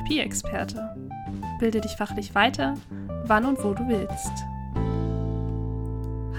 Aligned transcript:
Therapieexperte. 0.00 0.96
Bilde 1.58 1.82
dich 1.82 1.92
fachlich 1.92 2.34
weiter, 2.34 2.74
wann 3.24 3.44
und 3.44 3.62
wo 3.62 3.74
du 3.74 3.86
willst. 3.86 4.32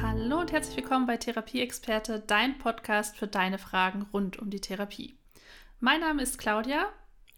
Hallo 0.02 0.40
und 0.40 0.52
herzlich 0.52 0.78
willkommen 0.78 1.06
bei 1.06 1.18
Therapieexperte, 1.18 2.24
dein 2.26 2.58
Podcast 2.58 3.18
für 3.18 3.28
deine 3.28 3.60
Fragen 3.60 4.08
rund 4.14 4.40
um 4.40 4.50
die 4.50 4.62
Therapie. 4.62 5.16
Mein 5.80 6.00
Name 6.00 6.24
ist 6.24 6.40
Claudia. 6.40 6.88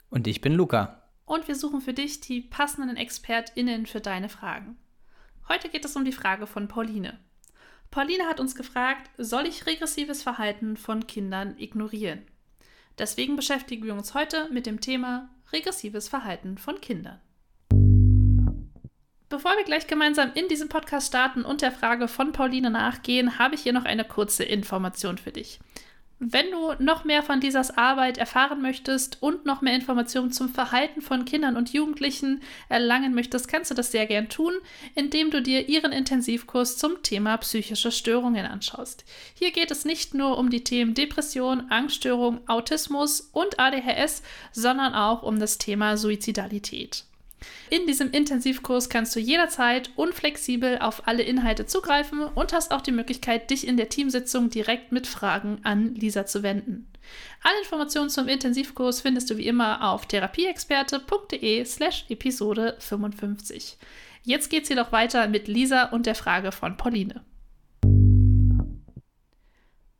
Und 0.09 0.25
ich 0.25 0.39
bin 0.39 0.53
Luca. 0.53 1.03
Und 1.25 1.49
wir 1.49 1.55
suchen 1.55 1.81
für 1.81 1.93
dich 1.93 2.21
die 2.21 2.39
passenden 2.39 2.95
ExpertInnen 2.95 3.85
für 3.85 3.99
deine 3.99 4.29
Fragen. 4.29 4.77
Heute 5.49 5.67
geht 5.67 5.83
es 5.83 5.95
um 5.97 6.05
die 6.05 6.13
Frage 6.13 6.47
von 6.47 6.69
Pauline. 6.69 7.19
Pauline 7.91 8.27
hat 8.27 8.39
uns 8.39 8.55
gefragt, 8.55 9.09
soll 9.17 9.45
ich 9.45 9.65
regressives 9.65 10.23
Verhalten 10.23 10.77
von 10.77 11.05
Kindern 11.05 11.57
ignorieren? 11.57 12.23
Deswegen 12.97 13.35
beschäftigen 13.35 13.83
wir 13.83 13.93
uns 13.93 14.13
heute 14.13 14.49
mit 14.53 14.65
dem 14.65 14.79
Thema 14.79 15.29
regressives 15.53 16.09
Verhalten 16.09 16.57
von 16.57 16.81
Kindern. 16.81 17.19
Bevor 19.29 19.57
wir 19.57 19.63
gleich 19.63 19.87
gemeinsam 19.87 20.31
in 20.35 20.47
diesem 20.47 20.69
Podcast 20.69 21.07
starten 21.07 21.43
und 21.43 21.61
der 21.61 21.71
Frage 21.71 22.07
von 22.07 22.33
Pauline 22.33 22.69
nachgehen, 22.69 23.39
habe 23.39 23.55
ich 23.55 23.61
hier 23.61 23.73
noch 23.73 23.85
eine 23.85 24.05
kurze 24.05 24.43
Information 24.43 25.17
für 25.17 25.31
dich. 25.31 25.59
Wenn 26.25 26.51
du 26.51 26.71
noch 26.81 27.03
mehr 27.03 27.21
von 27.21 27.41
dieser 27.41 27.77
Arbeit 27.77 28.17
erfahren 28.17 28.61
möchtest 28.61 29.21
und 29.21 29.45
noch 29.45 29.61
mehr 29.61 29.75
Informationen 29.75 30.31
zum 30.31 30.47
Verhalten 30.47 31.01
von 31.01 31.25
Kindern 31.25 31.57
und 31.57 31.73
Jugendlichen 31.73 32.41
erlangen 32.69 33.13
möchtest, 33.13 33.49
kannst 33.49 33.71
du 33.71 33.75
das 33.75 33.91
sehr 33.91 34.05
gern 34.05 34.29
tun, 34.29 34.53
indem 34.95 35.31
du 35.31 35.41
dir 35.41 35.67
ihren 35.67 35.91
Intensivkurs 35.91 36.77
zum 36.77 37.03
Thema 37.03 37.35
psychische 37.37 37.91
Störungen 37.91 38.45
anschaust. 38.45 39.03
Hier 39.33 39.51
geht 39.51 39.69
es 39.69 39.83
nicht 39.83 40.13
nur 40.13 40.37
um 40.37 40.49
die 40.49 40.63
Themen 40.63 40.93
Depression, 40.93 41.69
Angststörung, 41.69 42.39
Autismus 42.47 43.29
und 43.33 43.59
ADHS, 43.59 44.23
sondern 44.53 44.93
auch 44.93 45.23
um 45.23 45.41
das 45.41 45.57
Thema 45.57 45.97
Suizidalität. 45.97 47.03
In 47.69 47.87
diesem 47.87 48.11
Intensivkurs 48.11 48.89
kannst 48.89 49.15
du 49.15 49.19
jederzeit 49.19 49.91
unflexibel 49.95 50.79
auf 50.79 51.07
alle 51.07 51.23
Inhalte 51.23 51.65
zugreifen 51.65 52.23
und 52.23 52.53
hast 52.53 52.71
auch 52.71 52.81
die 52.81 52.91
Möglichkeit, 52.91 53.49
dich 53.49 53.67
in 53.67 53.77
der 53.77 53.89
Teamsitzung 53.89 54.49
direkt 54.49 54.91
mit 54.91 55.07
Fragen 55.07 55.59
an 55.63 55.95
Lisa 55.95 56.25
zu 56.25 56.43
wenden. 56.43 56.87
Alle 57.41 57.59
Informationen 57.59 58.09
zum 58.09 58.27
Intensivkurs 58.27 59.01
findest 59.01 59.29
du 59.29 59.37
wie 59.37 59.47
immer 59.47 59.91
auf 59.91 60.05
therapieexperte.de/slash 60.05 62.05
Episode 62.09 62.77
55. 62.79 63.77
Jetzt 64.23 64.49
geht's 64.49 64.69
jedoch 64.69 64.91
weiter 64.91 65.27
mit 65.27 65.47
Lisa 65.47 65.85
und 65.85 66.05
der 66.05 66.15
Frage 66.15 66.51
von 66.51 66.77
Pauline. 66.77 67.21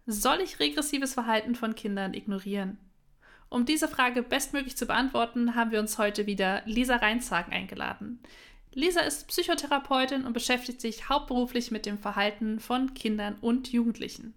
Soll 0.06 0.42
ich 0.42 0.60
regressives 0.60 1.14
Verhalten 1.14 1.56
von 1.56 1.76
Kindern 1.76 2.14
ignorieren? 2.14 2.78
Um 3.54 3.66
diese 3.66 3.88
Frage 3.88 4.24
bestmöglich 4.24 4.76
zu 4.76 4.88
beantworten, 4.88 5.54
haben 5.54 5.70
wir 5.70 5.80
uns 5.80 6.00
heute 6.00 6.26
wieder 6.26 6.64
Lisa 6.66 6.96
Reinzagen 6.96 7.54
eingeladen. 7.54 8.20
Lisa 8.72 9.02
ist 9.02 9.28
Psychotherapeutin 9.28 10.26
und 10.26 10.34
beschäftigt 10.34 10.82
sich 10.82 11.08
hauptberuflich 11.08 11.70
mit 11.70 11.86
dem 11.86 12.00
Verhalten 12.00 12.60
von 12.60 12.96
Kindern 12.96 13.36
und 13.42 13.72
Jugendlichen. 13.72 14.34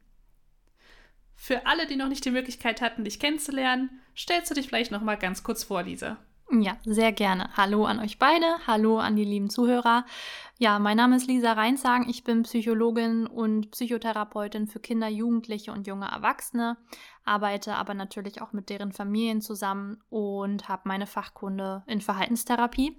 Für 1.34 1.64
alle, 1.64 1.86
die 1.86 1.96
noch 1.96 2.08
nicht 2.08 2.26
die 2.26 2.30
Möglichkeit 2.30 2.82
hatten, 2.82 3.04
dich 3.04 3.18
kennenzulernen, 3.18 3.88
stellst 4.14 4.50
du 4.50 4.54
dich 4.54 4.66
vielleicht 4.66 4.90
noch 4.90 5.00
mal 5.00 5.16
ganz 5.16 5.42
kurz 5.42 5.64
vor, 5.64 5.84
Lisa. 5.84 6.18
Ja, 6.50 6.76
sehr 6.84 7.10
gerne. 7.10 7.48
Hallo 7.56 7.86
an 7.86 7.98
euch 7.98 8.18
beide, 8.18 8.46
hallo 8.66 8.98
an 8.98 9.16
die 9.16 9.24
lieben 9.24 9.48
Zuhörer. 9.48 10.04
Ja, 10.58 10.78
mein 10.78 10.96
Name 10.96 11.16
ist 11.16 11.26
Lisa 11.26 11.54
Reinsagen. 11.54 12.08
Ich 12.08 12.22
bin 12.22 12.44
Psychologin 12.44 13.26
und 13.26 13.72
Psychotherapeutin 13.72 14.68
für 14.68 14.78
Kinder, 14.78 15.08
Jugendliche 15.08 15.72
und 15.72 15.86
junge 15.86 16.06
Erwachsene, 16.06 16.76
arbeite 17.26 17.74
aber 17.74 17.94
natürlich 17.94 18.40
auch 18.40 18.52
mit 18.52 18.70
deren 18.70 18.92
Familien 18.92 19.40
zusammen 19.40 20.02
und 20.08 20.68
habe 20.68 20.82
meine 20.84 21.06
Fachkunde 21.06 21.82
in 21.86 22.00
Verhaltenstherapie. 22.00 22.96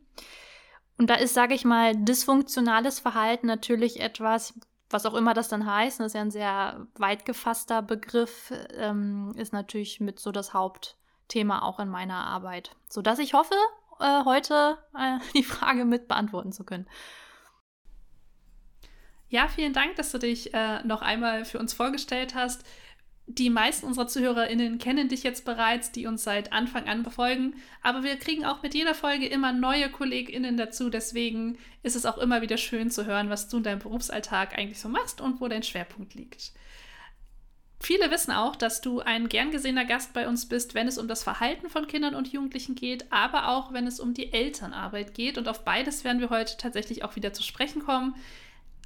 Und 0.98 1.10
da 1.10 1.16
ist, 1.16 1.34
sage 1.34 1.54
ich 1.54 1.64
mal, 1.64 1.96
dysfunktionales 1.96 3.00
Verhalten 3.00 3.48
natürlich 3.48 4.00
etwas, 4.00 4.60
was 4.90 5.06
auch 5.06 5.14
immer 5.14 5.34
das 5.34 5.50
dann 5.50 5.66
heißt, 5.66 6.00
das 6.00 6.08
ist 6.08 6.14
ja 6.16 6.22
ein 6.22 6.32
sehr 6.32 6.88
weit 6.96 7.26
gefasster 7.26 7.82
Begriff, 7.82 8.52
ähm, 8.76 9.34
ist 9.36 9.54
natürlich 9.54 10.00
mit 10.00 10.20
so 10.20 10.32
das 10.32 10.54
Hauptthema 10.54 11.62
auch 11.62 11.80
in 11.80 11.90
meiner 11.90 12.26
Arbeit. 12.26 12.76
Sodass 12.90 13.20
ich 13.20 13.34
hoffe, 13.34 13.56
äh, 14.00 14.24
heute 14.26 14.78
äh, 14.98 15.20
die 15.36 15.44
Frage 15.44 15.86
mit 15.86 16.08
beantworten 16.08 16.52
zu 16.52 16.64
können. 16.64 16.88
Ja, 19.30 19.50
vielen 19.50 19.74
Dank, 19.74 19.98
dass 19.98 20.12
du 20.12 20.20
dich 20.20 20.54
äh, 20.54 20.82
noch 20.84 21.02
einmal 21.02 21.44
für 21.44 21.60
uns 21.60 21.74
vorgestellt 21.74 22.34
hast. 22.34 22.66
Die 23.30 23.50
meisten 23.50 23.86
unserer 23.86 24.08
ZuhörerInnen 24.08 24.80
kennen 24.80 25.10
dich 25.10 25.22
jetzt 25.22 25.44
bereits, 25.44 25.92
die 25.92 26.08
uns 26.08 26.24
seit 26.24 26.54
Anfang 26.54 26.88
an 26.88 27.04
befolgen. 27.04 27.56
Aber 27.84 28.02
wir 28.02 28.16
kriegen 28.16 28.46
auch 28.46 28.64
mit 28.64 28.74
jeder 28.74 28.96
Folge 28.96 29.28
immer 29.28 29.52
neue 29.52 29.90
KollegInnen 29.90 30.56
dazu. 30.56 30.90
Deswegen 30.90 31.58
ist 31.84 31.98
es 31.98 32.06
auch 32.06 32.18
immer 32.18 32.42
wieder 32.42 32.58
schön 32.58 32.90
zu 32.90 33.06
hören, 33.06 33.30
was 33.30 33.50
du 33.50 33.58
in 33.58 33.64
deinem 33.64 33.80
Berufsalltag 33.80 34.58
eigentlich 34.58 34.80
so 34.80 34.88
machst 34.88 35.20
und 35.20 35.42
wo 35.42 35.50
dein 35.50 35.64
Schwerpunkt 35.64 36.16
liegt. 36.16 36.54
Viele 37.82 38.10
wissen 38.10 38.32
auch, 38.32 38.56
dass 38.56 38.80
du 38.80 39.02
ein 39.02 39.30
gern 39.30 39.52
gesehener 39.52 39.86
Gast 39.86 40.14
bei 40.14 40.28
uns 40.28 40.48
bist, 40.48 40.74
wenn 40.74 40.88
es 40.88 40.98
um 40.98 41.10
das 41.10 41.24
Verhalten 41.24 41.70
von 41.70 41.86
Kindern 41.86 42.16
und 42.16 42.32
Jugendlichen 42.32 42.76
geht, 42.76 43.12
aber 43.12 43.50
auch 43.50 43.72
wenn 43.72 43.86
es 43.86 44.00
um 44.00 44.14
die 44.14 44.32
Elternarbeit 44.32 45.14
geht. 45.14 45.38
Und 45.38 45.48
auf 45.48 45.64
beides 45.64 46.04
werden 46.06 46.22
wir 46.22 46.30
heute 46.30 46.58
tatsächlich 46.58 47.04
auch 47.04 47.18
wieder 47.18 47.34
zu 47.34 47.44
sprechen 47.44 47.84
kommen. 47.84 48.16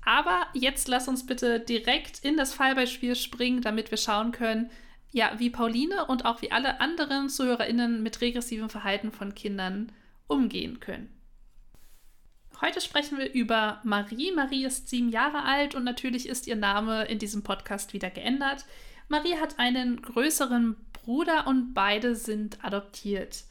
Aber 0.03 0.47
jetzt 0.53 0.87
lass 0.87 1.07
uns 1.07 1.25
bitte 1.25 1.59
direkt 1.59 2.19
in 2.19 2.37
das 2.37 2.53
Fallbeispiel 2.53 3.15
springen, 3.15 3.61
damit 3.61 3.91
wir 3.91 3.97
schauen 3.97 4.31
können, 4.31 4.71
ja, 5.11 5.33
wie 5.37 5.49
Pauline 5.49 6.05
und 6.05 6.25
auch 6.25 6.41
wie 6.41 6.51
alle 6.51 6.79
anderen 6.79 7.29
ZuhörerInnen 7.29 8.01
mit 8.01 8.21
regressivem 8.21 8.69
Verhalten 8.69 9.11
von 9.11 9.35
Kindern 9.35 9.91
umgehen 10.27 10.79
können. 10.79 11.09
Heute 12.61 12.79
sprechen 12.79 13.17
wir 13.17 13.33
über 13.33 13.81
Marie. 13.83 14.31
Marie 14.31 14.65
ist 14.65 14.87
sieben 14.87 15.09
Jahre 15.09 15.43
alt 15.43 15.75
und 15.75 15.83
natürlich 15.83 16.29
ist 16.29 16.47
ihr 16.47 16.55
Name 16.55 17.05
in 17.05 17.19
diesem 17.19 17.43
Podcast 17.43 17.93
wieder 17.93 18.09
geändert. 18.09 18.65
Marie 19.09 19.35
hat 19.35 19.59
einen 19.59 20.01
größeren 20.01 20.77
Bruder 20.93 21.47
und 21.47 21.73
beide 21.73 22.15
sind 22.15 22.63
adoptiert. 22.63 23.43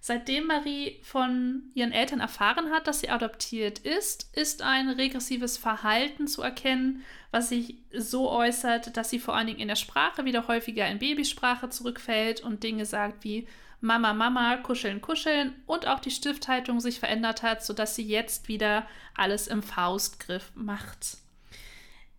Seitdem 0.00 0.46
Marie 0.46 0.98
von 1.02 1.64
ihren 1.74 1.92
Eltern 1.92 2.20
erfahren 2.20 2.70
hat, 2.70 2.86
dass 2.86 3.00
sie 3.00 3.10
adoptiert 3.10 3.80
ist, 3.80 4.34
ist 4.36 4.62
ein 4.62 4.88
regressives 4.88 5.58
Verhalten 5.58 6.28
zu 6.28 6.42
erkennen, 6.42 7.04
was 7.30 7.48
sich 7.48 7.78
so 7.92 8.30
äußert, 8.30 8.96
dass 8.96 9.10
sie 9.10 9.18
vor 9.18 9.34
allen 9.34 9.48
Dingen 9.48 9.58
in 9.58 9.68
der 9.68 9.76
Sprache 9.76 10.24
wieder 10.24 10.48
häufiger 10.48 10.86
in 10.86 10.98
Babysprache 10.98 11.70
zurückfällt 11.70 12.40
und 12.40 12.62
Dinge 12.62 12.86
sagt 12.86 13.24
wie 13.24 13.46
Mama, 13.80 14.14
Mama, 14.14 14.56
kuscheln, 14.58 15.00
kuscheln 15.00 15.54
und 15.66 15.86
auch 15.86 16.00
die 16.00 16.10
Stifthaltung 16.10 16.80
sich 16.80 16.98
verändert 16.98 17.42
hat, 17.42 17.64
sodass 17.64 17.94
sie 17.94 18.06
jetzt 18.06 18.48
wieder 18.48 18.86
alles 19.14 19.48
im 19.48 19.62
Faustgriff 19.62 20.50
macht. 20.54 21.18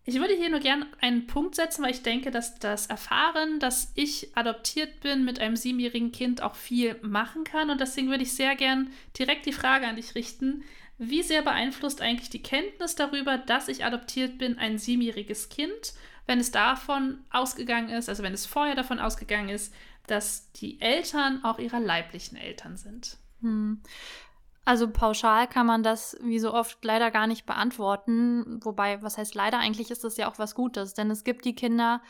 Ich 0.08 0.14
würde 0.20 0.32
hier 0.32 0.48
nur 0.48 0.60
gerne 0.60 0.86
einen 1.02 1.26
Punkt 1.26 1.54
setzen, 1.54 1.82
weil 1.84 1.90
ich 1.90 2.02
denke, 2.02 2.30
dass 2.30 2.58
das 2.58 2.86
Erfahren, 2.86 3.60
dass 3.60 3.92
ich 3.94 4.34
adoptiert 4.34 5.00
bin 5.00 5.26
mit 5.26 5.38
einem 5.38 5.54
siebenjährigen 5.54 6.12
Kind 6.12 6.40
auch 6.40 6.54
viel 6.54 6.96
machen 7.02 7.44
kann. 7.44 7.68
Und 7.68 7.78
deswegen 7.78 8.08
würde 8.08 8.22
ich 8.22 8.32
sehr 8.32 8.56
gern 8.56 8.90
direkt 9.18 9.44
die 9.44 9.52
Frage 9.52 9.86
an 9.86 9.96
dich 9.96 10.14
richten. 10.14 10.64
Wie 10.96 11.22
sehr 11.22 11.42
beeinflusst 11.42 12.00
eigentlich 12.00 12.30
die 12.30 12.42
Kenntnis 12.42 12.94
darüber, 12.94 13.36
dass 13.36 13.68
ich 13.68 13.84
adoptiert 13.84 14.38
bin, 14.38 14.58
ein 14.58 14.78
siebenjähriges 14.78 15.50
Kind, 15.50 15.92
wenn 16.24 16.40
es 16.40 16.52
davon 16.52 17.18
ausgegangen 17.28 17.90
ist, 17.90 18.08
also 18.08 18.22
wenn 18.22 18.32
es 18.32 18.46
vorher 18.46 18.76
davon 18.76 19.00
ausgegangen 19.00 19.50
ist, 19.50 19.74
dass 20.06 20.50
die 20.52 20.80
Eltern 20.80 21.44
auch 21.44 21.58
ihrer 21.58 21.80
leiblichen 21.80 22.38
Eltern 22.38 22.78
sind? 22.78 23.18
Hm. 23.42 23.82
Also 24.68 24.86
pauschal 24.86 25.46
kann 25.46 25.64
man 25.64 25.82
das 25.82 26.14
wie 26.20 26.38
so 26.38 26.52
oft 26.52 26.84
leider 26.84 27.10
gar 27.10 27.26
nicht 27.26 27.46
beantworten. 27.46 28.60
Wobei, 28.62 29.02
was 29.02 29.16
heißt 29.16 29.34
leider? 29.34 29.58
Eigentlich 29.60 29.90
ist 29.90 30.04
das 30.04 30.18
ja 30.18 30.30
auch 30.30 30.38
was 30.38 30.54
Gutes, 30.54 30.92
denn 30.92 31.10
es 31.10 31.24
gibt 31.24 31.46
die 31.46 31.54
Kinder, 31.54 32.02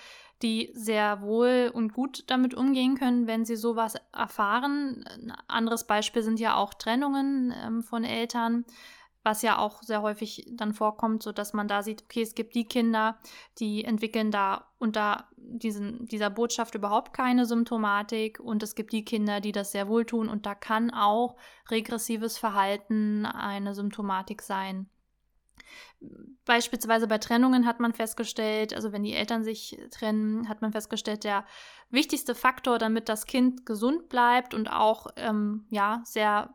die 0.43 0.73
sehr 0.75 1.23
wohl 1.23 1.71
und 1.73 1.93
gut 1.93 2.25
damit 2.27 2.55
umgehen 2.55 2.97
können, 2.97 3.29
wenn 3.29 3.45
sie 3.45 3.55
sowas 3.55 3.95
erfahren. 4.13 5.05
Ein 5.07 5.35
anderes 5.47 5.87
Beispiel 5.87 6.23
sind 6.23 6.41
ja 6.41 6.57
auch 6.57 6.75
Trennungen 6.75 7.55
ähm, 7.65 7.85
von 7.85 8.03
Eltern 8.03 8.65
was 9.29 9.43
ja 9.43 9.59
auch 9.59 9.83
sehr 9.83 10.01
häufig 10.01 10.47
dann 10.51 10.73
vorkommt, 10.73 11.23
so 11.23 11.33
dass 11.33 11.53
man 11.53 11.69
da 11.69 11.83
sieht, 11.83 12.05
okay, 12.05 12.23
es 12.23 12.35
gibt 12.35 12.55
die 12.55 12.65
Kinder, 12.65 13.19
die 13.59 13.85
entwickeln 13.85 14.31
da 14.31 14.73
unter 14.79 15.29
diesen, 15.37 16.07
dieser 16.07 16.31
Botschaft 16.31 16.75
überhaupt 16.75 17.13
keine 17.13 17.45
Symptomatik 17.45 18.41
und 18.41 18.63
es 18.63 18.75
gibt 18.75 18.91
die 18.95 19.05
Kinder, 19.05 19.41
die 19.41 19.53
das 19.53 19.73
sehr 19.73 19.87
wohl 19.87 20.07
tun 20.07 20.31
und 20.31 20.47
da 20.47 20.55
kann 20.55 20.91
auch 20.91 21.37
regressives 21.71 22.39
Verhalten 22.39 23.27
eine 23.27 23.75
Symptomatik 23.75 24.41
sein. 24.41 24.89
Beispielsweise 26.47 27.07
bei 27.07 27.19
Trennungen 27.19 27.67
hat 27.67 27.81
man 27.81 27.93
festgestellt, 27.93 28.73
also 28.73 28.93
wenn 28.93 29.03
die 29.03 29.13
Eltern 29.13 29.45
sich 29.45 29.79
trennen, 29.91 30.49
hat 30.49 30.63
man 30.63 30.73
festgestellt, 30.73 31.25
der 31.25 31.45
wichtigste 31.91 32.35
Faktor, 32.35 32.79
damit 32.79 33.11
das 33.11 33.27
Kind 33.27 33.67
gesund 33.67 34.09
bleibt 34.09 34.55
und 34.55 34.73
auch 34.73 35.09
ähm, 35.17 35.67
ja 35.69 36.01
sehr 36.05 36.55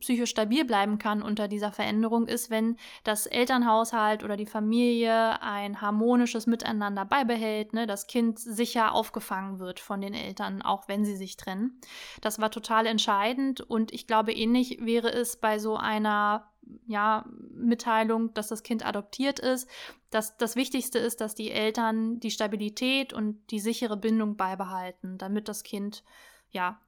psychisch 0.00 0.30
stabil 0.30 0.64
bleiben 0.64 0.98
kann 0.98 1.22
unter 1.22 1.48
dieser 1.48 1.72
Veränderung, 1.72 2.26
ist, 2.26 2.50
wenn 2.50 2.76
das 3.04 3.26
Elternhaushalt 3.26 4.24
oder 4.24 4.36
die 4.36 4.46
Familie 4.46 5.40
ein 5.42 5.80
harmonisches 5.80 6.46
Miteinander 6.46 7.04
beibehält, 7.04 7.72
ne, 7.72 7.86
das 7.86 8.06
Kind 8.06 8.38
sicher 8.38 8.92
aufgefangen 8.92 9.58
wird 9.58 9.80
von 9.80 10.00
den 10.00 10.14
Eltern, 10.14 10.62
auch 10.62 10.88
wenn 10.88 11.04
sie 11.04 11.16
sich 11.16 11.36
trennen. 11.36 11.80
Das 12.20 12.40
war 12.40 12.50
total 12.50 12.86
entscheidend 12.86 13.60
und 13.60 13.92
ich 13.92 14.06
glaube, 14.06 14.32
ähnlich 14.32 14.78
wäre 14.80 15.12
es 15.12 15.36
bei 15.36 15.58
so 15.58 15.76
einer 15.76 16.48
ja, 16.86 17.24
Mitteilung, 17.52 18.34
dass 18.34 18.48
das 18.48 18.62
Kind 18.62 18.84
adoptiert 18.84 19.38
ist. 19.38 19.68
Das, 20.10 20.36
das 20.36 20.56
Wichtigste 20.56 20.98
ist, 20.98 21.20
dass 21.20 21.34
die 21.34 21.50
Eltern 21.50 22.20
die 22.20 22.30
Stabilität 22.30 23.12
und 23.12 23.50
die 23.50 23.60
sichere 23.60 23.96
Bindung 23.96 24.36
beibehalten, 24.36 25.18
damit 25.18 25.48
das 25.48 25.62
Kind 25.62 26.04
ja 26.50 26.80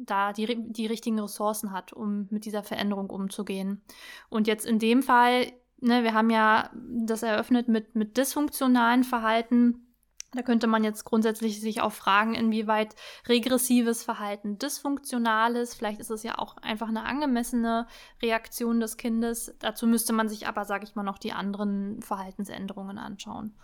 da 0.00 0.32
die, 0.32 0.72
die 0.72 0.86
richtigen 0.86 1.20
Ressourcen 1.20 1.72
hat, 1.72 1.92
um 1.92 2.26
mit 2.30 2.44
dieser 2.44 2.62
Veränderung 2.62 3.10
umzugehen. 3.10 3.82
Und 4.28 4.46
jetzt 4.46 4.66
in 4.66 4.78
dem 4.78 5.02
Fall, 5.02 5.52
ne, 5.80 6.02
wir 6.02 6.14
haben 6.14 6.30
ja 6.30 6.70
das 6.74 7.22
eröffnet 7.22 7.68
mit, 7.68 7.94
mit 7.94 8.16
dysfunktionalen 8.16 9.04
Verhalten. 9.04 9.86
Da 10.32 10.42
könnte 10.42 10.68
man 10.68 10.84
jetzt 10.84 11.04
grundsätzlich 11.04 11.60
sich 11.60 11.80
auch 11.80 11.92
fragen, 11.92 12.34
inwieweit 12.34 12.94
regressives 13.28 14.04
Verhalten 14.04 14.58
dysfunktional 14.58 15.56
ist. 15.56 15.74
Vielleicht 15.74 16.00
ist 16.00 16.10
es 16.10 16.22
ja 16.22 16.38
auch 16.38 16.56
einfach 16.58 16.88
eine 16.88 17.04
angemessene 17.04 17.86
Reaktion 18.22 18.80
des 18.80 18.96
Kindes. 18.96 19.54
Dazu 19.58 19.86
müsste 19.86 20.12
man 20.12 20.28
sich 20.28 20.46
aber, 20.46 20.64
sage 20.64 20.84
ich 20.84 20.94
mal, 20.94 21.02
noch 21.02 21.18
die 21.18 21.32
anderen 21.32 22.00
Verhaltensänderungen 22.00 22.96
anschauen. 22.98 23.54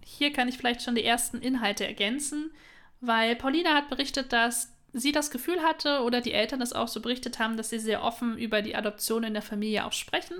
Hier 0.00 0.32
kann 0.32 0.46
ich 0.46 0.56
vielleicht 0.56 0.82
schon 0.82 0.94
die 0.94 1.04
ersten 1.04 1.38
Inhalte 1.38 1.84
ergänzen, 1.84 2.52
weil 3.00 3.34
Paulina 3.34 3.74
hat 3.74 3.88
berichtet, 3.88 4.32
dass 4.32 4.75
sie 4.98 5.12
das 5.12 5.30
Gefühl 5.30 5.62
hatte 5.62 6.02
oder 6.02 6.20
die 6.20 6.32
Eltern 6.32 6.60
das 6.60 6.72
auch 6.72 6.88
so 6.88 7.00
berichtet 7.00 7.38
haben, 7.38 7.56
dass 7.56 7.70
sie 7.70 7.78
sehr 7.78 8.02
offen 8.02 8.38
über 8.38 8.62
die 8.62 8.74
Adoption 8.74 9.24
in 9.24 9.34
der 9.34 9.42
Familie 9.42 9.84
auch 9.84 9.92
sprechen. 9.92 10.36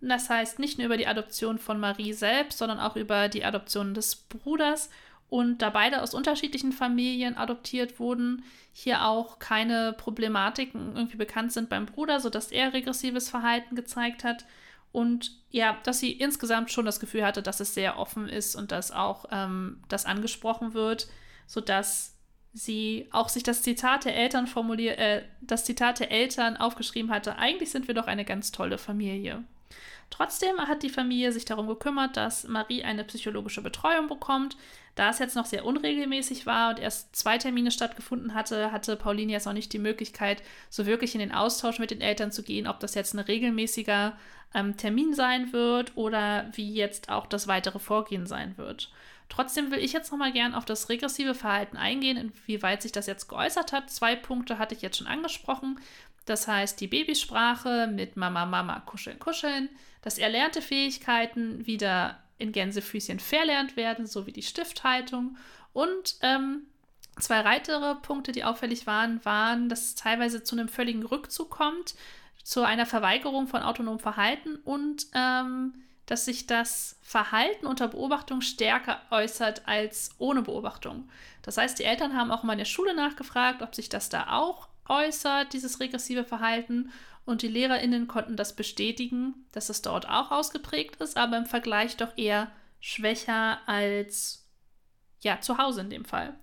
Das 0.00 0.30
heißt 0.30 0.58
nicht 0.58 0.78
nur 0.78 0.86
über 0.86 0.96
die 0.96 1.06
Adoption 1.06 1.58
von 1.58 1.78
Marie 1.78 2.12
selbst, 2.12 2.58
sondern 2.58 2.80
auch 2.80 2.96
über 2.96 3.28
die 3.28 3.44
Adoption 3.44 3.94
des 3.94 4.16
Bruders. 4.16 4.90
Und 5.28 5.62
da 5.62 5.70
beide 5.70 6.02
aus 6.02 6.14
unterschiedlichen 6.14 6.72
Familien 6.72 7.36
adoptiert 7.36 8.00
wurden, 8.00 8.42
hier 8.72 9.04
auch 9.04 9.38
keine 9.38 9.92
Problematiken 9.92 10.96
irgendwie 10.96 11.18
bekannt 11.18 11.52
sind 11.52 11.68
beim 11.68 11.86
Bruder, 11.86 12.18
sodass 12.18 12.50
er 12.50 12.72
regressives 12.72 13.28
Verhalten 13.28 13.76
gezeigt 13.76 14.24
hat. 14.24 14.44
Und 14.90 15.38
ja, 15.50 15.78
dass 15.84 16.00
sie 16.00 16.10
insgesamt 16.12 16.72
schon 16.72 16.84
das 16.84 16.98
Gefühl 16.98 17.24
hatte, 17.24 17.42
dass 17.42 17.60
es 17.60 17.74
sehr 17.74 17.98
offen 17.98 18.28
ist 18.28 18.56
und 18.56 18.72
dass 18.72 18.90
auch 18.90 19.26
ähm, 19.30 19.82
das 19.88 20.04
angesprochen 20.04 20.74
wird, 20.74 21.08
sodass 21.46 22.16
sie 22.52 23.08
auch 23.12 23.28
sich 23.28 23.42
das 23.42 23.62
Zitat 23.62 24.04
der 24.04 24.16
Eltern 24.16 24.46
formuliert, 24.46 24.98
äh, 24.98 25.22
das 25.40 25.64
Zitat 25.64 26.00
der 26.00 26.10
Eltern 26.10 26.56
aufgeschrieben 26.56 27.10
hatte, 27.10 27.36
eigentlich 27.36 27.70
sind 27.70 27.86
wir 27.88 27.94
doch 27.94 28.06
eine 28.06 28.24
ganz 28.24 28.52
tolle 28.52 28.78
Familie. 28.78 29.44
Trotzdem 30.10 30.58
hat 30.58 30.82
die 30.82 30.90
Familie 30.90 31.32
sich 31.32 31.44
darum 31.44 31.68
gekümmert, 31.68 32.16
dass 32.16 32.46
Marie 32.48 32.82
eine 32.82 33.04
psychologische 33.04 33.62
Betreuung 33.62 34.08
bekommt. 34.08 34.56
Da 34.96 35.10
es 35.10 35.20
jetzt 35.20 35.36
noch 35.36 35.46
sehr 35.46 35.64
unregelmäßig 35.64 36.46
war 36.46 36.70
und 36.70 36.80
erst 36.80 37.14
zwei 37.14 37.38
Termine 37.38 37.70
stattgefunden 37.70 38.34
hatte, 38.34 38.72
hatte 38.72 38.96
Pauline 38.96 39.32
jetzt 39.32 39.46
noch 39.46 39.52
nicht 39.52 39.72
die 39.72 39.78
Möglichkeit, 39.78 40.42
so 40.68 40.84
wirklich 40.84 41.14
in 41.14 41.20
den 41.20 41.32
Austausch 41.32 41.78
mit 41.78 41.92
den 41.92 42.00
Eltern 42.00 42.32
zu 42.32 42.42
gehen, 42.42 42.66
ob 42.66 42.80
das 42.80 42.96
jetzt 42.96 43.14
ein 43.14 43.20
regelmäßiger 43.20 44.18
ähm, 44.52 44.76
Termin 44.76 45.14
sein 45.14 45.52
wird 45.52 45.96
oder 45.96 46.50
wie 46.54 46.74
jetzt 46.74 47.08
auch 47.08 47.26
das 47.26 47.46
weitere 47.46 47.78
Vorgehen 47.78 48.26
sein 48.26 48.58
wird. 48.58 48.90
Trotzdem 49.30 49.70
will 49.70 49.78
ich 49.78 49.92
jetzt 49.92 50.10
nochmal 50.10 50.32
gern 50.32 50.54
auf 50.54 50.66
das 50.66 50.88
regressive 50.90 51.34
Verhalten 51.34 51.76
eingehen, 51.78 52.16
inwieweit 52.16 52.82
sich 52.82 52.92
das 52.92 53.06
jetzt 53.06 53.28
geäußert 53.28 53.72
hat. 53.72 53.88
Zwei 53.88 54.16
Punkte 54.16 54.58
hatte 54.58 54.74
ich 54.74 54.82
jetzt 54.82 54.98
schon 54.98 55.06
angesprochen. 55.06 55.80
Das 56.26 56.46
heißt, 56.46 56.80
die 56.80 56.88
Babysprache 56.88 57.86
mit 57.86 58.16
Mama, 58.16 58.44
Mama, 58.44 58.80
kuscheln, 58.80 59.18
kuscheln, 59.18 59.70
dass 60.02 60.18
erlernte 60.18 60.60
Fähigkeiten 60.60 61.66
wieder 61.66 62.22
in 62.38 62.52
Gänsefüßchen 62.52 63.20
verlernt 63.20 63.76
werden, 63.76 64.06
sowie 64.06 64.32
die 64.32 64.42
Stifthaltung. 64.42 65.36
Und 65.72 66.16
ähm, 66.22 66.66
zwei 67.18 67.44
weitere 67.44 67.94
Punkte, 67.96 68.32
die 68.32 68.44
auffällig 68.44 68.86
waren, 68.86 69.24
waren, 69.24 69.68
dass 69.68 69.86
es 69.86 69.94
teilweise 69.94 70.42
zu 70.42 70.56
einem 70.56 70.68
völligen 70.68 71.04
Rückzug 71.04 71.50
kommt, 71.50 71.94
zu 72.42 72.62
einer 72.62 72.86
Verweigerung 72.86 73.46
von 73.46 73.62
autonomem 73.62 74.00
Verhalten 74.00 74.56
und 74.56 75.06
ähm, 75.14 75.74
dass 76.10 76.24
sich 76.24 76.48
das 76.48 76.98
Verhalten 77.02 77.66
unter 77.66 77.86
Beobachtung 77.86 78.40
stärker 78.40 79.00
äußert 79.10 79.68
als 79.68 80.10
ohne 80.18 80.42
Beobachtung. 80.42 81.08
Das 81.42 81.56
heißt, 81.56 81.78
die 81.78 81.84
Eltern 81.84 82.16
haben 82.16 82.32
auch 82.32 82.42
mal 82.42 82.54
in 82.54 82.58
der 82.58 82.64
Schule 82.64 82.96
nachgefragt, 82.96 83.62
ob 83.62 83.76
sich 83.76 83.88
das 83.88 84.08
da 84.08 84.26
auch 84.32 84.68
äußert, 84.88 85.52
dieses 85.52 85.78
regressive 85.78 86.24
Verhalten. 86.24 86.90
Und 87.24 87.42
die 87.42 87.48
Lehrerinnen 87.48 88.08
konnten 88.08 88.36
das 88.36 88.56
bestätigen, 88.56 89.46
dass 89.52 89.68
es 89.68 89.82
dort 89.82 90.08
auch 90.08 90.32
ausgeprägt 90.32 90.96
ist, 90.96 91.16
aber 91.16 91.38
im 91.38 91.46
Vergleich 91.46 91.96
doch 91.96 92.18
eher 92.18 92.50
schwächer 92.80 93.60
als 93.66 94.48
ja, 95.20 95.40
zu 95.40 95.58
Hause 95.58 95.82
in 95.82 95.90
dem 95.90 96.04
Fall. 96.04 96.34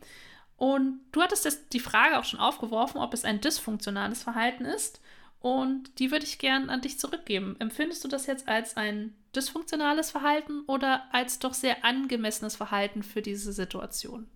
Und 0.56 1.02
du 1.12 1.22
hattest 1.22 1.44
jetzt 1.44 1.74
die 1.74 1.82
Frage 1.82 2.18
auch 2.18 2.24
schon 2.24 2.40
aufgeworfen, 2.40 3.02
ob 3.02 3.14
es 3.14 3.26
ein 3.26 3.42
dysfunktionales 3.42 4.24
Verhalten 4.24 4.64
ist. 4.64 5.02
Und 5.42 6.00
die 6.00 6.10
würde 6.12 6.26
ich 6.26 6.40
gern 6.40 6.70
an 6.70 6.80
dich 6.80 7.00
zurückgeben. 7.00 7.58
Empfindest 7.60 8.06
du 8.06 8.08
das 8.08 8.28
jetzt 8.28 8.48
als 8.48 8.78
ein 8.78 9.14
dysfunktionales 9.38 10.12
Verhalten 10.12 10.64
oder 10.68 11.04
als 11.12 11.40
doch 11.40 11.54
sehr 11.54 11.86
angemessenes 11.86 12.56
Verhalten 12.56 13.04
für 13.04 13.22
diese 13.22 13.54
Situation? 13.54 14.28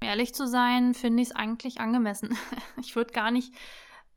Ehrlich 0.00 0.34
zu 0.34 0.46
sein, 0.46 0.94
finde 0.94 1.22
ich 1.22 1.28
es 1.28 1.36
eigentlich 1.36 1.80
angemessen. 1.80 2.36
Ich 2.80 2.96
würde 2.96 3.12
gar 3.12 3.30
nicht, 3.30 3.54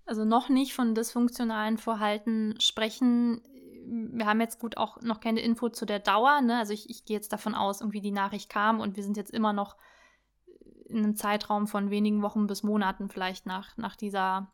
also 0.06 0.26
noch 0.26 0.50
nicht 0.50 0.74
von 0.74 0.96
dysfunktionalen 0.96 1.78
Verhalten 1.78 2.56
sprechen. 2.60 3.42
Wir 3.86 4.26
haben 4.26 4.42
jetzt 4.42 4.60
gut 4.60 4.78
auch 4.78 5.02
noch 5.02 5.20
keine 5.20 5.42
Info 5.42 5.70
zu 5.70 5.86
der 5.86 6.00
Dauer. 6.00 6.42
Ne? 6.42 6.58
Also 6.58 6.74
ich, 6.74 6.90
ich 6.90 7.06
gehe 7.06 7.16
jetzt 7.16 7.34
davon 7.34 7.56
aus, 7.56 7.82
irgendwie 7.82 8.02
die 8.02 8.12
Nachricht 8.12 8.50
kam 8.50 8.80
und 8.80 8.96
wir 8.96 9.04
sind 9.04 9.18
jetzt 9.18 9.32
immer 9.32 9.54
noch 9.54 9.78
in 10.86 10.98
einem 10.98 11.16
Zeitraum 11.16 11.68
von 11.68 11.90
wenigen 11.90 12.22
Wochen 12.22 12.48
bis 12.48 12.64
Monaten 12.64 13.10
vielleicht 13.10 13.46
nach, 13.46 13.78
nach 13.78 13.96
dieser 13.96 14.52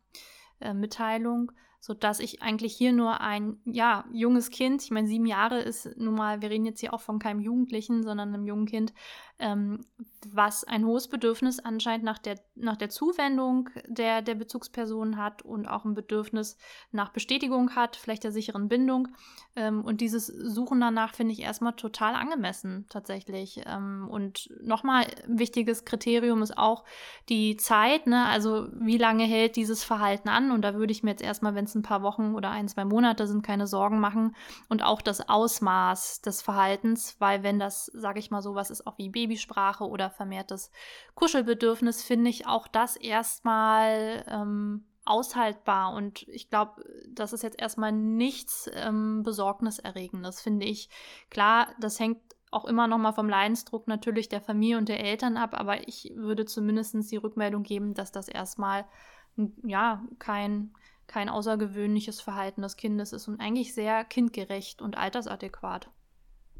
äh, 0.60 0.74
Mitteilung 0.74 1.52
sodass 1.80 2.20
ich 2.20 2.42
eigentlich 2.42 2.74
hier 2.74 2.92
nur 2.92 3.20
ein 3.20 3.58
ja, 3.64 4.04
junges 4.12 4.50
Kind, 4.50 4.82
ich 4.82 4.90
meine, 4.90 5.08
sieben 5.08 5.26
Jahre 5.26 5.60
ist 5.60 5.96
nun 5.96 6.14
mal, 6.14 6.42
wir 6.42 6.50
reden 6.50 6.66
jetzt 6.66 6.80
hier 6.80 6.92
auch 6.94 7.00
von 7.00 7.18
keinem 7.18 7.40
Jugendlichen, 7.40 8.02
sondern 8.02 8.34
einem 8.34 8.46
jungen 8.46 8.66
Kind, 8.66 8.92
ähm, 9.38 9.84
was 10.32 10.64
ein 10.64 10.84
hohes 10.84 11.08
Bedürfnis 11.08 11.60
anscheinend 11.60 12.04
nach 12.04 12.18
der, 12.18 12.40
nach 12.54 12.76
der 12.76 12.88
Zuwendung 12.88 13.70
der, 13.86 14.22
der 14.22 14.34
Bezugsperson 14.34 15.16
hat 15.16 15.42
und 15.42 15.66
auch 15.66 15.84
ein 15.84 15.94
Bedürfnis 15.94 16.56
nach 16.90 17.10
Bestätigung 17.10 17.76
hat, 17.76 17.96
vielleicht 17.96 18.24
der 18.24 18.32
sicheren 18.32 18.68
Bindung. 18.68 19.08
Ähm, 19.54 19.84
und 19.84 20.00
dieses 20.00 20.26
Suchen 20.26 20.80
danach 20.80 21.14
finde 21.14 21.32
ich 21.32 21.40
erstmal 21.40 21.74
total 21.74 22.14
angemessen 22.14 22.86
tatsächlich. 22.88 23.62
Ähm, 23.66 24.08
und 24.10 24.50
nochmal 24.62 25.06
ein 25.26 25.38
wichtiges 25.38 25.84
Kriterium 25.84 26.42
ist 26.42 26.56
auch 26.56 26.84
die 27.28 27.56
Zeit, 27.56 28.06
ne? 28.06 28.26
also 28.26 28.68
wie 28.72 28.98
lange 28.98 29.24
hält 29.24 29.56
dieses 29.56 29.84
Verhalten 29.84 30.28
an? 30.28 30.50
Und 30.50 30.62
da 30.62 30.74
würde 30.74 30.92
ich 30.92 31.02
mir 31.02 31.10
jetzt 31.10 31.22
erstmal, 31.22 31.54
wenn 31.54 31.66
es 31.66 31.74
ein 31.74 31.82
paar 31.82 32.02
Wochen 32.02 32.34
oder 32.34 32.50
ein, 32.50 32.68
zwei 32.68 32.84
Monate 32.84 33.26
sind, 33.26 33.42
keine 33.42 33.66
Sorgen 33.66 34.00
machen. 34.00 34.34
Und 34.68 34.82
auch 34.82 35.02
das 35.02 35.28
Ausmaß 35.28 36.22
des 36.22 36.42
Verhaltens, 36.42 37.16
weil 37.18 37.42
wenn 37.42 37.58
das, 37.58 37.86
sage 37.86 38.18
ich 38.18 38.30
mal, 38.30 38.42
sowas 38.42 38.70
ist 38.70 38.86
auch 38.86 38.98
wie 38.98 39.10
Baby 39.10 39.25
Babysprache 39.26 39.84
oder 39.84 40.10
vermehrtes 40.10 40.70
Kuschelbedürfnis, 41.14 42.02
finde 42.02 42.30
ich 42.30 42.46
auch 42.46 42.68
das 42.68 42.96
erstmal 42.96 44.24
ähm, 44.28 44.84
aushaltbar. 45.04 45.94
Und 45.94 46.28
ich 46.28 46.48
glaube, 46.48 46.84
das 47.08 47.32
ist 47.32 47.42
jetzt 47.42 47.60
erstmal 47.60 47.92
nichts 47.92 48.70
ähm, 48.74 49.22
Besorgniserregendes, 49.22 50.40
finde 50.40 50.66
ich. 50.66 50.88
Klar, 51.30 51.68
das 51.80 51.98
hängt 51.98 52.20
auch 52.52 52.64
immer 52.64 52.86
noch 52.86 52.98
mal 52.98 53.12
vom 53.12 53.28
Leidensdruck 53.28 53.88
natürlich 53.88 54.28
der 54.28 54.40
Familie 54.40 54.78
und 54.78 54.88
der 54.88 55.00
Eltern 55.00 55.36
ab, 55.36 55.58
aber 55.58 55.88
ich 55.88 56.12
würde 56.14 56.44
zumindest 56.44 57.10
die 57.10 57.16
Rückmeldung 57.16 57.64
geben, 57.64 57.94
dass 57.94 58.12
das 58.12 58.28
erstmal 58.28 58.86
ja 59.64 60.02
kein, 60.18 60.72
kein 61.08 61.28
außergewöhnliches 61.28 62.20
Verhalten 62.20 62.62
des 62.62 62.76
Kindes 62.76 63.12
ist 63.12 63.26
und 63.28 63.40
eigentlich 63.40 63.74
sehr 63.74 64.04
kindgerecht 64.04 64.80
und 64.80 64.96
altersadäquat. 64.96 65.90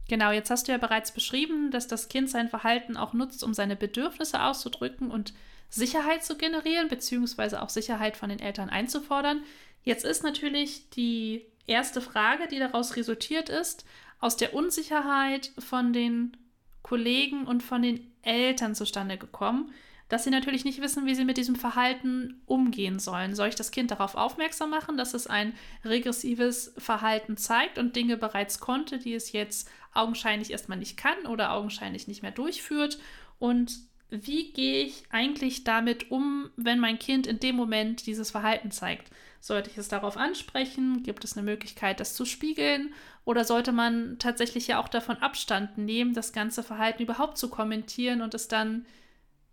Genau, 0.08 0.30
jetzt 0.30 0.50
hast 0.50 0.68
du 0.68 0.72
ja 0.72 0.78
bereits 0.78 1.12
beschrieben, 1.12 1.70
dass 1.70 1.88
das 1.88 2.08
Kind 2.08 2.30
sein 2.30 2.48
Verhalten 2.48 2.96
auch 2.96 3.12
nutzt, 3.12 3.42
um 3.42 3.54
seine 3.54 3.76
Bedürfnisse 3.76 4.40
auszudrücken 4.40 5.10
und 5.10 5.34
Sicherheit 5.68 6.24
zu 6.24 6.36
generieren, 6.36 6.88
beziehungsweise 6.88 7.60
auch 7.60 7.70
Sicherheit 7.70 8.16
von 8.16 8.28
den 8.28 8.38
Eltern 8.38 8.70
einzufordern. 8.70 9.42
Jetzt 9.82 10.04
ist 10.04 10.22
natürlich 10.22 10.90
die 10.90 11.46
erste 11.66 12.00
Frage, 12.00 12.46
die 12.48 12.60
daraus 12.60 12.94
resultiert 12.94 13.48
ist, 13.48 13.84
aus 14.20 14.36
der 14.36 14.54
Unsicherheit 14.54 15.52
von 15.58 15.92
den 15.92 16.36
Kollegen 16.82 17.46
und 17.46 17.64
von 17.64 17.82
den 17.82 18.12
Eltern 18.22 18.76
zustande 18.76 19.18
gekommen 19.18 19.72
dass 20.08 20.24
sie 20.24 20.30
natürlich 20.30 20.64
nicht 20.64 20.80
wissen, 20.80 21.06
wie 21.06 21.14
sie 21.14 21.24
mit 21.24 21.36
diesem 21.36 21.56
Verhalten 21.56 22.40
umgehen 22.46 22.98
sollen. 22.98 23.34
Soll 23.34 23.48
ich 23.48 23.54
das 23.56 23.72
Kind 23.72 23.90
darauf 23.90 24.14
aufmerksam 24.14 24.70
machen, 24.70 24.96
dass 24.96 25.14
es 25.14 25.26
ein 25.26 25.52
regressives 25.84 26.72
Verhalten 26.78 27.36
zeigt 27.36 27.78
und 27.78 27.96
Dinge 27.96 28.16
bereits 28.16 28.60
konnte, 28.60 28.98
die 28.98 29.14
es 29.14 29.32
jetzt 29.32 29.68
augenscheinlich 29.94 30.50
erstmal 30.50 30.78
nicht 30.78 30.96
kann 30.96 31.26
oder 31.26 31.52
augenscheinlich 31.52 32.06
nicht 32.06 32.22
mehr 32.22 32.30
durchführt? 32.30 32.98
Und 33.38 33.72
wie 34.08 34.52
gehe 34.52 34.84
ich 34.84 35.04
eigentlich 35.10 35.64
damit 35.64 36.12
um, 36.12 36.50
wenn 36.56 36.78
mein 36.78 36.98
Kind 36.98 37.26
in 37.26 37.40
dem 37.40 37.56
Moment 37.56 38.06
dieses 38.06 38.30
Verhalten 38.30 38.70
zeigt? 38.70 39.10
Sollte 39.40 39.70
ich 39.70 39.78
es 39.78 39.88
darauf 39.88 40.16
ansprechen? 40.16 41.02
Gibt 41.02 41.24
es 41.24 41.36
eine 41.36 41.44
Möglichkeit, 41.44 41.98
das 41.98 42.14
zu 42.14 42.24
spiegeln? 42.24 42.94
Oder 43.24 43.44
sollte 43.44 43.72
man 43.72 44.18
tatsächlich 44.20 44.68
ja 44.68 44.78
auch 44.80 44.88
davon 44.88 45.16
Abstand 45.16 45.78
nehmen, 45.78 46.14
das 46.14 46.32
ganze 46.32 46.62
Verhalten 46.62 47.02
überhaupt 47.02 47.38
zu 47.38 47.50
kommentieren 47.50 48.22
und 48.22 48.34
es 48.34 48.46
dann 48.46 48.86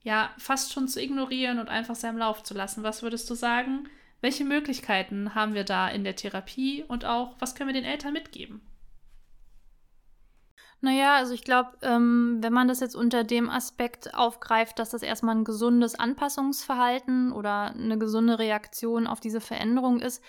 ja 0.04 0.32
fast 0.38 0.72
schon 0.72 0.88
zu 0.88 1.02
ignorieren 1.02 1.60
und 1.60 1.70
einfach 1.70 1.96
seinem 1.96 2.18
Lauf 2.18 2.44
zu 2.44 2.54
lassen? 2.54 2.84
Was 2.84 3.02
würdest 3.02 3.30
du 3.30 3.36
sagen? 3.36 3.88
Welche 4.22 4.46
Möglichkeiten 4.46 5.36
haben 5.36 5.54
wir 5.54 5.64
da 5.64 5.90
in 5.90 6.04
der 6.04 6.16
Therapie 6.16 6.84
und 6.88 7.04
auch 7.06 7.36
was 7.40 7.56
können 7.56 7.70
wir 7.70 7.82
den 7.82 7.90
Eltern 7.90 8.14
mitgeben? 8.14 8.62
Naja, 10.84 11.16
also 11.16 11.34
ich 11.34 11.46
glaube, 11.46 11.78
ähm, 11.82 12.40
wenn 12.42 12.52
man 12.52 12.68
das 12.68 12.82
jetzt 12.82 12.96
unter 12.96 13.24
dem 13.24 13.50
Aspekt 13.50 14.14
aufgreift, 14.14 14.80
dass 14.80 14.90
das 14.90 15.02
erstmal 15.02 15.36
ein 15.36 15.46
gesundes 15.46 15.96
Anpassungsverhalten 15.96 17.32
oder 17.32 17.72
eine 17.72 17.98
gesunde 17.98 18.38
Reaktion 18.38 19.08
auf 19.08 19.22
diese 19.22 19.40
Veränderung 19.40 20.02
ist, 20.02 20.22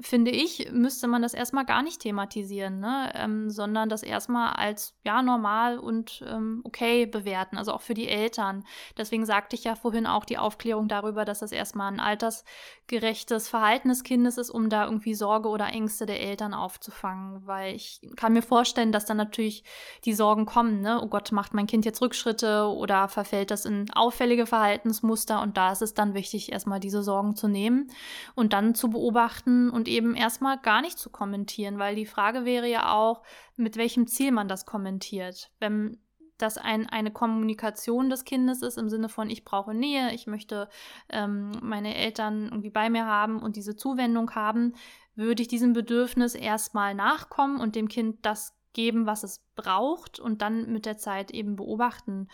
finde 0.00 0.30
ich, 0.30 0.70
müsste 0.72 1.06
man 1.06 1.22
das 1.22 1.34
erstmal 1.34 1.64
gar 1.64 1.82
nicht 1.82 2.00
thematisieren, 2.00 2.80
ne? 2.80 3.12
ähm, 3.14 3.50
sondern 3.50 3.88
das 3.88 4.02
erstmal 4.02 4.54
als 4.54 4.94
ja 5.04 5.22
normal 5.22 5.78
und 5.78 6.24
ähm, 6.28 6.62
okay 6.64 7.06
bewerten, 7.06 7.56
also 7.56 7.72
auch 7.72 7.80
für 7.80 7.94
die 7.94 8.08
Eltern. 8.08 8.64
Deswegen 8.96 9.24
sagte 9.24 9.54
ich 9.56 9.64
ja 9.64 9.76
vorhin 9.76 10.06
auch 10.06 10.24
die 10.24 10.38
Aufklärung 10.38 10.88
darüber, 10.88 11.24
dass 11.24 11.38
das 11.38 11.52
erstmal 11.52 11.92
ein 11.92 12.00
altersgerechtes 12.00 13.48
Verhalten 13.48 13.88
des 13.88 14.02
Kindes 14.02 14.36
ist, 14.36 14.50
um 14.50 14.68
da 14.68 14.84
irgendwie 14.84 15.14
Sorge 15.14 15.48
oder 15.48 15.66
Ängste 15.66 16.06
der 16.06 16.20
Eltern 16.20 16.54
aufzufangen, 16.54 17.46
weil 17.46 17.74
ich 17.74 18.00
kann 18.16 18.32
mir 18.32 18.42
vorstellen, 18.42 18.92
dass 18.92 19.06
dann 19.06 19.16
natürlich 19.16 19.64
die 20.04 20.14
Sorgen 20.14 20.44
kommen, 20.44 20.80
ne? 20.80 21.00
oh 21.02 21.06
Gott, 21.06 21.30
macht 21.30 21.54
mein 21.54 21.66
Kind 21.66 21.84
jetzt 21.84 22.02
Rückschritte 22.02 22.66
oder 22.66 23.08
verfällt 23.08 23.50
das 23.50 23.64
in 23.64 23.86
auffällige 23.94 24.46
Verhaltensmuster 24.46 25.40
und 25.40 25.56
da 25.56 25.72
ist 25.72 25.82
es 25.82 25.94
dann 25.94 26.14
wichtig, 26.14 26.52
erstmal 26.52 26.80
diese 26.80 27.02
Sorgen 27.02 27.36
zu 27.36 27.46
nehmen 27.46 27.90
und 28.34 28.52
dann 28.52 28.74
zu 28.74 28.90
beobachten 28.90 29.70
und 29.70 29.83
und 29.84 29.88
eben 29.88 30.14
erstmal 30.14 30.58
gar 30.58 30.80
nicht 30.80 30.98
zu 30.98 31.10
kommentieren, 31.10 31.78
weil 31.78 31.94
die 31.94 32.06
Frage 32.06 32.46
wäre 32.46 32.66
ja 32.66 32.94
auch, 32.94 33.22
mit 33.56 33.76
welchem 33.76 34.06
Ziel 34.06 34.32
man 34.32 34.48
das 34.48 34.64
kommentiert. 34.64 35.50
Wenn 35.60 35.98
das 36.38 36.56
ein, 36.56 36.88
eine 36.88 37.10
Kommunikation 37.10 38.08
des 38.08 38.24
Kindes 38.24 38.62
ist 38.62 38.78
im 38.78 38.88
Sinne 38.88 39.10
von, 39.10 39.28
ich 39.28 39.44
brauche 39.44 39.74
Nähe, 39.74 40.14
ich 40.14 40.26
möchte 40.26 40.70
ähm, 41.10 41.52
meine 41.60 41.94
Eltern 41.94 42.46
irgendwie 42.46 42.70
bei 42.70 42.88
mir 42.88 43.04
haben 43.04 43.40
und 43.40 43.56
diese 43.56 43.76
Zuwendung 43.76 44.34
haben, 44.34 44.72
würde 45.16 45.42
ich 45.42 45.48
diesem 45.48 45.74
Bedürfnis 45.74 46.34
erstmal 46.34 46.94
nachkommen 46.94 47.60
und 47.60 47.76
dem 47.76 47.88
Kind 47.88 48.24
das 48.24 48.56
geben, 48.74 49.06
was 49.06 49.22
es 49.22 49.40
braucht 49.56 50.20
und 50.20 50.42
dann 50.42 50.70
mit 50.70 50.84
der 50.84 50.98
Zeit 50.98 51.30
eben 51.30 51.56
beobachten. 51.56 52.28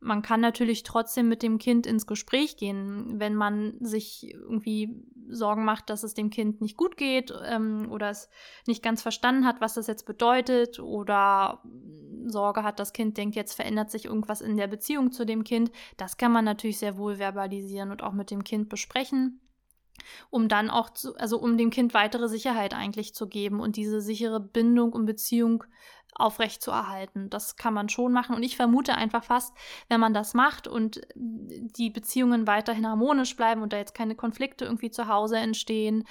Man 0.00 0.22
kann 0.22 0.40
natürlich 0.40 0.82
trotzdem 0.82 1.28
mit 1.28 1.42
dem 1.42 1.58
Kind 1.58 1.86
ins 1.86 2.06
Gespräch 2.06 2.56
gehen, 2.56 3.20
wenn 3.20 3.36
man 3.36 3.74
sich 3.80 4.32
irgendwie 4.32 5.04
Sorgen 5.28 5.64
macht, 5.64 5.90
dass 5.90 6.02
es 6.02 6.14
dem 6.14 6.30
Kind 6.30 6.60
nicht 6.60 6.76
gut 6.76 6.96
geht 6.96 7.32
ähm, 7.46 7.90
oder 7.90 8.10
es 8.10 8.28
nicht 8.66 8.82
ganz 8.82 9.02
verstanden 9.02 9.46
hat, 9.46 9.60
was 9.60 9.74
das 9.74 9.86
jetzt 9.86 10.04
bedeutet 10.04 10.80
oder 10.80 11.62
Sorge 12.26 12.64
hat, 12.64 12.80
das 12.80 12.92
Kind 12.92 13.16
denkt, 13.16 13.36
jetzt 13.36 13.54
verändert 13.54 13.90
sich 13.90 14.06
irgendwas 14.06 14.40
in 14.40 14.56
der 14.56 14.66
Beziehung 14.66 15.12
zu 15.12 15.24
dem 15.24 15.44
Kind. 15.44 15.70
Das 15.96 16.16
kann 16.16 16.32
man 16.32 16.44
natürlich 16.44 16.78
sehr 16.78 16.96
wohl 16.98 17.16
verbalisieren 17.16 17.90
und 17.90 18.02
auch 18.02 18.12
mit 18.12 18.30
dem 18.30 18.44
Kind 18.44 18.68
besprechen 18.68 19.40
um 20.30 20.48
dann 20.48 20.70
auch 20.70 20.90
zu, 20.90 21.16
also 21.16 21.38
um 21.38 21.56
dem 21.56 21.70
Kind 21.70 21.94
weitere 21.94 22.28
Sicherheit 22.28 22.74
eigentlich 22.74 23.14
zu 23.14 23.28
geben 23.28 23.60
und 23.60 23.76
diese 23.76 24.00
sichere 24.00 24.40
Bindung 24.40 24.92
und 24.92 25.06
Beziehung 25.06 25.64
aufrecht 26.14 26.62
zu 26.62 26.70
erhalten. 26.70 27.30
Das 27.30 27.56
kann 27.56 27.72
man 27.72 27.88
schon 27.88 28.12
machen 28.12 28.36
und 28.36 28.42
ich 28.42 28.56
vermute 28.56 28.94
einfach 28.94 29.24
fast, 29.24 29.54
wenn 29.88 30.00
man 30.00 30.12
das 30.12 30.34
macht 30.34 30.68
und 30.68 31.00
die 31.14 31.90
Beziehungen 31.90 32.46
weiterhin 32.46 32.86
harmonisch 32.86 33.34
bleiben 33.36 33.62
und 33.62 33.72
da 33.72 33.78
jetzt 33.78 33.94
keine 33.94 34.14
Konflikte 34.14 34.66
irgendwie 34.66 34.90
zu 34.90 35.08
Hause 35.08 35.38
entstehen, 35.38 36.04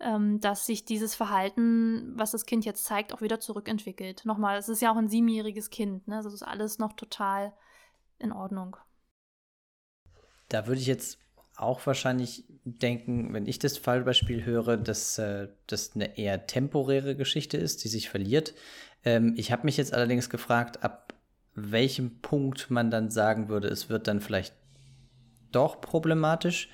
ähm, 0.00 0.40
dass 0.40 0.66
sich 0.66 0.84
dieses 0.84 1.16
Verhalten, 1.16 2.12
was 2.16 2.30
das 2.30 2.46
Kind 2.46 2.64
jetzt 2.64 2.84
zeigt, 2.84 3.12
auch 3.12 3.20
wieder 3.20 3.40
zurückentwickelt. 3.40 4.24
Nochmal, 4.24 4.58
es 4.58 4.68
ist 4.68 4.80
ja 4.80 4.92
auch 4.92 4.96
ein 4.96 5.08
siebenjähriges 5.08 5.70
Kind, 5.70 6.06
ne? 6.06 6.20
Das 6.22 6.32
ist 6.32 6.44
alles 6.44 6.78
noch 6.78 6.92
total 6.92 7.52
in 8.18 8.32
Ordnung. 8.32 8.76
Da 10.48 10.66
würde 10.66 10.80
ich 10.80 10.86
jetzt 10.86 11.18
auch 11.58 11.86
wahrscheinlich 11.86 12.44
denken, 12.64 13.32
wenn 13.34 13.46
ich 13.46 13.58
das 13.58 13.78
Fallbeispiel 13.78 14.44
höre, 14.44 14.76
dass 14.76 15.18
äh, 15.18 15.48
das 15.66 15.92
eine 15.94 16.16
eher 16.18 16.46
temporäre 16.46 17.16
Geschichte 17.16 17.56
ist, 17.56 17.84
die 17.84 17.88
sich 17.88 18.08
verliert. 18.08 18.54
Ähm, 19.04 19.34
ich 19.36 19.52
habe 19.52 19.64
mich 19.64 19.76
jetzt 19.76 19.92
allerdings 19.92 20.30
gefragt, 20.30 20.82
ab 20.82 21.14
welchem 21.54 22.20
Punkt 22.20 22.70
man 22.70 22.90
dann 22.90 23.10
sagen 23.10 23.48
würde, 23.48 23.68
es 23.68 23.88
wird 23.88 24.06
dann 24.06 24.20
vielleicht 24.20 24.54
doch 25.50 25.80
problematisch. 25.80 26.68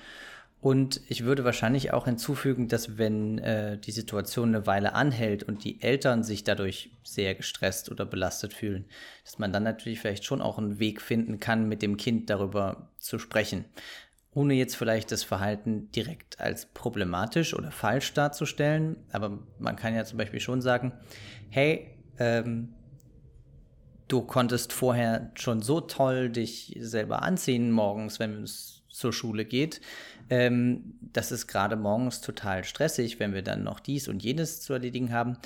Und 0.61 1.03
ich 1.09 1.25
würde 1.25 1.45
wahrscheinlich 1.45 1.93
auch 1.93 2.07
hinzufügen, 2.07 2.69
dass 2.69 2.97
wenn 2.97 3.38
äh, 3.38 3.76
die 3.76 3.93
Situation 3.93 4.49
eine 4.55 4.67
Weile 4.67 4.95
anhält 4.95 5.43
und 5.43 5.62
die 5.62 5.83
Eltern 5.83 6.23
sich 6.23 6.43
dadurch 6.43 6.91
sehr 7.03 7.35
gestresst 7.35 7.91
oder 7.91 8.07
belastet 8.07 8.55
fühlen, 8.55 8.87
dass 9.25 9.38
man 9.38 9.53
dann 9.53 9.62
natürlich 9.62 10.00
vielleicht 10.00 10.25
schon 10.25 10.41
auch 10.41 10.57
einen 10.57 10.79
Weg 10.79 11.03
finden 11.03 11.38
kann, 11.38 11.69
mit 11.69 11.83
dem 11.83 11.99
Kind 11.99 12.31
darüber 12.31 12.88
zu 12.99 13.19
sprechen 13.19 13.67
ohne 14.35 14.55
jetzt 14.55 14.76
vielleicht 14.76 15.12
das 15.12 15.23
Verhalten 15.23 15.91
direkt 15.93 16.41
als 16.41 16.67
problematisch 16.67 17.55
oder 17.55 17.71
falsch 17.71 18.12
darzustellen. 18.12 18.97
Aber 19.12 19.38
man 19.59 19.76
kann 19.76 19.95
ja 19.95 20.05
zum 20.05 20.19
Beispiel 20.19 20.41
schon 20.41 20.61
sagen, 20.61 20.93
hey, 21.50 21.88
ähm, 22.19 22.75
du 24.09 24.23
konntest 24.23 24.73
vorher 24.73 25.31
schon 25.35 25.62
so 25.62 25.81
toll 25.81 26.31
dich 26.31 26.76
selber 26.81 27.23
anziehen 27.23 27.71
morgens, 27.71 28.19
wenn 28.19 28.43
es 28.43 28.83
zur 28.88 29.12
Schule 29.12 29.45
geht. 29.45 29.81
Ähm, 30.31 30.95
das 31.00 31.33
ist 31.33 31.47
gerade 31.47 31.76
morgens 31.76 32.21
total 32.21 32.64
stressig, 32.64 33.21
wenn 33.21 33.35
wir 33.35 33.43
dann 33.43 33.62
noch 33.62 33.81
dies 33.81 34.09
und 34.09 34.23
jenes 34.23 34.61
zu 34.61 34.73
erledigen 34.73 35.12
haben. 35.12 35.37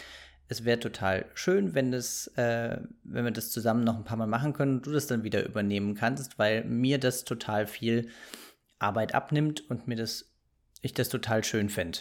Es 0.48 0.64
wäre 0.64 0.80
total 0.80 1.26
schön, 1.34 1.74
wenn, 1.74 1.92
das, 1.92 2.28
äh, 2.36 2.78
wenn 3.04 3.24
wir 3.24 3.32
das 3.32 3.50
zusammen 3.50 3.84
noch 3.84 3.96
ein 3.96 4.04
paar 4.04 4.16
Mal 4.16 4.26
machen 4.26 4.54
können 4.54 4.76
und 4.76 4.86
du 4.86 4.92
das 4.92 5.06
dann 5.06 5.24
wieder 5.24 5.44
übernehmen 5.44 5.94
kannst, 5.94 6.38
weil 6.38 6.64
mir 6.64 6.98
das 6.98 7.24
total 7.24 7.66
viel 7.66 8.08
Arbeit 8.78 9.14
abnimmt 9.14 9.68
und 9.70 9.88
mir 9.88 9.96
das, 9.96 10.26
ich 10.82 10.94
das 10.94 11.08
total 11.08 11.44
schön 11.44 11.68
fände. 11.68 12.00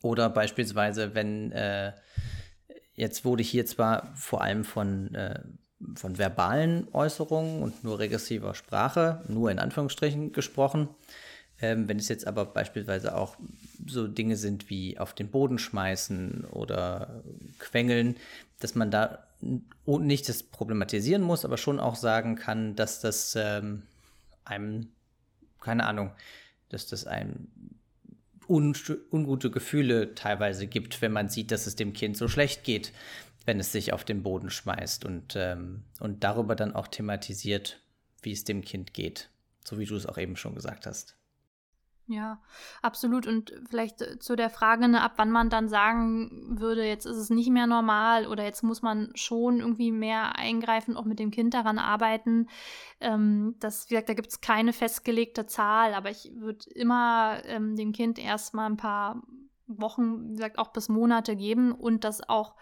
Oder 0.00 0.30
beispielsweise, 0.30 1.14
wenn 1.14 1.52
äh, 1.52 1.92
jetzt 2.94 3.24
wurde 3.24 3.42
hier 3.42 3.66
zwar 3.66 4.14
vor 4.14 4.42
allem 4.42 4.64
von, 4.64 5.14
äh, 5.14 5.40
von 5.96 6.18
verbalen 6.18 6.88
Äußerungen 6.92 7.62
und 7.62 7.84
nur 7.84 7.98
regressiver 7.98 8.54
Sprache, 8.54 9.22
nur 9.28 9.50
in 9.50 9.58
Anführungsstrichen 9.58 10.32
gesprochen. 10.32 10.88
Ähm, 11.60 11.88
wenn 11.88 11.98
es 11.98 12.08
jetzt 12.08 12.26
aber 12.26 12.44
beispielsweise 12.44 13.14
auch 13.16 13.36
so 13.86 14.08
Dinge 14.08 14.36
sind 14.36 14.68
wie 14.70 14.98
auf 14.98 15.14
den 15.14 15.30
Boden 15.30 15.58
schmeißen 15.58 16.44
oder 16.50 17.22
quengeln, 17.58 18.16
dass 18.58 18.74
man 18.74 18.90
da 18.90 19.26
nicht 19.86 20.28
das 20.28 20.42
problematisieren 20.42 21.22
muss, 21.22 21.44
aber 21.44 21.56
schon 21.56 21.80
auch 21.80 21.96
sagen 21.96 22.36
kann, 22.36 22.76
dass 22.76 23.00
das 23.00 23.36
ähm, 23.36 23.82
einem 24.44 24.88
keine 25.62 25.86
Ahnung, 25.86 26.12
dass 26.68 26.86
das 26.86 27.06
einem 27.06 27.48
un 28.48 28.74
ungute 29.10 29.50
Gefühle 29.50 30.14
teilweise 30.14 30.66
gibt, 30.66 31.00
wenn 31.00 31.12
man 31.12 31.28
sieht, 31.28 31.50
dass 31.50 31.66
es 31.66 31.76
dem 31.76 31.92
Kind 31.92 32.16
so 32.16 32.28
schlecht 32.28 32.64
geht, 32.64 32.92
wenn 33.46 33.60
es 33.60 33.72
sich 33.72 33.92
auf 33.92 34.04
den 34.04 34.22
Boden 34.22 34.50
schmeißt 34.50 35.04
und, 35.04 35.34
ähm, 35.36 35.84
und 36.00 36.24
darüber 36.24 36.54
dann 36.54 36.74
auch 36.74 36.88
thematisiert, 36.88 37.80
wie 38.22 38.32
es 38.32 38.44
dem 38.44 38.62
Kind 38.62 38.94
geht, 38.94 39.30
so 39.64 39.78
wie 39.78 39.84
du 39.84 39.96
es 39.96 40.06
auch 40.06 40.18
eben 40.18 40.36
schon 40.36 40.54
gesagt 40.54 40.86
hast. 40.86 41.16
Ja, 42.08 42.40
absolut. 42.82 43.26
Und 43.26 43.54
vielleicht 43.68 44.02
äh, 44.02 44.18
zu 44.18 44.34
der 44.36 44.50
Frage, 44.50 44.88
ne, 44.88 45.02
ab 45.02 45.12
wann 45.16 45.30
man 45.30 45.50
dann 45.50 45.68
sagen 45.68 46.58
würde, 46.58 46.84
jetzt 46.84 47.06
ist 47.06 47.16
es 47.16 47.30
nicht 47.30 47.50
mehr 47.50 47.66
normal 47.66 48.26
oder 48.26 48.44
jetzt 48.44 48.62
muss 48.62 48.82
man 48.82 49.12
schon 49.14 49.60
irgendwie 49.60 49.92
mehr 49.92 50.36
eingreifen, 50.36 50.96
auch 50.96 51.04
mit 51.04 51.20
dem 51.20 51.30
Kind 51.30 51.54
daran 51.54 51.78
arbeiten. 51.78 52.48
Ähm, 53.00 53.54
das, 53.60 53.88
wie 53.88 53.94
gesagt, 53.94 54.08
da 54.08 54.14
gibt 54.14 54.28
es 54.28 54.40
keine 54.40 54.72
festgelegte 54.72 55.46
Zahl, 55.46 55.94
aber 55.94 56.10
ich 56.10 56.32
würde 56.34 56.68
immer 56.74 57.40
ähm, 57.44 57.76
dem 57.76 57.92
Kind 57.92 58.18
erstmal 58.18 58.68
ein 58.68 58.76
paar 58.76 59.22
Wochen, 59.66 60.30
wie 60.30 60.34
gesagt, 60.34 60.58
auch 60.58 60.72
bis 60.72 60.88
Monate 60.88 61.36
geben 61.36 61.72
und 61.72 62.04
das 62.04 62.28
auch 62.28 62.56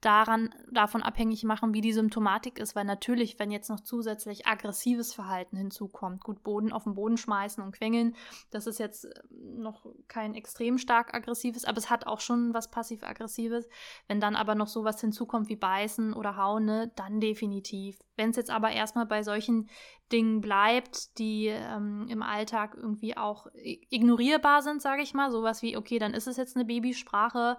daran, 0.00 0.54
davon 0.70 1.02
abhängig 1.02 1.42
machen, 1.42 1.74
wie 1.74 1.80
die 1.80 1.92
Symptomatik 1.92 2.58
ist, 2.60 2.76
weil 2.76 2.84
natürlich, 2.84 3.38
wenn 3.40 3.50
jetzt 3.50 3.68
noch 3.68 3.80
zusätzlich 3.80 4.46
aggressives 4.46 5.12
Verhalten 5.12 5.56
hinzukommt, 5.56 6.22
gut 6.22 6.44
Boden 6.44 6.72
auf 6.72 6.84
den 6.84 6.94
Boden 6.94 7.16
schmeißen 7.16 7.62
und 7.64 7.72
quengeln, 7.72 8.14
das 8.50 8.68
ist 8.68 8.78
jetzt 8.78 9.06
äh, 9.06 9.22
noch 9.30 9.86
kein 10.06 10.34
extrem 10.34 10.78
stark 10.78 11.14
aggressives, 11.14 11.64
aber 11.64 11.78
es 11.78 11.90
hat 11.90 12.06
auch 12.06 12.20
schon 12.20 12.54
was 12.54 12.70
passiv-aggressives. 12.70 13.68
Wenn 14.06 14.20
dann 14.20 14.36
aber 14.36 14.54
noch 14.54 14.68
sowas 14.68 15.00
hinzukommt 15.00 15.48
wie 15.48 15.56
beißen 15.56 16.12
oder 16.12 16.36
hauen, 16.36 16.64
ne, 16.64 16.92
dann 16.94 17.18
definitiv. 17.18 17.98
Wenn 18.16 18.30
es 18.30 18.36
jetzt 18.36 18.50
aber 18.50 18.70
erstmal 18.70 19.06
bei 19.06 19.24
solchen 19.24 19.68
Dingen 20.12 20.40
bleibt, 20.40 21.18
die 21.18 21.46
ähm, 21.46 22.06
im 22.08 22.22
Alltag 22.22 22.76
irgendwie 22.76 23.16
auch 23.16 23.48
ignorierbar 23.54 24.62
sind, 24.62 24.80
sage 24.80 25.02
ich 25.02 25.12
mal, 25.12 25.32
sowas 25.32 25.62
wie, 25.62 25.76
okay, 25.76 25.98
dann 25.98 26.14
ist 26.14 26.28
es 26.28 26.36
jetzt 26.36 26.56
eine 26.56 26.64
Babysprache, 26.64 27.58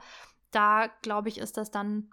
da 0.52 0.88
glaube 1.02 1.30
ich, 1.30 1.38
ist 1.38 1.58
das 1.58 1.70
dann 1.70 2.10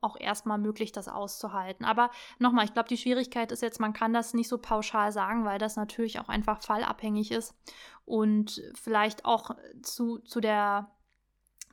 auch 0.00 0.18
erstmal 0.18 0.58
möglich, 0.58 0.92
das 0.92 1.08
auszuhalten. 1.08 1.84
Aber 1.84 2.10
nochmal, 2.38 2.64
ich 2.64 2.72
glaube, 2.72 2.88
die 2.88 2.96
Schwierigkeit 2.96 3.52
ist 3.52 3.62
jetzt, 3.62 3.80
man 3.80 3.92
kann 3.92 4.12
das 4.12 4.34
nicht 4.34 4.48
so 4.48 4.58
pauschal 4.58 5.12
sagen, 5.12 5.44
weil 5.44 5.58
das 5.58 5.76
natürlich 5.76 6.18
auch 6.20 6.28
einfach 6.28 6.62
fallabhängig 6.62 7.30
ist 7.30 7.54
und 8.04 8.62
vielleicht 8.74 9.24
auch 9.24 9.50
zu, 9.82 10.18
zu 10.18 10.40
der 10.40 10.90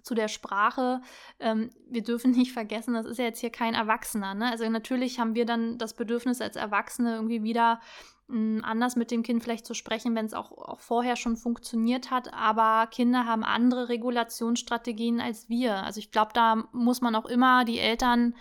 zu 0.07 0.15
der 0.15 0.29
Sprache. 0.29 1.01
Ähm, 1.37 1.69
wir 1.89 2.01
dürfen 2.01 2.31
nicht 2.31 2.53
vergessen, 2.53 2.93
das 2.93 3.05
ist 3.05 3.17
ja 3.17 3.25
jetzt 3.25 3.41
hier 3.41 3.49
kein 3.49 3.73
Erwachsener. 3.73 4.35
Ne? 4.35 4.49
Also 4.49 4.67
natürlich 4.69 5.19
haben 5.19 5.35
wir 5.35 5.45
dann 5.45 5.77
das 5.77 5.95
Bedürfnis 5.95 6.39
als 6.39 6.55
Erwachsene 6.55 7.15
irgendwie 7.15 7.43
wieder 7.43 7.81
anders 8.29 8.95
mit 8.95 9.09
dem 9.09 9.23
Kind 9.23 9.41
vielleicht 9.41 9.65
zu 9.65 9.73
sprechen, 9.73 10.15
wenn 10.15 10.25
es 10.25 10.33
auch, 10.33 10.51
auch 10.51 10.79
vorher 10.79 11.15
schon 11.15 11.37
funktioniert 11.37 12.11
hat. 12.11 12.33
Aber 12.33 12.87
Kinder 12.87 13.25
haben 13.25 13.43
andere 13.43 13.89
Regulationsstrategien 13.89 15.21
als 15.21 15.47
wir. 15.47 15.83
Also 15.83 15.99
ich 15.99 16.11
glaube, 16.11 16.31
da 16.33 16.67
muss 16.73 17.01
man 17.01 17.15
auch 17.15 17.25
immer 17.25 17.63
die 17.63 17.79
Eltern 17.79 18.35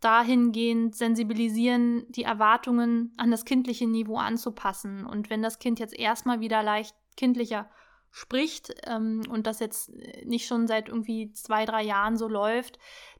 dahingehend 0.00 0.94
sensibilisieren, 0.94 2.04
die 2.10 2.22
Erwartungen 2.22 3.12
an 3.16 3.30
das 3.30 3.44
kindliche 3.44 3.86
Niveau 3.86 4.16
anzupassen. 4.16 5.04
Und 5.06 5.30
wenn 5.30 5.42
das 5.42 5.58
Kind 5.58 5.78
jetzt 5.78 5.96
erstmal 5.96 6.40
wieder 6.40 6.62
leicht 6.62 6.94
kindlicher 7.16 7.68
spricht 8.10 8.74
ähm, 8.84 9.22
und 9.28 9.46
das 9.46 9.60
jetzt 9.60 9.92
nicht 10.24 10.46
schon 10.46 10.66
seit 10.66 10.88
irgendwie 10.88 11.32
zwei, 11.32 11.64
drei 11.64 11.82
Jahren 11.82 12.16
so 12.16 12.28
läuft, 12.28 12.78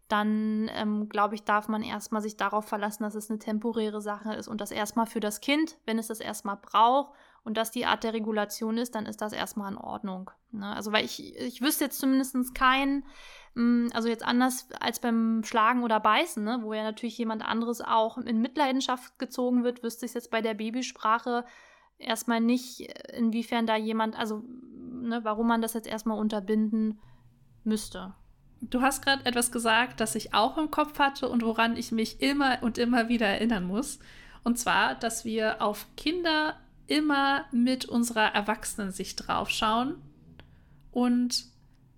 dann 0.08 0.70
ähm, 0.72 1.08
glaube 1.08 1.34
ich, 1.34 1.44
darf 1.44 1.68
man 1.68 1.82
erstmal 1.82 2.22
sich 2.22 2.36
darauf 2.36 2.64
verlassen, 2.64 3.02
dass 3.02 3.14
es 3.14 3.28
eine 3.30 3.38
temporäre 3.38 4.00
Sache 4.00 4.34
ist 4.34 4.48
und 4.48 4.60
das 4.60 4.70
erstmal 4.70 5.06
für 5.06 5.20
das 5.20 5.40
Kind, 5.40 5.76
wenn 5.84 5.98
es 5.98 6.08
das 6.08 6.20
erstmal 6.20 6.56
braucht 6.56 7.12
und 7.44 7.56
das 7.58 7.70
die 7.70 7.84
Art 7.84 8.04
der 8.04 8.14
Regulation 8.14 8.78
ist, 8.78 8.94
dann 8.94 9.06
ist 9.06 9.20
das 9.20 9.32
erstmal 9.32 9.70
in 9.70 9.78
Ordnung. 9.78 10.30
Ne? 10.50 10.74
Also, 10.74 10.92
weil 10.92 11.04
ich, 11.04 11.36
ich 11.36 11.60
wüsste 11.60 11.84
jetzt 11.84 12.00
zumindest 12.00 12.54
keinen, 12.54 13.04
hm, 13.54 13.90
also 13.92 14.08
jetzt 14.08 14.24
anders 14.24 14.68
als 14.80 14.98
beim 14.98 15.42
Schlagen 15.44 15.82
oder 15.82 16.00
Beißen, 16.00 16.42
ne, 16.42 16.60
wo 16.62 16.72
ja 16.72 16.82
natürlich 16.82 17.18
jemand 17.18 17.42
anderes 17.42 17.82
auch 17.82 18.16
in 18.16 18.40
Mitleidenschaft 18.40 19.18
gezogen 19.18 19.62
wird, 19.62 19.82
wüsste 19.82 20.06
ich 20.06 20.14
jetzt 20.14 20.30
bei 20.30 20.40
der 20.40 20.54
Babysprache 20.54 21.44
erstmal 21.98 22.40
nicht, 22.40 22.80
inwiefern 23.12 23.66
da 23.66 23.76
jemand, 23.76 24.18
also 24.18 24.42
ne, 24.72 25.20
warum 25.22 25.48
man 25.48 25.60
das 25.60 25.74
jetzt 25.74 25.88
erstmal 25.88 26.18
unterbinden 26.18 26.98
müsste. 27.64 28.14
Du 28.60 28.82
hast 28.82 29.02
gerade 29.02 29.24
etwas 29.24 29.52
gesagt, 29.52 30.00
das 30.00 30.14
ich 30.14 30.34
auch 30.34 30.58
im 30.58 30.70
Kopf 30.70 30.98
hatte 30.98 31.28
und 31.28 31.44
woran 31.44 31.76
ich 31.76 31.92
mich 31.92 32.20
immer 32.20 32.58
und 32.62 32.78
immer 32.78 33.08
wieder 33.08 33.26
erinnern 33.26 33.66
muss. 33.66 33.98
Und 34.42 34.58
zwar, 34.58 34.94
dass 34.94 35.24
wir 35.24 35.62
auf 35.62 35.86
Kinder 35.96 36.56
immer 36.86 37.44
mit 37.52 37.84
unserer 37.84 38.34
Erwachsenensicht 38.34 39.28
draufschauen 39.28 39.96
und 40.90 41.44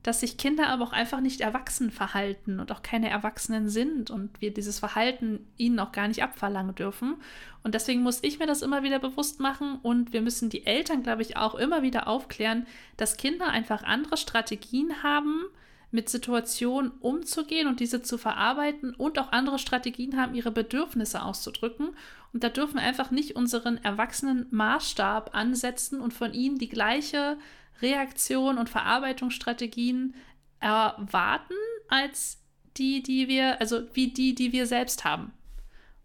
dass 0.03 0.21
sich 0.21 0.39
Kinder 0.39 0.69
aber 0.69 0.85
auch 0.85 0.93
einfach 0.93 1.21
nicht 1.21 1.43
erwachsen 1.43 1.91
verhalten 1.91 2.59
und 2.59 2.73
auch 2.73 2.83
keine 2.83 3.11
Erwachsenen 3.11 3.69
sind 3.69 4.11
und 4.11 4.41
wir 4.41 4.53
dieses 4.53 4.79
Verhalten 4.79 5.47
ihnen 5.59 5.79
auch 5.79 5.93
gar 5.93 6.09
nicht 6.09 6.23
abverlangen 6.23 6.75
dürfen. 6.75 7.17
Und 7.63 7.75
deswegen 7.75 8.03
muss 8.03 8.21
ich 8.23 8.39
mir 8.39 8.47
das 8.47 8.63
immer 8.63 8.83
wieder 8.83 8.99
bewusst 8.99 9.41
machen 9.41 9.79
und 9.83 10.13
wir 10.15 10.23
müssen 10.23 10.49
die 10.49 10.67
Eltern, 10.67 11.03
glaube 11.03 11.23
ich, 11.23 11.37
auch 11.37 11.55
immer 11.55 11.83
wieder 11.83 12.09
aufklären, 12.09 12.67
dass 12.97 13.19
Kinder 13.19 13.49
einfach 13.49 13.83
andere 13.83 14.17
Strategien 14.17 15.03
haben, 15.03 15.45
mit 15.91 16.09
Situationen 16.09 16.93
umzugehen 17.01 17.67
und 17.67 17.81
diese 17.81 18.03
zu 18.03 18.17
verarbeiten 18.17 18.95
und 18.95 19.19
auch 19.19 19.33
andere 19.33 19.59
Strategien 19.59 20.17
haben, 20.17 20.35
ihre 20.35 20.53
Bedürfnisse 20.53 21.23
auszudrücken. 21.23 21.91
Und 22.33 22.45
da 22.45 22.49
dürfen 22.49 22.75
wir 22.75 22.83
einfach 22.83 23.11
nicht 23.11 23.35
unseren 23.35 23.77
erwachsenen 23.79 24.47
Maßstab 24.51 25.35
ansetzen 25.35 26.01
und 26.01 26.15
von 26.15 26.33
ihnen 26.33 26.59
die 26.59 26.69
gleiche 26.69 27.39
Reaktion 27.83 28.59
und 28.59 28.69
Verarbeitungsstrategien 28.69 30.15
erwarten 30.61 31.55
als 31.89 32.39
die, 32.77 33.03
die 33.03 33.27
wir, 33.27 33.61
also 33.61 33.83
wie 33.95 34.09
die, 34.09 34.35
die 34.35 34.53
wir 34.53 34.67
selbst 34.67 35.05
haben. 35.05 35.33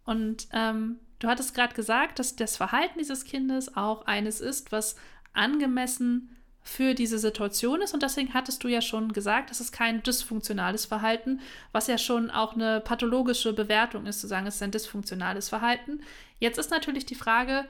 Und 0.04 0.48
ähm, 0.52 0.98
du 1.20 1.28
hattest 1.28 1.54
gerade 1.54 1.74
gesagt, 1.74 2.18
dass 2.18 2.34
das 2.34 2.56
Verhalten 2.56 2.98
dieses 2.98 3.24
Kindes 3.24 3.76
auch 3.76 4.06
eines 4.06 4.40
ist, 4.40 4.72
was 4.72 4.96
angemessen 5.32 6.35
für 6.66 6.94
diese 6.94 7.18
Situation 7.18 7.80
ist. 7.80 7.94
Und 7.94 8.02
deswegen 8.02 8.34
hattest 8.34 8.62
du 8.64 8.68
ja 8.68 8.82
schon 8.82 9.12
gesagt, 9.12 9.50
das 9.50 9.60
ist 9.60 9.70
kein 9.70 10.02
dysfunktionales 10.02 10.84
Verhalten, 10.84 11.40
was 11.70 11.86
ja 11.86 11.96
schon 11.96 12.28
auch 12.30 12.54
eine 12.54 12.80
pathologische 12.80 13.52
Bewertung 13.52 14.06
ist, 14.06 14.20
zu 14.20 14.26
sagen, 14.26 14.48
es 14.48 14.56
ist 14.56 14.62
ein 14.62 14.72
dysfunktionales 14.72 15.48
Verhalten. 15.48 16.00
Jetzt 16.40 16.58
ist 16.58 16.72
natürlich 16.72 17.06
die 17.06 17.14
Frage, 17.14 17.66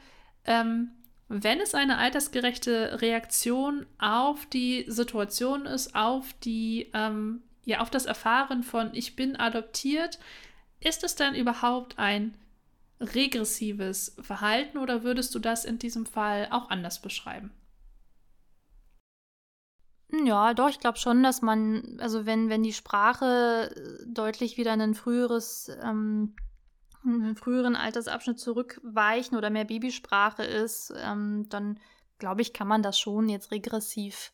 ähm, 0.47 0.93
wenn 1.29 1.61
es 1.61 1.75
eine 1.75 1.99
altersgerechte 1.99 3.03
Reaktion 3.03 3.85
auf 3.99 4.47
die 4.47 4.87
Situation 4.89 5.67
ist, 5.67 5.95
auf 5.95 6.33
die, 6.43 6.91
ähm, 6.95 7.43
ja, 7.67 7.81
auf 7.81 7.91
das 7.91 8.07
Erfahren 8.07 8.63
von 8.63 8.95
ich 8.95 9.15
bin 9.15 9.37
adoptiert, 9.37 10.19
ist 10.81 11.05
es 11.05 11.17
dann 11.17 11.35
überhaupt 11.35 11.99
ein 11.99 12.35
regressives 12.99 14.17
Verhalten 14.21 14.79
oder 14.79 15.03
würdest 15.03 15.35
du 15.35 15.39
das 15.39 15.67
in 15.67 15.79
diesem 15.79 16.07
Fall 16.07 16.49
auch 16.51 16.71
anders 16.71 17.03
beschreiben? 17.03 17.51
Ja, 20.25 20.55
doch, 20.55 20.69
ich 20.69 20.79
glaube 20.79 20.99
schon, 20.99 21.23
dass 21.23 21.43
man, 21.43 21.99
also 22.01 22.27
wenn, 22.27 22.49
wenn 22.49 22.63
die 22.63 22.73
Sprache 22.73 23.71
deutlich 24.07 24.57
wieder 24.57 24.73
ein 24.73 24.95
früheres 24.95 25.71
ähm, 25.83 26.35
einen 27.05 27.37
früheren 27.37 27.77
Altersabschnitt 27.77 28.39
zurückweichen 28.39 29.37
oder 29.37 29.51
mehr 29.51 29.65
Babysprache 29.65 30.43
ist, 30.43 30.93
ähm, 30.97 31.49
dann 31.49 31.79
glaube 32.19 32.43
ich, 32.43 32.53
kann 32.53 32.69
man 32.69 32.83
das 32.83 32.99
schon 32.99 33.29
jetzt 33.29 33.51
regressiv 33.53 34.33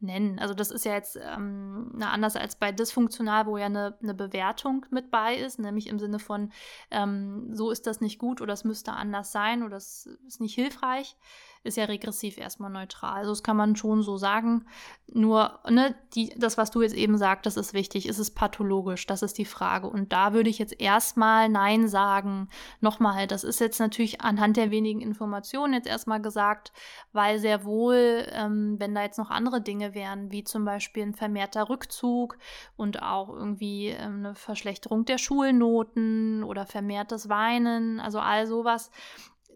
nennen. 0.00 0.38
Also 0.38 0.54
das 0.54 0.70
ist 0.70 0.84
ja 0.84 0.94
jetzt 0.94 1.16
ähm, 1.16 1.92
anders 2.00 2.34
als 2.34 2.56
bei 2.56 2.72
dysfunktional, 2.72 3.46
wo 3.46 3.56
ja 3.56 3.66
eine, 3.66 3.96
eine, 4.02 4.14
Bewertung 4.14 4.84
mit 4.90 5.10
bei 5.10 5.36
ist, 5.36 5.58
nämlich 5.58 5.86
im 5.86 6.00
Sinne 6.00 6.18
von, 6.18 6.50
ähm, 6.90 7.54
so 7.54 7.70
ist 7.70 7.86
das 7.86 8.00
nicht 8.00 8.18
gut 8.18 8.40
oder 8.40 8.52
es 8.52 8.64
müsste 8.64 8.92
anders 8.92 9.30
sein 9.30 9.62
oder 9.62 9.76
es 9.76 10.06
ist 10.26 10.40
nicht 10.40 10.54
hilfreich 10.54 11.16
ist 11.64 11.76
ja 11.76 11.84
regressiv 11.84 12.38
erstmal 12.38 12.70
neutral. 12.70 13.18
Also 13.18 13.32
das 13.32 13.42
kann 13.42 13.56
man 13.56 13.76
schon 13.76 14.02
so 14.02 14.16
sagen. 14.16 14.64
Nur, 15.06 15.60
ne, 15.68 15.94
die, 16.14 16.34
das, 16.36 16.58
was 16.58 16.70
du 16.70 16.82
jetzt 16.82 16.94
eben 16.94 17.18
sagtest, 17.18 17.56
ist 17.56 17.74
wichtig. 17.74 18.08
Ist 18.08 18.18
es 18.18 18.30
pathologisch? 18.30 19.06
Das 19.06 19.22
ist 19.22 19.38
die 19.38 19.44
Frage. 19.44 19.88
Und 19.88 20.12
da 20.12 20.32
würde 20.32 20.50
ich 20.50 20.58
jetzt 20.58 20.80
erstmal 20.80 21.48
Nein 21.48 21.86
sagen. 21.86 22.48
Nochmal, 22.80 23.26
das 23.26 23.44
ist 23.44 23.60
jetzt 23.60 23.78
natürlich 23.78 24.22
anhand 24.22 24.56
der 24.56 24.70
wenigen 24.70 25.00
Informationen 25.00 25.74
jetzt 25.74 25.86
erstmal 25.86 26.20
gesagt, 26.20 26.72
weil 27.12 27.38
sehr 27.38 27.64
wohl, 27.64 28.26
ähm, 28.32 28.76
wenn 28.78 28.94
da 28.94 29.02
jetzt 29.02 29.18
noch 29.18 29.30
andere 29.30 29.60
Dinge 29.60 29.94
wären, 29.94 30.32
wie 30.32 30.44
zum 30.44 30.64
Beispiel 30.64 31.04
ein 31.04 31.14
vermehrter 31.14 31.68
Rückzug 31.68 32.38
und 32.76 33.02
auch 33.02 33.28
irgendwie 33.28 33.88
ähm, 33.88 34.18
eine 34.18 34.34
Verschlechterung 34.34 35.04
der 35.04 35.18
Schulnoten 35.18 36.42
oder 36.42 36.66
vermehrtes 36.66 37.28
Weinen, 37.28 38.00
also 38.00 38.18
all 38.18 38.46
sowas, 38.46 38.90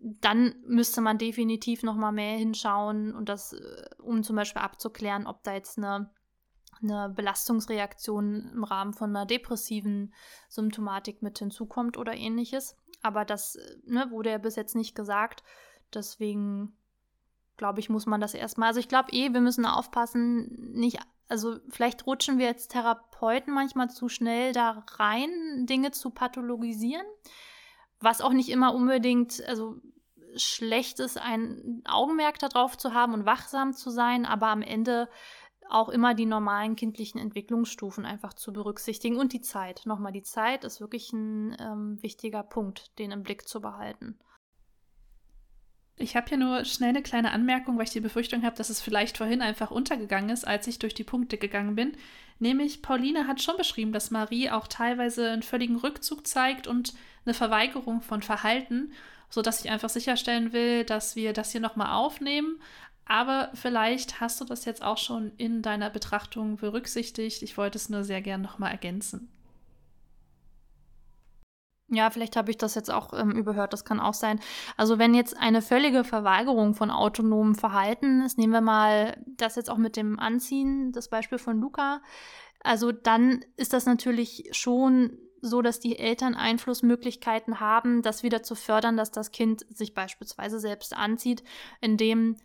dann 0.02 0.54
müsste 0.66 1.00
man 1.00 1.18
definitiv 1.18 1.82
noch 1.82 1.96
mal 1.96 2.12
mehr 2.12 2.36
hinschauen 2.36 3.14
und 3.14 3.28
das, 3.28 3.52
äh, 3.52 3.88
um 3.98 4.22
zum 4.22 4.36
Beispiel 4.36 4.62
abzuklären, 4.62 5.26
ob 5.26 5.42
da 5.42 5.54
jetzt 5.54 5.78
eine, 5.78 6.10
eine 6.82 7.08
Belastungsreaktion 7.14 8.50
im 8.52 8.64
Rahmen 8.64 8.92
von 8.92 9.10
einer 9.10 9.26
depressiven 9.26 10.14
Symptomatik 10.48 11.22
mit 11.22 11.38
hinzukommt 11.38 11.96
oder 11.96 12.14
ähnliches. 12.14 12.76
Aber 13.02 13.24
das 13.24 13.56
äh, 13.56 13.76
ne, 13.84 14.10
wurde 14.10 14.30
ja 14.30 14.38
bis 14.38 14.56
jetzt 14.56 14.76
nicht 14.76 14.94
gesagt. 14.94 15.42
Deswegen 15.94 16.76
glaube 17.56 17.80
ich, 17.80 17.88
muss 17.88 18.06
man 18.06 18.20
das 18.20 18.34
erstmal. 18.34 18.68
Also 18.68 18.80
ich 18.80 18.88
glaube 18.88 19.12
eh, 19.12 19.32
wir 19.32 19.40
müssen 19.40 19.66
aufpassen, 19.66 20.72
nicht, 20.74 20.98
also 21.28 21.56
vielleicht 21.68 22.06
rutschen 22.06 22.38
wir 22.38 22.48
als 22.48 22.68
Therapeuten 22.68 23.52
manchmal 23.52 23.90
zu 23.90 24.08
schnell 24.08 24.52
da 24.52 24.84
rein, 24.98 25.66
Dinge 25.66 25.90
zu 25.90 26.10
pathologisieren. 26.10 27.06
Was 28.00 28.20
auch 28.20 28.32
nicht 28.32 28.48
immer 28.48 28.74
unbedingt, 28.74 29.42
also 29.46 29.76
schlecht 30.36 31.00
ist, 31.00 31.18
ein 31.18 31.82
Augenmerk 31.86 32.38
darauf 32.38 32.76
zu 32.76 32.92
haben 32.92 33.14
und 33.14 33.26
wachsam 33.26 33.72
zu 33.72 33.90
sein, 33.90 34.26
aber 34.26 34.48
am 34.48 34.62
Ende 34.62 35.08
auch 35.68 35.88
immer 35.88 36.14
die 36.14 36.26
normalen 36.26 36.76
kindlichen 36.76 37.20
Entwicklungsstufen 37.20 38.04
einfach 38.04 38.34
zu 38.34 38.52
berücksichtigen 38.52 39.16
und 39.16 39.32
die 39.32 39.40
Zeit. 39.40 39.82
Nochmal, 39.84 40.12
die 40.12 40.22
Zeit 40.22 40.64
ist 40.64 40.80
wirklich 40.80 41.12
ein 41.12 41.56
ähm, 41.58 42.02
wichtiger 42.02 42.42
Punkt, 42.42 42.98
den 42.98 43.10
im 43.10 43.22
Blick 43.22 43.48
zu 43.48 43.60
behalten. 43.60 44.18
Ich 45.98 46.14
habe 46.14 46.28
hier 46.28 46.38
nur 46.38 46.64
schnell 46.64 46.90
eine 46.90 47.02
kleine 47.02 47.32
Anmerkung, 47.32 47.78
weil 47.78 47.84
ich 47.84 47.90
die 47.90 48.00
Befürchtung 48.00 48.42
habe, 48.42 48.56
dass 48.56 48.68
es 48.68 48.82
vielleicht 48.82 49.16
vorhin 49.16 49.40
einfach 49.40 49.70
untergegangen 49.70 50.30
ist, 50.30 50.46
als 50.46 50.66
ich 50.66 50.78
durch 50.78 50.94
die 50.94 51.04
Punkte 51.04 51.38
gegangen 51.38 51.74
bin. 51.74 51.92
Nämlich, 52.38 52.82
Pauline 52.82 53.26
hat 53.26 53.40
schon 53.40 53.56
beschrieben, 53.56 53.92
dass 53.92 54.10
Marie 54.10 54.50
auch 54.50 54.66
teilweise 54.66 55.30
einen 55.30 55.42
völligen 55.42 55.76
Rückzug 55.76 56.26
zeigt 56.26 56.66
und 56.66 56.92
eine 57.24 57.32
Verweigerung 57.32 58.02
von 58.02 58.20
Verhalten 58.20 58.92
sodass 59.28 59.64
ich 59.64 59.70
einfach 59.70 59.88
sicherstellen 59.88 60.52
will, 60.52 60.84
dass 60.84 61.16
wir 61.16 61.32
das 61.32 61.52
hier 61.52 61.60
nochmal 61.60 61.94
aufnehmen. 61.94 62.60
Aber 63.04 63.50
vielleicht 63.54 64.20
hast 64.20 64.40
du 64.40 64.44
das 64.44 64.64
jetzt 64.64 64.82
auch 64.82 64.98
schon 64.98 65.32
in 65.36 65.62
deiner 65.62 65.90
Betrachtung 65.90 66.56
berücksichtigt. 66.56 67.42
Ich 67.42 67.56
wollte 67.56 67.78
es 67.78 67.88
nur 67.88 68.02
sehr 68.04 68.20
gern 68.20 68.42
nochmal 68.42 68.72
ergänzen. 68.72 69.28
Ja, 71.88 72.10
vielleicht 72.10 72.36
habe 72.36 72.50
ich 72.50 72.58
das 72.58 72.74
jetzt 72.74 72.90
auch 72.90 73.12
ähm, 73.12 73.30
überhört, 73.30 73.72
das 73.72 73.84
kann 73.84 74.00
auch 74.00 74.14
sein. 74.14 74.40
Also 74.76 74.98
wenn 74.98 75.14
jetzt 75.14 75.36
eine 75.36 75.62
völlige 75.62 76.02
Verweigerung 76.02 76.74
von 76.74 76.90
autonomem 76.90 77.54
Verhalten 77.54 78.22
ist, 78.22 78.38
nehmen 78.38 78.52
wir 78.52 78.60
mal 78.60 79.22
das 79.26 79.54
jetzt 79.54 79.70
auch 79.70 79.76
mit 79.76 79.96
dem 79.96 80.18
Anziehen, 80.18 80.90
das 80.90 81.08
Beispiel 81.08 81.38
von 81.38 81.60
Luca, 81.60 82.00
also 82.64 82.90
dann 82.90 83.44
ist 83.56 83.72
das 83.72 83.86
natürlich 83.86 84.48
schon 84.50 85.16
so, 85.40 85.62
dass 85.62 85.78
die 85.78 85.98
Eltern 85.98 86.34
Einflussmöglichkeiten 86.34 87.60
haben, 87.60 88.02
das 88.02 88.24
wieder 88.24 88.42
zu 88.42 88.56
fördern, 88.56 88.96
dass 88.96 89.12
das 89.12 89.30
Kind 89.30 89.64
sich 89.70 89.94
beispielsweise 89.94 90.58
selbst 90.58 90.96
anzieht, 90.96 91.44
indem 91.80 92.36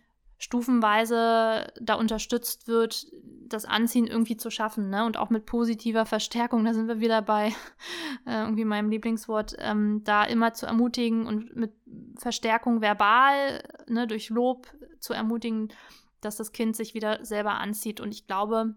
stufenweise 0.41 1.71
da 1.79 1.93
unterstützt 1.93 2.67
wird, 2.67 3.05
das 3.47 3.65
Anziehen 3.65 4.07
irgendwie 4.07 4.37
zu 4.37 4.49
schaffen, 4.49 4.89
ne? 4.89 5.05
Und 5.05 5.17
auch 5.17 5.29
mit 5.29 5.45
positiver 5.45 6.07
Verstärkung, 6.07 6.65
da 6.65 6.73
sind 6.73 6.87
wir 6.87 6.99
wieder 6.99 7.21
bei 7.21 7.47
äh, 8.25 8.41
irgendwie 8.41 8.65
meinem 8.65 8.89
Lieblingswort, 8.89 9.55
ähm, 9.59 10.01
da 10.03 10.23
immer 10.23 10.53
zu 10.53 10.65
ermutigen 10.65 11.27
und 11.27 11.55
mit 11.55 11.73
Verstärkung 12.17 12.81
verbal, 12.81 13.63
ne, 13.87 14.07
durch 14.07 14.29
Lob 14.29 14.67
zu 14.99 15.13
ermutigen, 15.13 15.69
dass 16.21 16.37
das 16.37 16.51
Kind 16.53 16.75
sich 16.75 16.95
wieder 16.95 17.23
selber 17.23 17.53
anzieht. 17.59 17.99
Und 17.99 18.11
ich 18.11 18.25
glaube, 18.25 18.75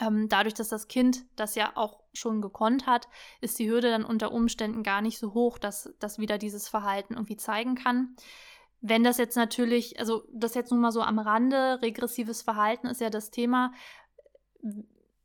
ähm, 0.00 0.28
dadurch, 0.28 0.54
dass 0.54 0.68
das 0.68 0.88
Kind 0.88 1.24
das 1.36 1.54
ja 1.54 1.72
auch 1.76 2.00
schon 2.12 2.40
gekonnt 2.40 2.86
hat, 2.86 3.08
ist 3.40 3.58
die 3.60 3.70
Hürde 3.70 3.90
dann 3.90 4.04
unter 4.04 4.32
Umständen 4.32 4.82
gar 4.82 5.00
nicht 5.00 5.18
so 5.18 5.32
hoch, 5.32 5.58
dass 5.58 5.94
das 6.00 6.18
wieder 6.18 6.38
dieses 6.38 6.68
Verhalten 6.68 7.14
irgendwie 7.14 7.36
zeigen 7.36 7.76
kann. 7.76 8.16
Wenn 8.80 9.02
das 9.02 9.18
jetzt 9.18 9.36
natürlich, 9.36 9.98
also 9.98 10.24
das 10.32 10.54
jetzt 10.54 10.70
nun 10.70 10.80
mal 10.80 10.92
so 10.92 11.02
am 11.02 11.18
Rande, 11.18 11.80
regressives 11.82 12.42
Verhalten 12.42 12.86
ist 12.86 13.00
ja 13.00 13.10
das 13.10 13.30
Thema. 13.30 13.72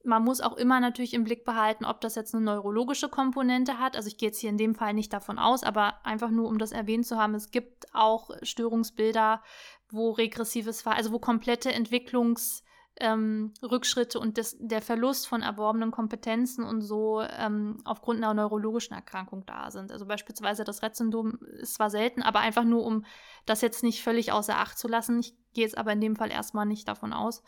Man 0.04 0.24
muss 0.24 0.42
auch 0.42 0.58
immer 0.58 0.80
natürlich 0.80 1.14
im 1.14 1.24
Blick 1.24 1.46
behalten, 1.46 1.86
ob 1.86 2.02
das 2.02 2.16
jetzt 2.16 2.34
eine 2.34 2.44
neurologische 2.44 3.10
Komponente 3.10 3.80
hat. 3.80 3.96
Also 3.96 4.08
ich 4.08 4.18
gehe 4.18 4.30
jetzt 4.30 4.40
hier 4.40 4.50
in 4.50 4.58
dem 4.58 4.76
Fall 4.76 4.94
nicht 4.94 5.14
davon 5.14 5.40
aus, 5.40 5.64
aber 5.64 6.06
einfach 6.06 6.30
nur, 6.30 6.48
um 6.48 6.58
das 6.58 6.72
erwähnt 6.72 7.06
zu 7.06 7.18
haben, 7.18 7.36
es 7.36 7.52
gibt 7.52 7.94
auch 7.94 8.32
Störungsbilder, 8.42 9.44
wo 9.90 10.12
regressives 10.12 10.82
Verhalten, 10.82 11.06
also 11.06 11.14
wo 11.14 11.20
komplette 11.20 11.72
Entwicklungs- 11.72 12.64
ähm, 13.00 13.54
Rückschritte 13.62 14.20
und 14.20 14.38
des, 14.38 14.56
der 14.60 14.82
Verlust 14.82 15.28
von 15.28 15.42
erworbenen 15.42 15.92
Kompetenzen 15.92 16.64
und 16.64 16.82
so 16.82 17.22
ähm, 17.22 17.78
aufgrund 17.86 18.20
einer 18.20 18.34
neurologischen 18.34 18.94
Erkrankung 18.94 19.46
da 19.46 19.72
sind. 19.72 19.92
Also 19.92 20.06
beispielsweise 20.06 20.64
das 20.64 20.84
Rett-Syndrom 20.84 21.40
ist 21.60 21.76
zwar 21.76 21.90
selten, 21.90 22.22
aber 22.22 22.40
einfach 22.40 22.64
nur, 22.64 22.86
um 22.86 23.06
das 23.46 23.62
jetzt 23.62 23.84
nicht 23.84 24.04
völlig 24.04 24.32
außer 24.32 24.58
Acht 24.58 24.78
zu 24.78 24.88
lassen. 24.88 25.20
Ich 25.20 25.36
gehe 25.54 25.64
jetzt 25.64 25.78
aber 25.78 25.94
in 25.94 26.02
dem 26.02 26.16
Fall 26.16 26.32
erstmal 26.32 26.66
nicht 26.66 26.88
davon 26.88 27.14
aus. 27.14 27.44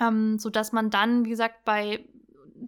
Ähm, 0.00 0.38
sodass 0.38 0.72
man 0.72 0.90
dann, 0.90 1.24
wie 1.24 1.30
gesagt, 1.30 1.64
bei 1.64 2.04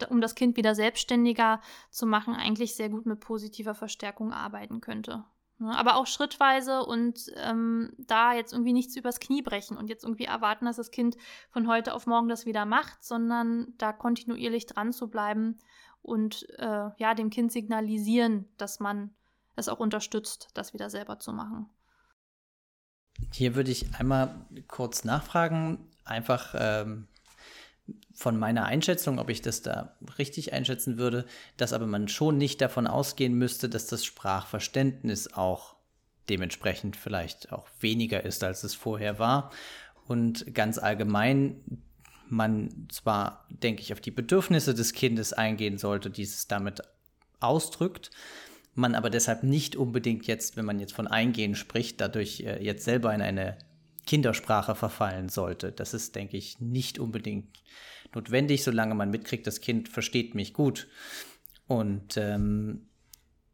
um 0.09 0.21
das 0.21 0.37
Kind 0.37 0.57
wieder 0.57 0.75
selbstständiger 0.75 1.61
zu 1.91 2.07
machen, 2.07 2.35
eigentlich 2.35 2.77
sehr 2.77 2.89
gut 2.89 3.07
mit 3.07 3.19
positiver 3.21 3.75
Verstärkung 3.75 4.33
arbeiten 4.33 4.81
könnte. 4.81 5.25
Ne? 5.61 5.77
Aber 5.77 5.97
auch 5.97 6.07
schrittweise 6.07 6.85
und 6.85 7.31
ähm, 7.37 7.93
da 7.99 8.33
jetzt 8.33 8.53
irgendwie 8.53 8.73
nichts 8.73 8.97
übers 8.97 9.21
Knie 9.21 9.43
brechen 9.43 9.77
und 9.77 9.89
jetzt 9.89 10.05
irgendwie 10.05 10.25
erwarten, 10.25 10.65
dass 10.65 10.77
das 10.77 10.91
Kind 10.91 11.17
von 11.51 11.69
heute 11.69 11.95
auf 11.95 12.07
morgen 12.07 12.29
das 12.29 12.47
wieder 12.47 12.65
macht, 12.65 13.05
sondern 13.05 13.75
da 13.79 13.93
kontinuierlich 13.93 14.67
dran 14.67 14.93
zu 14.93 15.09
bleiben 15.09 15.59
und 16.03 16.49
äh, 16.59 16.91
ja, 16.97 17.15
dem 17.15 17.31
Kind 17.31 17.53
signalisieren, 17.53 18.49
dass 18.57 18.81
man 18.81 19.11
es 19.55 19.69
auch 19.69 19.81
unterstützt, 19.81 20.49
das 20.55 20.73
wieder 20.73 20.89
selber 20.89 21.19
zu 21.19 21.33
machen. 21.33 21.69
Hier 23.33 23.55
würde 23.55 23.71
ich 23.71 23.95
einmal 23.97 24.47
kurz 24.67 25.05
nachfragen, 25.05 25.91
einfach 26.05 26.55
ähm, 26.57 27.07
von 28.13 28.39
meiner 28.39 28.65
Einschätzung, 28.65 29.19
ob 29.19 29.31
ich 29.31 29.43
das 29.43 29.63
da 29.63 29.97
richtig 30.19 30.53
einschätzen 30.53 30.99
würde, 30.99 31.25
dass 31.57 31.73
aber 31.73 31.87
man 31.87 32.09
schon 32.09 32.39
nicht 32.39 32.61
davon 32.61 32.87
ausgehen 32.87 33.35
müsste, 33.35 33.69
dass 33.69 33.87
das 33.87 34.05
Sprachverständnis 34.05 35.33
auch 35.33 35.77
dementsprechend 36.29 36.97
vielleicht 36.97 37.53
auch 37.53 37.67
weniger 37.81 38.25
ist, 38.25 38.45
als 38.45 38.63
es 38.65 38.75
vorher 38.75 39.19
war. 39.19 39.51
Und 40.07 40.55
ganz 40.55 40.79
allgemein 40.79 41.83
man 42.29 42.87
zwar, 42.91 43.47
denke 43.49 43.83
ich, 43.83 43.93
auf 43.93 44.01
die 44.01 44.11
Bedürfnisse 44.11 44.75
des 44.75 44.93
Kindes 44.93 45.33
eingehen 45.33 45.79
sollte, 45.79 46.11
die 46.11 46.23
es 46.23 46.47
damit 46.47 46.83
ausdrückt, 47.41 48.11
man 48.75 48.95
aber 48.95 49.11
deshalb 49.11 49.43
nicht 49.43 49.77
unbedingt 49.77 50.27
jetzt, 50.27 50.57
wenn 50.57 50.65
man 50.65 50.79
jetzt 50.79 50.93
von 50.93 51.09
Eingehen 51.09 51.55
spricht, 51.55 52.01
dadurch 52.01 52.41
äh, 52.41 52.63
jetzt 52.63 52.85
selber 52.85 53.13
in 53.15 53.21
eine 53.21 53.59
Kindersprache 54.11 54.75
verfallen 54.75 55.29
sollte. 55.29 55.71
Das 55.71 55.95
ist, 55.95 56.17
denke 56.17 56.37
ich, 56.37 56.59
nicht 56.59 56.99
unbedingt 56.99 57.63
notwendig, 58.13 58.65
solange 58.65 58.97
man 58.97 59.09
mitkriegt, 59.09 59.47
das 59.47 59.61
Kind 59.61 59.89
versteht 59.89 60.35
mich 60.35 60.53
gut. 60.53 60.89
Und, 61.69 62.17
ähm, 62.17 62.89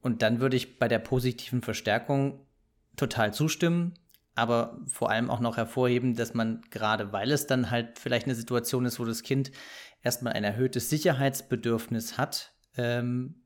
und 0.01 0.23
dann 0.23 0.41
würde 0.41 0.57
ich 0.57 0.79
bei 0.79 0.89
der 0.89 0.99
positiven 0.99 1.61
Verstärkung 1.61 2.47
total 2.97 3.35
zustimmen, 3.35 3.99
aber 4.35 4.81
vor 4.87 5.11
allem 5.11 5.29
auch 5.29 5.41
noch 5.41 5.59
hervorheben, 5.59 6.15
dass 6.15 6.33
man 6.33 6.63
gerade, 6.71 7.13
weil 7.13 7.33
es 7.33 7.47
dann 7.47 7.71
halt 7.71 7.99
vielleicht 7.99 8.25
eine 8.25 8.35
Situation 8.35 8.87
ist, 8.87 8.99
wo 8.99 9.05
das 9.05 9.23
Kind 9.23 9.53
erstmal 10.03 10.33
ein 10.33 10.45
erhöhtes 10.45 10.89
Sicherheitsbedürfnis 10.89 12.17
hat, 12.17 12.55
ähm, 12.79 13.46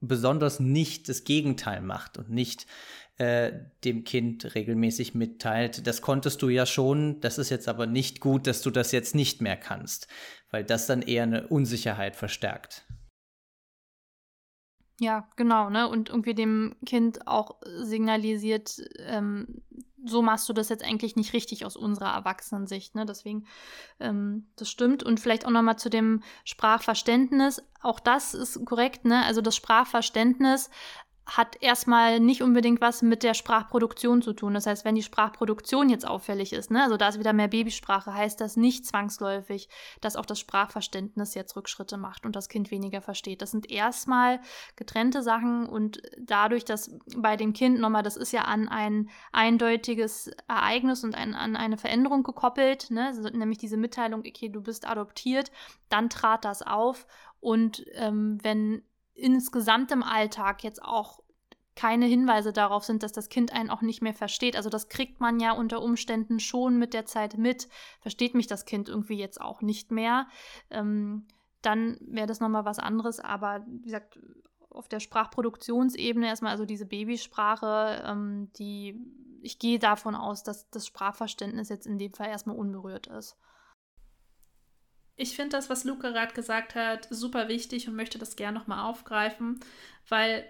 besonders 0.00 0.60
nicht 0.60 1.08
das 1.08 1.24
Gegenteil 1.24 1.80
macht 1.80 2.18
und 2.18 2.30
nicht 2.30 2.66
äh, 3.18 3.52
dem 3.84 4.04
Kind 4.04 4.54
regelmäßig 4.54 5.14
mitteilt, 5.14 5.86
das 5.86 6.02
konntest 6.02 6.40
du 6.42 6.48
ja 6.48 6.66
schon, 6.66 7.20
das 7.20 7.38
ist 7.38 7.50
jetzt 7.50 7.68
aber 7.68 7.86
nicht 7.86 8.20
gut, 8.20 8.46
dass 8.46 8.62
du 8.62 8.70
das 8.70 8.92
jetzt 8.92 9.14
nicht 9.14 9.40
mehr 9.42 9.56
kannst, 9.56 10.06
weil 10.50 10.64
das 10.64 10.86
dann 10.86 11.02
eher 11.02 11.24
eine 11.24 11.48
Unsicherheit 11.48 12.14
verstärkt. 12.14 12.86
Ja, 15.00 15.28
genau, 15.36 15.70
ne? 15.70 15.88
Und 15.88 16.08
irgendwie 16.08 16.34
dem 16.34 16.74
Kind 16.84 17.26
auch 17.26 17.60
signalisiert, 17.64 18.82
ähm, 18.98 19.62
so 20.04 20.22
machst 20.22 20.48
du 20.48 20.52
das 20.52 20.68
jetzt 20.68 20.84
eigentlich 20.84 21.16
nicht 21.16 21.32
richtig 21.32 21.64
aus 21.64 21.76
unserer 21.76 22.12
Erwachsenensicht, 22.14 22.94
ne? 22.94 23.06
Deswegen, 23.06 23.46
ähm, 24.00 24.46
das 24.56 24.70
stimmt. 24.70 25.02
Und 25.02 25.20
vielleicht 25.20 25.46
auch 25.46 25.50
nochmal 25.50 25.78
zu 25.78 25.90
dem 25.90 26.22
Sprachverständnis. 26.44 27.62
Auch 27.82 28.00
das 28.00 28.34
ist 28.34 28.64
korrekt, 28.64 29.04
ne? 29.04 29.24
Also 29.24 29.40
das 29.40 29.56
Sprachverständnis 29.56 30.70
hat 31.28 31.60
erstmal 31.60 32.20
nicht 32.20 32.42
unbedingt 32.42 32.80
was 32.80 33.02
mit 33.02 33.22
der 33.22 33.34
Sprachproduktion 33.34 34.22
zu 34.22 34.32
tun. 34.32 34.54
Das 34.54 34.66
heißt, 34.66 34.86
wenn 34.86 34.94
die 34.94 35.02
Sprachproduktion 35.02 35.90
jetzt 35.90 36.06
auffällig 36.06 36.54
ist, 36.54 36.70
ne, 36.70 36.82
also 36.82 36.96
da 36.96 37.08
ist 37.08 37.18
wieder 37.18 37.34
mehr 37.34 37.48
Babysprache, 37.48 38.14
heißt 38.14 38.40
das 38.40 38.56
nicht 38.56 38.86
zwangsläufig, 38.86 39.68
dass 40.00 40.16
auch 40.16 40.24
das 40.24 40.40
Sprachverständnis 40.40 41.34
jetzt 41.34 41.54
Rückschritte 41.54 41.98
macht 41.98 42.24
und 42.24 42.34
das 42.34 42.48
Kind 42.48 42.70
weniger 42.70 43.02
versteht. 43.02 43.42
Das 43.42 43.50
sind 43.50 43.70
erstmal 43.70 44.40
getrennte 44.76 45.22
Sachen 45.22 45.66
und 45.66 46.00
dadurch, 46.18 46.64
dass 46.64 46.90
bei 47.14 47.36
dem 47.36 47.52
Kind 47.52 47.78
nochmal, 47.78 48.02
das 48.02 48.16
ist 48.16 48.32
ja 48.32 48.42
an 48.42 48.66
ein 48.66 49.10
eindeutiges 49.30 50.30
Ereignis 50.48 51.04
und 51.04 51.14
ein, 51.14 51.34
an 51.34 51.56
eine 51.56 51.76
Veränderung 51.76 52.22
gekoppelt, 52.22 52.90
ne, 52.90 53.12
nämlich 53.34 53.58
diese 53.58 53.76
Mitteilung, 53.76 54.20
okay, 54.20 54.48
du 54.48 54.62
bist 54.62 54.88
adoptiert, 54.88 55.52
dann 55.90 56.08
trat 56.08 56.46
das 56.46 56.62
auf 56.62 57.06
und 57.40 57.84
ähm, 57.94 58.38
wenn 58.42 58.82
insgesamt 59.18 59.92
im 59.92 60.02
Alltag 60.02 60.62
jetzt 60.62 60.82
auch 60.82 61.20
keine 61.74 62.06
Hinweise 62.06 62.52
darauf 62.52 62.84
sind, 62.84 63.02
dass 63.04 63.12
das 63.12 63.28
Kind 63.28 63.52
einen 63.52 63.70
auch 63.70 63.82
nicht 63.82 64.02
mehr 64.02 64.14
versteht. 64.14 64.56
Also 64.56 64.68
das 64.68 64.88
kriegt 64.88 65.20
man 65.20 65.38
ja 65.38 65.52
unter 65.52 65.80
Umständen 65.80 66.40
schon 66.40 66.76
mit 66.76 66.92
der 66.92 67.06
Zeit 67.06 67.38
mit. 67.38 67.68
Versteht 68.00 68.34
mich 68.34 68.48
das 68.48 68.64
Kind 68.64 68.88
irgendwie 68.88 69.16
jetzt 69.16 69.40
auch 69.40 69.62
nicht 69.62 69.92
mehr? 69.92 70.26
Ähm, 70.70 71.26
dann 71.62 71.98
wäre 72.00 72.26
das 72.26 72.40
nochmal 72.40 72.64
was 72.64 72.80
anderes. 72.80 73.20
Aber 73.20 73.64
wie 73.68 73.84
gesagt, 73.84 74.18
auf 74.70 74.88
der 74.88 74.98
Sprachproduktionsebene 74.98 76.26
erstmal, 76.26 76.50
also 76.50 76.64
diese 76.64 76.86
Babysprache, 76.86 78.02
ähm, 78.04 78.50
die 78.58 79.00
ich 79.40 79.60
gehe 79.60 79.78
davon 79.78 80.16
aus, 80.16 80.42
dass 80.42 80.68
das 80.70 80.84
Sprachverständnis 80.84 81.68
jetzt 81.68 81.86
in 81.86 81.98
dem 81.98 82.12
Fall 82.12 82.28
erstmal 82.28 82.56
unberührt 82.56 83.06
ist. 83.06 83.36
Ich 85.18 85.34
finde 85.34 85.56
das, 85.56 85.68
was 85.68 85.82
Luca 85.82 86.10
gerade 86.10 86.32
gesagt 86.32 86.76
hat, 86.76 87.08
super 87.10 87.48
wichtig 87.48 87.88
und 87.88 87.96
möchte 87.96 88.18
das 88.18 88.36
gerne 88.36 88.56
nochmal 88.56 88.88
aufgreifen, 88.88 89.58
weil 90.08 90.44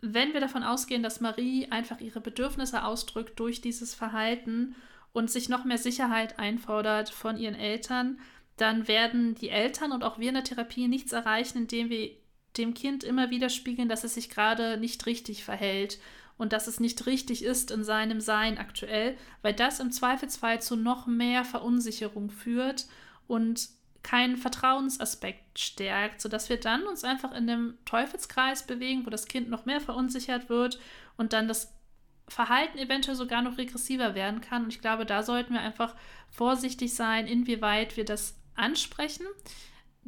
wenn 0.00 0.32
wir 0.32 0.40
davon 0.40 0.62
ausgehen, 0.62 1.02
dass 1.02 1.20
Marie 1.20 1.68
einfach 1.70 2.00
ihre 2.00 2.22
Bedürfnisse 2.22 2.84
ausdrückt 2.84 3.38
durch 3.38 3.60
dieses 3.60 3.94
Verhalten 3.94 4.74
und 5.12 5.30
sich 5.30 5.50
noch 5.50 5.64
mehr 5.64 5.78
Sicherheit 5.78 6.38
einfordert 6.38 7.10
von 7.10 7.36
ihren 7.36 7.54
Eltern, 7.54 8.18
dann 8.56 8.88
werden 8.88 9.34
die 9.34 9.50
Eltern 9.50 9.92
und 9.92 10.02
auch 10.02 10.18
wir 10.18 10.28
in 10.28 10.34
der 10.34 10.44
Therapie 10.44 10.88
nichts 10.88 11.12
erreichen, 11.12 11.58
indem 11.58 11.90
wir 11.90 12.10
dem 12.56 12.72
Kind 12.72 13.04
immer 13.04 13.28
wieder 13.28 13.50
spiegeln, 13.50 13.90
dass 13.90 14.02
es 14.02 14.14
sich 14.14 14.30
gerade 14.30 14.78
nicht 14.78 15.04
richtig 15.04 15.44
verhält 15.44 15.98
und 16.38 16.54
dass 16.54 16.68
es 16.68 16.80
nicht 16.80 17.04
richtig 17.04 17.44
ist 17.44 17.70
in 17.70 17.84
seinem 17.84 18.22
Sein 18.22 18.56
aktuell, 18.56 19.18
weil 19.42 19.52
das 19.52 19.78
im 19.78 19.92
Zweifelsfall 19.92 20.62
zu 20.62 20.74
noch 20.74 21.06
mehr 21.06 21.44
Verunsicherung 21.44 22.30
führt 22.30 22.86
und 23.26 23.75
keinen 24.06 24.36
Vertrauensaspekt 24.36 25.58
stärkt, 25.58 26.20
sodass 26.20 26.48
wir 26.48 26.60
dann 26.60 26.84
uns 26.86 27.02
einfach 27.02 27.32
in 27.32 27.48
dem 27.48 27.76
Teufelskreis 27.86 28.64
bewegen, 28.64 29.04
wo 29.04 29.10
das 29.10 29.26
Kind 29.26 29.50
noch 29.50 29.66
mehr 29.66 29.80
verunsichert 29.80 30.48
wird 30.48 30.78
und 31.16 31.32
dann 31.32 31.48
das 31.48 31.74
Verhalten 32.28 32.78
eventuell 32.78 33.16
sogar 33.16 33.42
noch 33.42 33.58
regressiver 33.58 34.14
werden 34.14 34.40
kann. 34.40 34.62
Und 34.62 34.72
ich 34.72 34.80
glaube, 34.80 35.06
da 35.06 35.24
sollten 35.24 35.54
wir 35.54 35.60
einfach 35.60 35.96
vorsichtig 36.30 36.94
sein, 36.94 37.26
inwieweit 37.26 37.96
wir 37.96 38.04
das 38.04 38.38
ansprechen. 38.54 39.26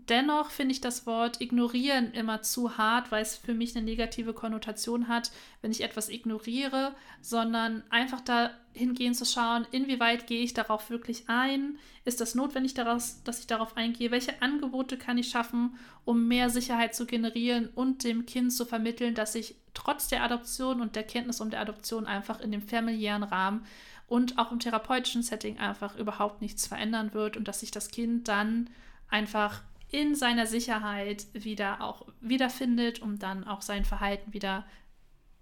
Dennoch 0.07 0.51
finde 0.51 0.73
ich 0.73 0.81
das 0.81 1.07
Wort 1.07 1.41
ignorieren 1.41 2.13
immer 2.13 2.41
zu 2.41 2.79
hart, 2.79 3.11
weil 3.11 3.21
es 3.21 3.37
für 3.37 3.53
mich 3.53 3.75
eine 3.75 3.85
negative 3.85 4.33
Konnotation 4.33 5.09
hat, 5.09 5.33
wenn 5.61 5.73
ich 5.73 5.83
etwas 5.83 6.09
ignoriere, 6.09 6.95
sondern 7.21 7.83
einfach 7.91 8.21
dahingehend 8.21 9.17
zu 9.17 9.25
schauen, 9.25 9.67
inwieweit 9.73 10.29
gehe 10.29 10.45
ich 10.45 10.55
darauf 10.55 10.89
wirklich 10.89 11.25
ein? 11.29 11.79
Ist 12.05 12.21
das 12.21 12.37
notwendig, 12.37 12.75
daraus, 12.75 13.25
dass 13.25 13.41
ich 13.41 13.49
darauf 13.49 13.77
eingehe? 13.77 14.13
Welche 14.13 14.41
Angebote 14.41 14.99
kann 14.99 15.19
ich 15.19 15.31
schaffen, 15.31 15.77
um 16.05 16.29
mehr 16.29 16.49
Sicherheit 16.49 16.95
zu 16.95 17.05
generieren 17.05 17.69
und 17.75 18.05
dem 18.05 18.25
Kind 18.25 18.53
zu 18.53 18.67
vermitteln, 18.67 19.17
dass 19.17 19.35
ich 19.35 19.57
trotz 19.75 20.07
der 20.07 20.23
Adoption 20.23 20.81
und 20.81 20.95
der 20.95 21.03
Kenntnis 21.03 21.41
um 21.41 21.51
der 21.51 21.61
Adoption 21.61 22.07
einfach 22.07 22.41
in 22.41 22.53
dem 22.53 22.63
familiären 22.63 23.25
Rahmen 23.25 23.67
und 24.07 24.39
auch 24.39 24.53
im 24.53 24.61
therapeutischen 24.61 25.25
Setting 25.25 25.59
einfach 25.59 25.97
überhaupt 25.97 26.41
nichts 26.41 26.69
verändern 26.69 27.15
wird 27.15 27.37
und 27.37 27.49
dass 27.49 27.61
sich 27.61 27.73
das 27.73 27.91
Kind 27.91 28.29
dann 28.29 28.71
einfach 29.09 29.63
in 29.91 30.15
seiner 30.15 30.47
Sicherheit 30.47 31.27
wieder 31.33 31.83
auch 31.83 32.07
wiederfindet, 32.21 33.01
um 33.01 33.19
dann 33.19 33.45
auch 33.45 33.63
sein 33.63 33.85
Verhalten 33.85 34.33
wieder 34.33 34.67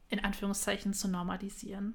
in 0.08 0.22
Anführungszeichen 0.22 0.94
zu 0.94 1.08
normalisieren. 1.08 1.94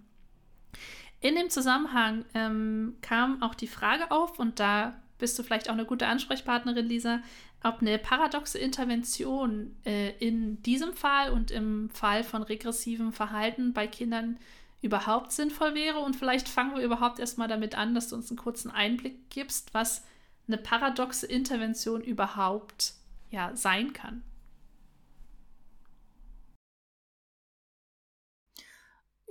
In 1.21 1.35
dem 1.35 1.49
Zusammenhang 1.49 2.25
ähm, 2.33 2.95
kam 3.01 3.41
auch 3.41 3.55
die 3.55 3.67
Frage 3.67 4.11
auf, 4.11 4.39
und 4.39 4.59
da 4.59 4.99
bist 5.17 5.37
du 5.37 5.43
vielleicht 5.43 5.69
auch 5.69 5.73
eine 5.73 5.85
gute 5.85 6.07
Ansprechpartnerin, 6.07 6.87
Lisa, 6.87 7.21
ob 7.63 7.81
eine 7.81 7.99
paradoxe 7.99 8.57
Intervention 8.57 9.75
äh, 9.85 10.17
in 10.17 10.61
diesem 10.63 10.93
Fall 10.93 11.31
und 11.31 11.51
im 11.51 11.89
Fall 11.91 12.23
von 12.23 12.41
regressivem 12.41 13.13
Verhalten 13.13 13.71
bei 13.71 13.87
Kindern 13.87 14.39
überhaupt 14.81 15.31
sinnvoll 15.31 15.75
wäre. 15.75 15.99
Und 15.99 16.15
vielleicht 16.15 16.49
fangen 16.49 16.75
wir 16.75 16.83
überhaupt 16.83 17.19
erstmal 17.19 17.47
damit 17.47 17.77
an, 17.77 17.93
dass 17.93 18.09
du 18.09 18.15
uns 18.15 18.31
einen 18.31 18.39
kurzen 18.39 18.71
Einblick 18.71 19.29
gibst, 19.29 19.75
was 19.75 20.03
eine 20.51 20.61
paradoxe 20.61 21.25
Intervention 21.25 22.01
überhaupt 22.01 22.93
ja, 23.29 23.55
sein 23.55 23.93
kann. 23.93 24.23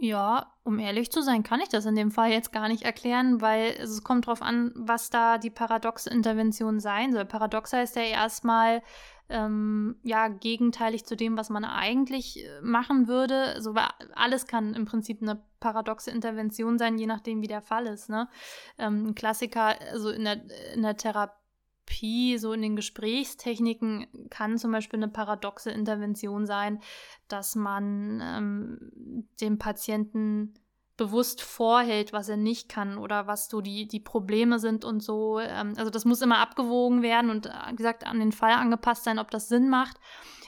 Ja, 0.02 0.54
um 0.64 0.78
ehrlich 0.78 1.12
zu 1.12 1.20
sein, 1.22 1.42
kann 1.42 1.60
ich 1.60 1.68
das 1.68 1.84
in 1.84 1.94
dem 1.94 2.10
Fall 2.10 2.30
jetzt 2.30 2.52
gar 2.52 2.68
nicht 2.68 2.84
erklären, 2.84 3.42
weil 3.42 3.72
es 3.72 4.02
kommt 4.02 4.26
darauf 4.26 4.40
an, 4.40 4.72
was 4.74 5.10
da 5.10 5.36
die 5.36 5.50
paradoxe 5.50 6.08
Intervention 6.08 6.80
sein 6.80 7.12
soll. 7.12 7.26
Paradox 7.26 7.74
heißt 7.74 7.96
ja 7.96 8.02
erstmal, 8.02 8.82
ähm, 9.30 9.96
ja, 10.02 10.28
gegenteilig 10.28 11.06
zu 11.06 11.16
dem, 11.16 11.36
was 11.36 11.50
man 11.50 11.64
eigentlich 11.64 12.44
äh, 12.44 12.60
machen 12.62 13.06
würde. 13.06 13.54
Also 13.54 13.74
alles 14.14 14.46
kann 14.46 14.74
im 14.74 14.84
Prinzip 14.84 15.22
eine 15.22 15.40
paradoxe 15.60 16.10
Intervention 16.10 16.78
sein, 16.78 16.98
je 16.98 17.06
nachdem, 17.06 17.40
wie 17.40 17.46
der 17.46 17.62
Fall 17.62 17.86
ist. 17.86 18.10
Ne? 18.10 18.28
Ähm, 18.76 19.06
ein 19.06 19.14
Klassiker, 19.14 19.80
also 19.92 20.10
in 20.10 20.24
der, 20.24 20.42
in 20.74 20.82
der 20.82 20.96
Therapie, 20.96 22.38
so 22.38 22.52
in 22.52 22.62
den 22.62 22.76
Gesprächstechniken 22.76 24.06
kann 24.30 24.58
zum 24.58 24.72
Beispiel 24.72 24.98
eine 24.98 25.08
paradoxe 25.08 25.70
Intervention 25.70 26.46
sein, 26.46 26.80
dass 27.28 27.54
man 27.54 28.20
ähm, 28.22 29.26
dem 29.40 29.58
Patienten 29.58 30.54
bewusst 31.00 31.40
vorhält, 31.40 32.12
was 32.12 32.28
er 32.28 32.36
nicht 32.36 32.68
kann 32.68 32.98
oder 32.98 33.26
was 33.26 33.48
so 33.48 33.62
die, 33.62 33.88
die 33.88 34.00
Probleme 34.00 34.58
sind 34.58 34.84
und 34.84 35.02
so. 35.02 35.40
Ähm, 35.40 35.72
also 35.78 35.90
das 35.90 36.04
muss 36.04 36.20
immer 36.20 36.40
abgewogen 36.40 37.00
werden 37.00 37.30
und 37.30 37.46
äh, 37.46 37.52
wie 37.70 37.76
gesagt 37.76 38.06
an 38.06 38.20
den 38.20 38.32
Fall 38.32 38.52
angepasst 38.52 39.04
sein, 39.04 39.18
ob 39.18 39.30
das 39.30 39.48
Sinn 39.48 39.70
macht. 39.70 39.96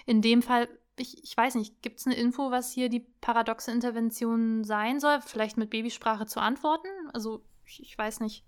In 0.04 0.20
dem 0.20 0.42
Fall, 0.42 0.68
ich, 0.98 1.24
ich 1.24 1.34
weiß 1.34 1.54
nicht, 1.54 1.80
gibt 1.80 2.00
es 2.00 2.06
eine 2.06 2.16
Info, 2.16 2.50
was 2.50 2.70
hier 2.70 2.90
die 2.90 3.00
paradoxe 3.00 3.70
Intervention 3.70 4.62
sein 4.62 5.00
soll? 5.00 5.22
Vielleicht 5.22 5.56
mit 5.56 5.70
Babysprache 5.70 6.26
zu 6.26 6.38
antworten? 6.38 6.88
Also 7.14 7.42
ich, 7.64 7.82
ich 7.82 7.96
weiß 7.96 8.20
nicht. 8.20 8.44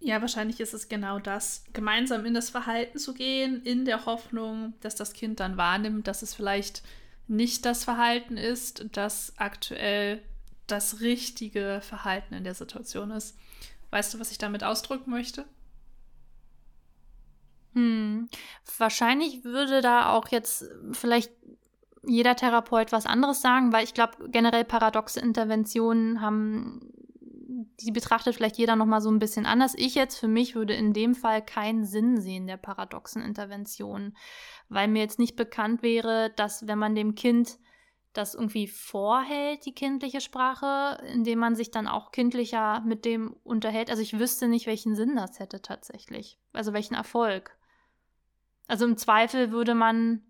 Ja, 0.00 0.20
wahrscheinlich 0.20 0.60
ist 0.60 0.74
es 0.74 0.90
genau 0.90 1.18
das, 1.18 1.64
gemeinsam 1.72 2.26
in 2.26 2.34
das 2.34 2.50
Verhalten 2.50 2.98
zu 2.98 3.14
gehen, 3.14 3.62
in 3.62 3.86
der 3.86 4.04
Hoffnung, 4.04 4.74
dass 4.80 4.96
das 4.96 5.14
Kind 5.14 5.40
dann 5.40 5.56
wahrnimmt, 5.56 6.06
dass 6.06 6.20
es 6.20 6.34
vielleicht 6.34 6.82
nicht 7.26 7.64
das 7.64 7.84
Verhalten 7.84 8.36
ist, 8.36 8.84
das 8.92 9.32
aktuell 9.38 10.22
das 10.68 11.00
richtige 11.00 11.80
Verhalten 11.82 12.34
in 12.34 12.44
der 12.44 12.54
Situation 12.54 13.10
ist. 13.10 13.36
Weißt 13.90 14.14
du, 14.14 14.20
was 14.20 14.30
ich 14.30 14.38
damit 14.38 14.64
ausdrücken 14.64 15.10
möchte? 15.10 15.46
Hm. 17.74 18.28
Wahrscheinlich 18.78 19.44
würde 19.44 19.80
da 19.80 20.12
auch 20.12 20.28
jetzt 20.28 20.64
vielleicht 20.92 21.32
jeder 22.06 22.36
Therapeut 22.36 22.92
was 22.92 23.06
anderes 23.06 23.40
sagen, 23.40 23.72
weil 23.72 23.84
ich 23.84 23.94
glaube, 23.94 24.30
generell 24.30 24.64
paradoxe 24.64 25.20
Interventionen 25.20 26.20
haben, 26.20 26.92
die 27.80 27.90
betrachtet 27.90 28.34
vielleicht 28.34 28.56
jeder 28.56 28.76
nochmal 28.76 29.00
so 29.00 29.10
ein 29.10 29.18
bisschen 29.18 29.46
anders. 29.46 29.74
Ich 29.76 29.94
jetzt 29.94 30.18
für 30.18 30.28
mich 30.28 30.54
würde 30.54 30.74
in 30.74 30.92
dem 30.92 31.14
Fall 31.14 31.44
keinen 31.44 31.84
Sinn 31.84 32.20
sehen 32.20 32.46
der 32.46 32.56
paradoxen 32.56 33.22
Intervention, 33.22 34.16
weil 34.68 34.88
mir 34.88 35.00
jetzt 35.00 35.18
nicht 35.18 35.36
bekannt 35.36 35.82
wäre, 35.82 36.30
dass 36.36 36.66
wenn 36.66 36.78
man 36.78 36.94
dem 36.94 37.14
Kind 37.14 37.58
das 38.12 38.34
irgendwie 38.34 38.66
vorhält, 38.66 39.64
die 39.66 39.74
kindliche 39.74 40.20
Sprache, 40.20 41.02
indem 41.12 41.38
man 41.38 41.54
sich 41.54 41.70
dann 41.70 41.86
auch 41.86 42.10
kindlicher 42.10 42.80
mit 42.80 43.04
dem 43.04 43.34
unterhält. 43.44 43.90
Also 43.90 44.02
ich 44.02 44.18
wüsste 44.18 44.48
nicht, 44.48 44.66
welchen 44.66 44.94
Sinn 44.94 45.16
das 45.16 45.38
hätte 45.38 45.62
tatsächlich. 45.62 46.38
Also 46.52 46.72
welchen 46.72 46.94
Erfolg. 46.94 47.56
Also 48.66 48.84
im 48.86 48.96
Zweifel 48.96 49.50
würde 49.52 49.74
man, 49.74 50.22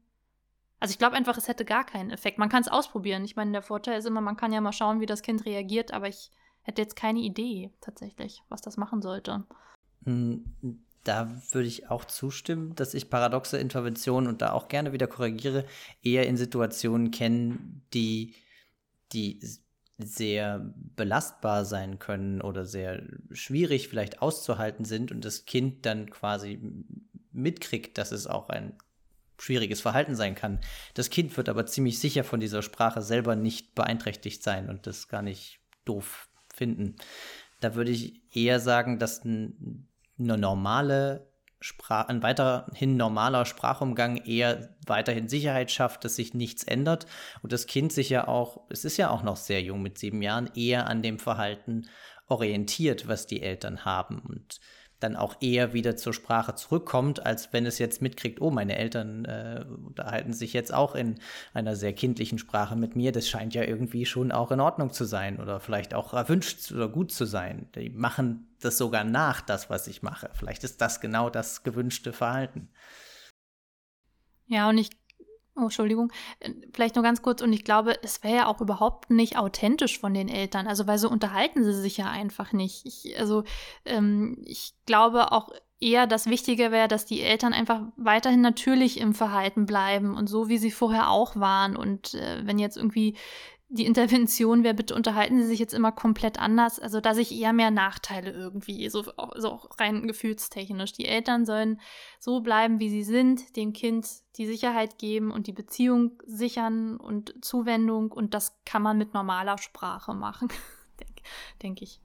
also 0.80 0.92
ich 0.92 0.98
glaube 0.98 1.16
einfach, 1.16 1.36
es 1.36 1.48
hätte 1.48 1.64
gar 1.64 1.84
keinen 1.84 2.10
Effekt. 2.10 2.38
Man 2.38 2.48
kann 2.48 2.62
es 2.62 2.68
ausprobieren. 2.68 3.24
Ich 3.24 3.36
meine, 3.36 3.52
der 3.52 3.62
Vorteil 3.62 3.98
ist 3.98 4.06
immer, 4.06 4.20
man 4.20 4.36
kann 4.36 4.52
ja 4.52 4.60
mal 4.60 4.72
schauen, 4.72 5.00
wie 5.00 5.06
das 5.06 5.22
Kind 5.22 5.44
reagiert, 5.44 5.92
aber 5.92 6.08
ich 6.08 6.30
hätte 6.62 6.82
jetzt 6.82 6.96
keine 6.96 7.20
Idee 7.20 7.72
tatsächlich, 7.80 8.42
was 8.48 8.60
das 8.60 8.76
machen 8.76 9.02
sollte. 9.02 9.44
Da 11.04 11.40
würde 11.52 11.68
ich 11.68 11.90
auch 11.90 12.04
zustimmen, 12.04 12.74
dass 12.74 12.94
ich 12.94 13.10
paradoxe 13.10 13.58
Interventionen 13.58 14.28
und 14.28 14.42
da 14.42 14.52
auch 14.52 14.68
gerne 14.68 14.92
wieder 14.92 15.06
korrigiere, 15.06 15.64
eher 16.02 16.26
in 16.26 16.36
Situationen 16.36 17.10
kenne, 17.10 17.58
die, 17.94 18.34
die 19.12 19.40
sehr 19.98 20.72
belastbar 20.96 21.64
sein 21.64 21.98
können 21.98 22.40
oder 22.40 22.64
sehr 22.64 23.02
schwierig 23.32 23.88
vielleicht 23.88 24.22
auszuhalten 24.22 24.84
sind 24.84 25.10
und 25.10 25.24
das 25.24 25.44
Kind 25.44 25.84
dann 25.86 26.08
quasi 26.10 26.60
mitkriegt, 27.32 27.98
dass 27.98 28.12
es 28.12 28.26
auch 28.26 28.48
ein 28.48 28.74
schwieriges 29.40 29.80
Verhalten 29.80 30.14
sein 30.14 30.34
kann. 30.34 30.60
Das 30.94 31.10
Kind 31.10 31.36
wird 31.36 31.48
aber 31.48 31.66
ziemlich 31.66 31.98
sicher 31.98 32.24
von 32.24 32.40
dieser 32.40 32.62
Sprache 32.62 33.02
selber 33.02 33.36
nicht 33.36 33.74
beeinträchtigt 33.74 34.42
sein 34.42 34.68
und 34.68 34.86
das 34.86 35.08
gar 35.08 35.22
nicht 35.22 35.60
doof 35.84 36.28
finden. 36.54 36.96
Da 37.60 37.74
würde 37.74 37.90
ich 37.90 38.22
eher 38.34 38.60
sagen, 38.60 38.98
dass 38.98 39.24
ein 39.24 39.87
eine 40.18 40.38
normale 40.38 41.28
Sprache, 41.60 42.08
ein 42.08 42.22
weiterhin 42.22 42.96
normaler 42.96 43.44
Sprachumgang 43.44 44.18
eher 44.18 44.76
weiterhin 44.86 45.28
Sicherheit 45.28 45.70
schafft, 45.70 46.04
dass 46.04 46.16
sich 46.16 46.34
nichts 46.34 46.62
ändert 46.62 47.06
und 47.42 47.52
das 47.52 47.66
Kind 47.66 47.92
sich 47.92 48.10
ja 48.10 48.28
auch, 48.28 48.60
es 48.70 48.84
ist 48.84 48.96
ja 48.96 49.10
auch 49.10 49.22
noch 49.22 49.36
sehr 49.36 49.60
jung 49.62 49.82
mit 49.82 49.98
sieben 49.98 50.22
Jahren, 50.22 50.50
eher 50.54 50.86
an 50.86 51.02
dem 51.02 51.18
Verhalten 51.18 51.88
orientiert, 52.28 53.08
was 53.08 53.26
die 53.26 53.42
Eltern 53.42 53.84
haben. 53.84 54.20
Und 54.20 54.60
dann 55.00 55.16
auch 55.16 55.36
eher 55.40 55.72
wieder 55.72 55.96
zur 55.96 56.12
Sprache 56.12 56.54
zurückkommt, 56.54 57.24
als 57.24 57.52
wenn 57.52 57.66
es 57.66 57.78
jetzt 57.78 58.02
mitkriegt, 58.02 58.40
oh, 58.40 58.50
meine 58.50 58.76
Eltern 58.76 59.24
äh, 59.24 59.64
unterhalten 59.86 60.32
sich 60.32 60.52
jetzt 60.52 60.72
auch 60.74 60.94
in 60.94 61.20
einer 61.54 61.76
sehr 61.76 61.92
kindlichen 61.92 62.38
Sprache 62.38 62.76
mit 62.76 62.96
mir. 62.96 63.12
Das 63.12 63.28
scheint 63.28 63.54
ja 63.54 63.62
irgendwie 63.62 64.06
schon 64.06 64.32
auch 64.32 64.50
in 64.50 64.60
Ordnung 64.60 64.92
zu 64.92 65.04
sein 65.04 65.40
oder 65.40 65.60
vielleicht 65.60 65.94
auch 65.94 66.14
erwünscht 66.14 66.72
oder 66.72 66.88
gut 66.88 67.12
zu 67.12 67.24
sein. 67.24 67.68
Die 67.74 67.90
machen 67.90 68.48
das 68.60 68.78
sogar 68.78 69.04
nach, 69.04 69.40
das, 69.40 69.70
was 69.70 69.86
ich 69.86 70.02
mache. 70.02 70.30
Vielleicht 70.34 70.64
ist 70.64 70.80
das 70.80 71.00
genau 71.00 71.30
das 71.30 71.62
gewünschte 71.62 72.12
Verhalten. 72.12 72.68
Ja, 74.46 74.68
und 74.68 74.78
ich 74.78 74.90
Oh, 75.58 75.64
Entschuldigung. 75.64 76.12
Äh, 76.40 76.52
vielleicht 76.72 76.94
nur 76.94 77.02
ganz 77.02 77.22
kurz. 77.22 77.42
Und 77.42 77.52
ich 77.52 77.64
glaube, 77.64 78.02
es 78.02 78.22
wäre 78.22 78.36
ja 78.36 78.46
auch 78.46 78.60
überhaupt 78.60 79.10
nicht 79.10 79.36
authentisch 79.36 79.98
von 79.98 80.14
den 80.14 80.28
Eltern. 80.28 80.66
Also, 80.66 80.86
weil 80.86 80.98
so 80.98 81.10
unterhalten 81.10 81.64
sie 81.64 81.74
sich 81.74 81.96
ja 81.96 82.10
einfach 82.10 82.52
nicht. 82.52 82.86
Ich, 82.86 83.18
also, 83.18 83.44
ähm, 83.84 84.42
ich 84.44 84.74
glaube 84.86 85.32
auch 85.32 85.50
eher, 85.80 86.06
das 86.06 86.26
Wichtige 86.26 86.70
wäre, 86.70 86.88
dass 86.88 87.06
die 87.06 87.22
Eltern 87.22 87.52
einfach 87.52 87.82
weiterhin 87.96 88.40
natürlich 88.40 89.00
im 89.00 89.14
Verhalten 89.14 89.66
bleiben 89.66 90.16
und 90.16 90.26
so, 90.28 90.48
wie 90.48 90.58
sie 90.58 90.70
vorher 90.70 91.10
auch 91.10 91.36
waren. 91.36 91.76
Und 91.76 92.14
äh, 92.14 92.40
wenn 92.44 92.58
jetzt 92.58 92.76
irgendwie 92.76 93.16
die 93.70 93.84
Intervention 93.84 94.64
wäre, 94.64 94.74
bitte 94.74 94.94
unterhalten 94.94 95.36
Sie 95.36 95.46
sich 95.46 95.58
jetzt 95.58 95.74
immer 95.74 95.92
komplett 95.92 96.38
anders. 96.38 96.80
Also 96.80 97.00
da 97.00 97.14
sich 97.14 97.32
eher 97.32 97.52
mehr 97.52 97.70
Nachteile 97.70 98.30
irgendwie, 98.30 98.88
so, 98.88 99.04
so 99.36 99.50
auch 99.50 99.68
rein 99.78 100.06
gefühlstechnisch. 100.06 100.94
Die 100.94 101.04
Eltern 101.04 101.44
sollen 101.44 101.78
so 102.18 102.40
bleiben, 102.40 102.80
wie 102.80 102.88
sie 102.88 103.04
sind, 103.04 103.56
dem 103.56 103.74
Kind 103.74 104.08
die 104.36 104.46
Sicherheit 104.46 104.98
geben 104.98 105.30
und 105.30 105.46
die 105.46 105.52
Beziehung 105.52 106.22
sichern 106.24 106.96
und 106.96 107.44
Zuwendung. 107.44 108.10
Und 108.10 108.32
das 108.32 108.56
kann 108.64 108.82
man 108.82 108.96
mit 108.96 109.12
normaler 109.12 109.58
Sprache 109.58 110.14
machen, 110.14 110.48
denke 111.00 111.22
denk 111.62 111.82
ich. 111.82 112.00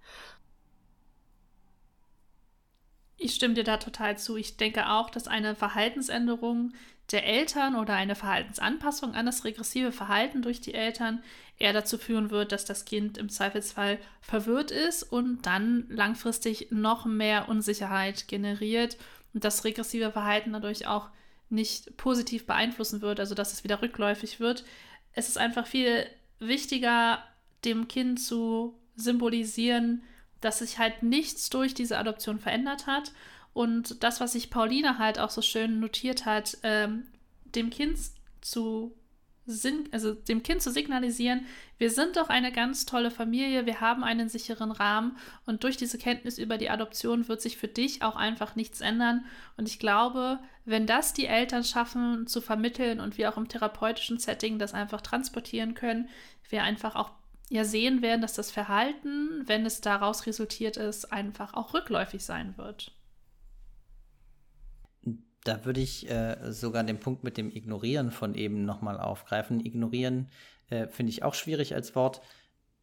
Ich 3.15 3.36
stimme 3.36 3.54
dir 3.54 3.63
da 3.63 3.78
total 3.78 4.17
zu. 4.17 4.36
Ich 4.36 4.58
denke 4.58 4.89
auch, 4.89 5.10
dass 5.10 5.30
eine 5.30 5.56
Verhaltensänderung 5.56 6.73
der 7.11 7.25
Eltern 7.25 7.75
oder 7.75 7.93
eine 7.93 8.15
Verhaltensanpassung 8.15 9.13
an 9.13 9.25
das 9.25 9.43
regressive 9.43 9.91
Verhalten 9.91 10.41
durch 10.41 10.61
die 10.61 10.73
Eltern 10.73 11.21
eher 11.59 11.73
dazu 11.73 11.97
führen 11.97 12.31
wird, 12.31 12.51
dass 12.51 12.65
das 12.65 12.85
Kind 12.85 13.17
im 13.17 13.29
Zweifelsfall 13.29 13.99
verwirrt 14.21 14.71
ist 14.71 15.03
und 15.03 15.45
dann 15.45 15.85
langfristig 15.89 16.67
noch 16.71 17.05
mehr 17.05 17.49
Unsicherheit 17.49 18.27
generiert 18.27 18.97
und 19.33 19.43
das 19.43 19.63
regressive 19.63 20.11
Verhalten 20.11 20.53
dadurch 20.53 20.87
auch 20.87 21.09
nicht 21.49 21.97
positiv 21.97 22.45
beeinflussen 22.45 23.01
wird, 23.01 23.19
also 23.19 23.35
dass 23.35 23.53
es 23.53 23.63
wieder 23.63 23.81
rückläufig 23.81 24.39
wird. 24.39 24.65
Es 25.13 25.29
ist 25.29 25.37
einfach 25.37 25.67
viel 25.67 26.05
wichtiger, 26.39 27.23
dem 27.63 27.87
Kind 27.87 28.19
zu 28.19 28.79
symbolisieren, 28.95 30.03
dass 30.41 30.59
sich 30.59 30.79
halt 30.79 31.03
nichts 31.03 31.49
durch 31.49 31.73
diese 31.73 31.97
Adoption 31.97 32.39
verändert 32.39 32.87
hat. 32.87 33.11
Und 33.53 34.03
das, 34.03 34.19
was 34.19 34.33
sich 34.33 34.49
Pauline 34.49 34.97
halt 34.97 35.19
auch 35.19 35.29
so 35.29 35.41
schön 35.41 35.79
notiert 35.79 36.25
hat, 36.25 36.57
ähm, 36.63 37.05
dem 37.45 37.69
Kind 37.69 37.97
zu 38.41 38.95
Sinn, 39.45 39.89
also 39.91 40.13
dem 40.13 40.41
Kind 40.41 40.61
zu 40.61 40.71
signalisieren, 40.71 41.45
wir 41.77 41.91
sind 41.91 42.15
doch 42.15 42.29
eine 42.29 42.51
ganz 42.51 42.85
tolle 42.85 43.11
Familie, 43.11 43.65
wir 43.65 43.81
haben 43.81 44.03
einen 44.03 44.29
sicheren 44.29 44.71
Rahmen 44.71 45.17
und 45.45 45.65
durch 45.65 45.75
diese 45.75 45.97
Kenntnis 45.97 46.37
über 46.37 46.57
die 46.57 46.69
Adoption 46.69 47.27
wird 47.27 47.41
sich 47.41 47.57
für 47.57 47.67
dich 47.67 48.03
auch 48.03 48.15
einfach 48.15 48.55
nichts 48.55 48.79
ändern. 48.79 49.25
Und 49.57 49.67
ich 49.67 49.79
glaube, 49.79 50.39
wenn 50.63 50.87
das 50.87 51.13
die 51.13 51.27
Eltern 51.27 51.65
schaffen 51.65 52.25
zu 52.25 52.39
vermitteln 52.39 53.01
und 53.01 53.17
wir 53.17 53.29
auch 53.29 53.37
im 53.37 53.49
therapeutischen 53.49 54.17
Setting 54.17 54.59
das 54.59 54.73
einfach 54.73 55.01
transportieren 55.01 55.73
können, 55.73 56.07
wir 56.49 56.63
einfach 56.63 56.95
auch 56.95 57.11
ja 57.49 57.65
sehen 57.65 58.01
werden, 58.01 58.21
dass 58.21 58.33
das 58.33 58.49
Verhalten, 58.49 59.43
wenn 59.45 59.65
es 59.65 59.81
daraus 59.81 60.25
resultiert 60.25 60.77
ist, 60.77 61.11
einfach 61.11 61.53
auch 61.53 61.73
rückläufig 61.73 62.23
sein 62.23 62.57
wird. 62.57 62.93
Da 65.43 65.65
würde 65.65 65.82
ich 65.82 66.10
äh, 66.10 66.51
sogar 66.51 66.84
den 66.84 66.99
Punkt 66.99 67.23
mit 67.23 67.38
dem 67.38 67.51
Ignorieren 67.51 68.12
von 68.12 68.36
eben 68.36 68.65
nochmal 68.65 68.99
aufgreifen. 68.99 69.65
Ignorieren 69.65 70.29
äh, 70.69 70.88
finde 70.88 71.12
ich 71.12 71.23
auch 71.23 71.34
schwierig 71.34 71.75
als 71.75 71.95
Wort. 71.95 72.21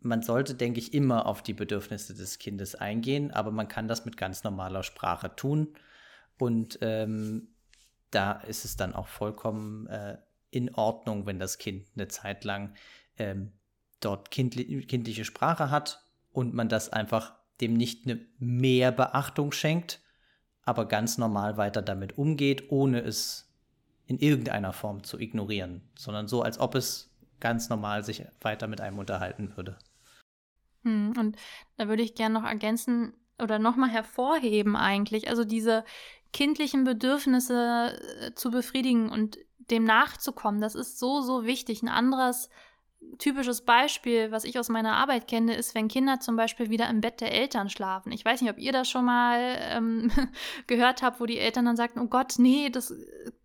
Man 0.00 0.22
sollte, 0.22 0.54
denke 0.54 0.78
ich, 0.78 0.94
immer 0.94 1.26
auf 1.26 1.42
die 1.42 1.54
Bedürfnisse 1.54 2.14
des 2.14 2.38
Kindes 2.38 2.74
eingehen, 2.74 3.30
aber 3.30 3.50
man 3.50 3.68
kann 3.68 3.88
das 3.88 4.04
mit 4.04 4.16
ganz 4.16 4.44
normaler 4.44 4.82
Sprache 4.82 5.34
tun. 5.36 5.74
Und 6.38 6.78
ähm, 6.80 7.48
da 8.10 8.32
ist 8.32 8.64
es 8.64 8.76
dann 8.76 8.94
auch 8.94 9.08
vollkommen 9.08 9.86
äh, 9.86 10.18
in 10.50 10.74
Ordnung, 10.74 11.26
wenn 11.26 11.38
das 11.38 11.58
Kind 11.58 11.86
eine 11.94 12.08
Zeit 12.08 12.44
lang 12.44 12.74
ähm, 13.18 13.52
dort 14.00 14.30
kindli 14.30 14.84
kindliche 14.86 15.24
Sprache 15.24 15.70
hat 15.70 16.02
und 16.32 16.54
man 16.54 16.68
das 16.68 16.88
einfach 16.88 17.34
dem 17.60 17.74
nicht 17.74 18.06
eine 18.06 18.20
mehr 18.38 18.90
Beachtung 18.90 19.52
schenkt, 19.52 20.00
aber 20.64 20.86
ganz 20.86 21.18
normal 21.18 21.56
weiter 21.56 21.82
damit 21.82 22.18
umgeht, 22.18 22.70
ohne 22.70 23.00
es 23.00 23.48
in 24.06 24.18
irgendeiner 24.18 24.72
Form 24.72 25.04
zu 25.04 25.18
ignorieren, 25.18 25.82
sondern 25.96 26.28
so, 26.28 26.42
als 26.42 26.58
ob 26.58 26.74
es 26.74 27.10
ganz 27.38 27.68
normal 27.68 28.04
sich 28.04 28.24
weiter 28.40 28.66
mit 28.66 28.80
einem 28.80 28.98
unterhalten 28.98 29.56
würde. 29.56 29.78
Hm, 30.82 31.14
und 31.18 31.36
da 31.76 31.88
würde 31.88 32.02
ich 32.02 32.14
gerne 32.14 32.34
noch 32.38 32.44
ergänzen 32.44 33.14
oder 33.40 33.58
nochmal 33.58 33.90
hervorheben 33.90 34.76
eigentlich, 34.76 35.28
also 35.28 35.44
diese 35.44 35.84
kindlichen 36.32 36.84
Bedürfnisse 36.84 37.98
äh, 38.20 38.34
zu 38.34 38.50
befriedigen 38.50 39.10
und 39.10 39.38
dem 39.70 39.84
nachzukommen, 39.84 40.60
das 40.60 40.74
ist 40.74 40.98
so, 40.98 41.20
so 41.20 41.44
wichtig. 41.44 41.82
Ein 41.82 41.88
anderes 41.88 42.50
typisches 43.18 43.62
Beispiel, 43.62 44.30
was 44.30 44.44
ich 44.44 44.58
aus 44.58 44.68
meiner 44.68 44.96
Arbeit 44.96 45.28
kenne, 45.28 45.54
ist, 45.54 45.74
wenn 45.74 45.88
Kinder 45.88 46.20
zum 46.20 46.36
Beispiel 46.36 46.70
wieder 46.70 46.88
im 46.88 47.00
Bett 47.00 47.20
der 47.20 47.32
Eltern 47.32 47.68
schlafen. 47.68 48.12
Ich 48.12 48.24
weiß 48.24 48.40
nicht, 48.40 48.50
ob 48.50 48.58
ihr 48.58 48.72
das 48.72 48.88
schon 48.88 49.04
mal 49.04 49.58
ähm, 49.70 50.10
gehört 50.66 51.02
habt, 51.02 51.20
wo 51.20 51.26
die 51.26 51.38
Eltern 51.38 51.66
dann 51.66 51.76
sagten, 51.76 52.00
oh 52.00 52.06
Gott, 52.06 52.34
nee, 52.38 52.70
das 52.70 52.94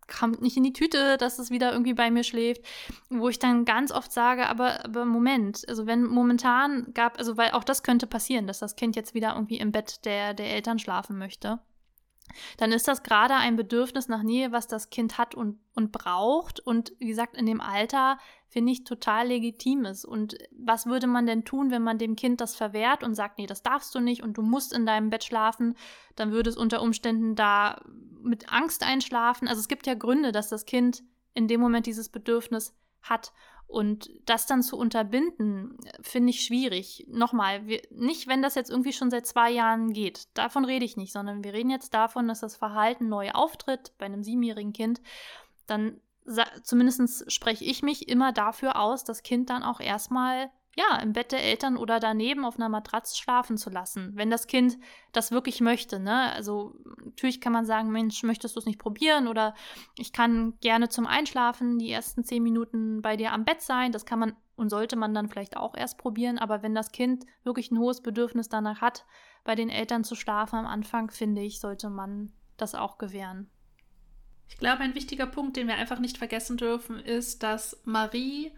kommt 0.08 0.42
nicht 0.42 0.56
in 0.56 0.64
die 0.64 0.74
Tüte, 0.74 1.18
dass 1.18 1.40
es 1.40 1.52
wieder 1.52 1.72
irgendwie 1.72 1.94
bei 1.94 2.12
mir 2.12 2.24
schläft. 2.24 2.62
Wo 3.10 3.30
ich 3.30 3.40
dann 3.40 3.66
ganz 3.66 3.92
oft 3.92 4.12
sage, 4.12 4.48
aber, 4.48 4.86
aber 4.86 5.06
Moment, 5.06 5.68
also 5.68 5.88
wenn 5.88 6.04
momentan 6.04 6.94
gab, 6.94 7.18
also 7.18 7.38
weil 7.38 7.52
auch 7.52 7.64
das 7.64 7.84
könnte 7.84 8.08
passieren, 8.08 8.48
dass 8.48 8.60
das 8.60 8.76
Kind 8.76 8.96
jetzt 8.96 9.14
wieder 9.14 9.34
irgendwie 9.34 9.58
im 9.58 9.72
Bett 9.72 10.06
der, 10.06 10.34
der 10.34 10.52
Eltern 10.52 10.80
schlafen 10.80 11.18
möchte 11.18 11.60
dann 12.58 12.72
ist 12.72 12.88
das 12.88 13.04
gerade 13.04 13.36
ein 13.36 13.56
Bedürfnis 13.56 14.08
nach 14.08 14.24
Nähe, 14.24 14.52
was 14.52 14.68
das 14.68 14.90
Kind 14.90 15.18
hat 15.18 15.36
und, 15.36 15.60
und 15.74 15.92
braucht. 15.92 16.60
Und 16.60 16.94
wie 17.00 17.08
gesagt, 17.08 17.36
in 17.38 17.46
dem 17.46 17.62
Alter 17.62 18.18
finde 18.48 18.72
ich 18.72 18.84
total 18.84 19.28
legitim 19.28 19.86
ist. 19.86 20.06
Und 20.06 20.38
was 20.52 20.86
würde 20.86 21.08
man 21.08 21.26
denn 21.26 21.46
tun, 21.46 21.72
wenn 21.72 21.84
man 21.84 21.98
dem 21.98 22.16
Kind 22.16 22.42
das 22.42 22.56
verwehrt 22.56 23.04
und 23.04 23.16
sagt, 23.16 23.38
nee, 23.38 23.48
das 23.48 23.64
darfst 23.64 23.94
du 23.96 24.00
nicht 24.00 24.24
und 24.24 24.38
du 24.38 24.42
musst 24.42 24.74
in 24.74 24.86
deinem 24.86 25.10
Bett 25.10 25.24
schlafen? 25.24 25.76
Dann 26.16 26.32
würde 26.32 26.50
es 26.50 26.58
unter 26.58 26.82
Umständen 26.82 27.36
da 27.36 27.82
mit 28.22 28.52
Angst 28.52 28.84
einschlafen. 28.84 29.48
Also 29.48 29.60
es 29.60 29.68
gibt 29.68 29.88
ja 29.88 29.94
Gründe, 29.94 30.32
dass 30.32 30.50
das 30.50 30.66
Kind 30.66 31.04
in 31.34 31.48
dem 31.48 31.60
Moment 31.60 31.86
dieses 31.86 32.10
Bedürfnis 32.10 32.74
hat. 33.10 33.34
Und 33.68 34.12
das 34.26 34.46
dann 34.46 34.62
zu 34.62 34.78
unterbinden, 34.78 35.78
finde 36.02 36.30
ich 36.30 36.46
schwierig. 36.46 37.06
Nochmal, 37.10 37.66
wir, 37.66 37.82
nicht, 37.90 38.28
wenn 38.28 38.44
das 38.44 38.54
jetzt 38.54 38.70
irgendwie 38.70 38.94
schon 38.94 39.10
seit 39.10 39.26
zwei 39.26 39.50
Jahren 39.50 39.92
geht. 39.92 40.28
Davon 40.36 40.66
rede 40.66 40.86
ich 40.86 40.98
nicht, 40.98 41.12
sondern 41.12 41.44
wir 41.44 41.54
reden 41.54 41.72
jetzt 41.72 41.94
davon, 41.94 42.28
dass 42.28 42.42
das 42.42 42.56
Verhalten 42.56 43.10
neu 43.10 43.32
auftritt 43.32 43.94
bei 43.98 44.06
einem 44.06 44.24
siebenjährigen 44.24 44.72
Kind. 44.72 45.02
Dann 45.66 46.00
zumindest 46.64 47.32
spreche 47.32 47.66
ich 47.66 47.84
mich 47.84 48.08
immer 48.08 48.32
dafür 48.32 48.80
aus, 48.80 49.04
das 49.04 49.24
Kind 49.24 49.50
dann 49.50 49.64
auch 49.64 49.80
erstmal 49.80 50.52
ja, 50.78 50.98
im 51.00 51.14
Bett 51.14 51.32
der 51.32 51.44
Eltern 51.44 51.78
oder 51.78 52.02
daneben 52.02 52.44
auf 52.44 52.58
einer 52.58 52.68
Matratze 52.68 53.16
schlafen 53.16 53.58
zu 53.58 53.70
lassen, 53.70 54.12
wenn 54.16 54.30
das 54.30 54.46
Kind 54.46 54.78
das 55.14 55.32
wirklich 55.32 55.62
möchte. 55.62 56.00
Ne? 56.00 56.34
Also 56.34 56.76
natürlich 57.04 57.40
kann 57.40 57.54
man 57.54 57.66
sagen, 57.66 57.92
Mensch, 57.92 58.24
möchtest 58.24 58.56
du 58.56 58.60
es 58.60 58.66
nicht 58.66 58.80
probieren? 58.80 59.28
Oder 59.28 59.56
ich 59.98 60.12
kann 60.12 60.60
gerne 60.60 60.90
zum 60.90 61.08
Einschlafen 61.08 61.80
die 61.80 61.92
ersten 61.92 62.26
zehn 62.26 62.44
Minuten 62.44 63.02
bei 63.02 63.16
dir 63.16 63.32
am 63.32 63.46
Bett 63.46 63.62
sein. 63.62 63.94
Das 63.94 64.06
kann 64.06 64.20
man 64.20 64.36
und 64.58 64.70
sollte 64.70 64.98
man 64.98 65.14
dann 65.14 65.30
vielleicht 65.30 65.56
auch 65.56 65.76
erst 65.76 65.98
probieren. 65.98 66.38
Aber 66.38 66.62
wenn 66.62 66.76
das 66.76 66.92
Kind 66.92 67.26
wirklich 67.44 67.72
ein 67.72 67.80
hohes 67.80 68.02
Bedürfnis 68.02 68.50
danach 68.50 68.82
hat, 68.82 69.06
bei 69.46 69.56
den 69.56 69.70
Eltern 69.70 70.04
zu 70.04 70.16
schlafen 70.16 70.58
am 70.58 70.66
Anfang, 70.66 71.10
finde 71.10 71.42
ich, 71.42 71.60
sollte 71.62 71.90
man 71.90 72.34
das 72.58 72.76
auch 72.76 72.98
gewähren. 72.98 73.50
Ich 74.48 74.58
glaube, 74.58 74.82
ein 74.82 74.96
wichtiger 74.96 75.26
Punkt, 75.26 75.56
den 75.56 75.68
wir 75.68 75.76
einfach 75.76 76.00
nicht 76.00 76.18
vergessen 76.18 76.58
dürfen, 76.58 77.00
ist, 77.00 77.44
dass 77.44 77.82
Marie 77.86 78.52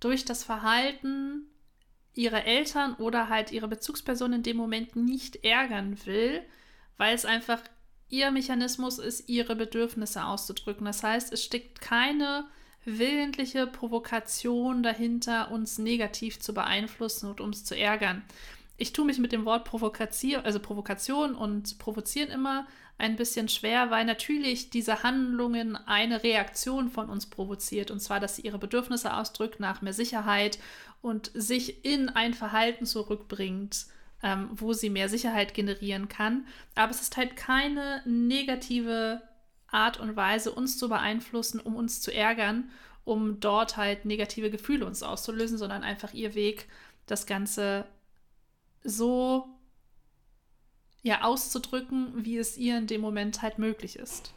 durch 0.00 0.24
das 0.24 0.44
Verhalten 0.44 1.50
ihre 2.14 2.44
Eltern 2.44 2.94
oder 2.94 3.28
halt 3.28 3.52
ihre 3.52 3.68
Bezugsperson 3.68 4.32
in 4.32 4.42
dem 4.42 4.56
Moment 4.56 4.96
nicht 4.96 5.44
ärgern 5.44 5.98
will, 6.06 6.42
weil 6.96 7.14
es 7.14 7.24
einfach 7.24 7.60
ihr 8.08 8.30
Mechanismus 8.30 8.98
ist, 8.98 9.28
ihre 9.28 9.56
Bedürfnisse 9.56 10.24
auszudrücken. 10.24 10.86
Das 10.86 11.02
heißt, 11.02 11.32
es 11.32 11.42
steckt 11.42 11.80
keine 11.80 12.46
willentliche 12.84 13.66
Provokation 13.66 14.82
dahinter, 14.82 15.50
uns 15.50 15.78
negativ 15.78 16.38
zu 16.38 16.54
beeinflussen 16.54 17.28
und 17.30 17.40
uns 17.40 17.64
zu 17.64 17.76
ärgern. 17.76 18.22
Ich 18.76 18.92
tue 18.92 19.04
mich 19.04 19.18
mit 19.18 19.32
dem 19.32 19.44
Wort 19.44 19.64
Provokation, 19.64 20.44
also 20.44 20.58
Provokation 20.58 21.34
und 21.34 21.78
Provozieren 21.78 22.30
immer 22.30 22.66
ein 22.96 23.16
bisschen 23.16 23.48
schwer, 23.48 23.90
weil 23.90 24.04
natürlich 24.04 24.70
diese 24.70 25.02
Handlungen 25.02 25.76
eine 25.76 26.22
Reaktion 26.22 26.88
von 26.88 27.08
uns 27.08 27.26
provoziert. 27.26 27.90
Und 27.90 28.00
zwar, 28.00 28.20
dass 28.20 28.36
sie 28.36 28.42
ihre 28.42 28.58
Bedürfnisse 28.58 29.14
ausdrückt 29.14 29.60
nach 29.60 29.82
mehr 29.82 29.92
Sicherheit 29.92 30.58
und 31.02 31.30
sich 31.34 31.84
in 31.84 32.08
ein 32.08 32.34
Verhalten 32.34 32.86
zurückbringt, 32.86 33.86
ähm, 34.22 34.48
wo 34.52 34.72
sie 34.72 34.90
mehr 34.90 35.08
Sicherheit 35.08 35.54
generieren 35.54 36.08
kann. 36.08 36.46
Aber 36.76 36.90
es 36.90 37.02
ist 37.02 37.16
halt 37.16 37.36
keine 37.36 38.02
negative 38.06 39.22
Art 39.66 39.98
und 39.98 40.14
Weise, 40.14 40.52
uns 40.52 40.78
zu 40.78 40.88
beeinflussen, 40.88 41.60
um 41.60 41.74
uns 41.74 42.00
zu 42.00 42.14
ärgern, 42.14 42.70
um 43.04 43.40
dort 43.40 43.76
halt 43.76 44.04
negative 44.04 44.50
Gefühle 44.50 44.86
uns 44.86 45.02
auszulösen, 45.02 45.58
sondern 45.58 45.82
einfach 45.82 46.14
ihr 46.14 46.34
Weg, 46.34 46.68
das 47.06 47.26
Ganze 47.26 47.84
so 48.84 49.53
ja 51.04 51.22
auszudrücken, 51.22 52.24
wie 52.24 52.38
es 52.38 52.56
ihr 52.56 52.76
in 52.76 52.88
dem 52.88 53.00
Moment 53.00 53.42
halt 53.42 53.58
möglich 53.58 53.96
ist. 53.96 54.32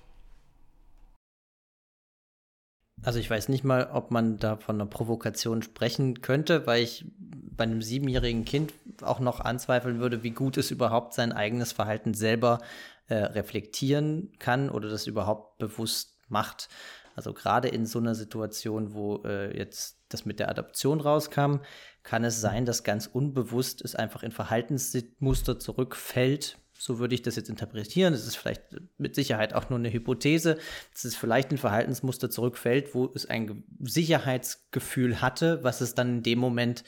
Also 3.04 3.20
ich 3.20 3.30
weiß 3.30 3.50
nicht 3.50 3.64
mal, 3.64 3.90
ob 3.94 4.12
man 4.12 4.38
da 4.38 4.58
von 4.58 4.76
einer 4.76 4.90
Provokation 4.90 5.62
sprechen 5.62 6.22
könnte, 6.22 6.68
weil 6.68 6.84
ich 6.84 7.06
bei 7.20 7.64
einem 7.64 7.82
siebenjährigen 7.82 8.44
Kind 8.44 8.74
auch 9.02 9.20
noch 9.20 9.40
anzweifeln 9.40 10.00
würde, 10.00 10.24
wie 10.24 10.32
gut 10.32 10.58
es 10.58 10.72
überhaupt 10.72 11.14
sein 11.14 11.32
eigenes 11.32 11.72
Verhalten 11.72 12.14
selber 12.14 12.60
äh, 13.08 13.16
reflektieren 13.16 14.32
kann 14.40 14.70
oder 14.70 14.90
das 14.90 15.08
überhaupt 15.08 15.58
bewusst 15.58 16.18
macht. 16.28 16.70
Also 17.16 17.34
gerade 17.34 17.68
in 17.68 17.86
so 17.86 18.00
einer 18.00 18.14
Situation, 18.14 18.94
wo 18.94 19.24
äh, 19.24 19.56
jetzt 19.58 20.00
das 20.10 20.26
mit 20.26 20.40
der 20.40 20.50
Adoption 20.50 21.00
rauskam, 21.00 21.60
kann 22.08 22.24
es 22.24 22.40
sein, 22.40 22.64
dass 22.64 22.86
ganz 22.86 23.06
unbewusst 23.06 23.82
es 23.82 23.94
einfach 23.94 24.24
in 24.24 24.32
Verhaltensmuster 24.32 25.60
zurückfällt, 25.60 26.58
so 26.72 27.00
würde 27.00 27.14
ich 27.14 27.22
das 27.22 27.36
jetzt 27.36 27.50
interpretieren. 27.50 28.14
Das 28.14 28.26
ist 28.26 28.38
vielleicht 28.38 28.62
mit 28.98 29.14
Sicherheit 29.14 29.54
auch 29.54 29.70
nur 29.70 29.78
eine 29.78 29.92
Hypothese, 29.92 30.58
dass 30.94 31.04
es 31.04 31.18
vielleicht 31.18 31.52
ein 31.52 31.58
Verhaltensmuster 31.58 32.30
zurückfällt, 32.30 32.96
wo 32.96 33.12
es 33.14 33.26
ein 33.26 33.66
Sicherheitsgefühl 33.82 35.20
hatte, 35.20 35.66
was 35.66 35.82
es 35.82 35.96
dann 35.96 36.20
in 36.20 36.24
dem 36.24 36.40
Moment 36.40 36.86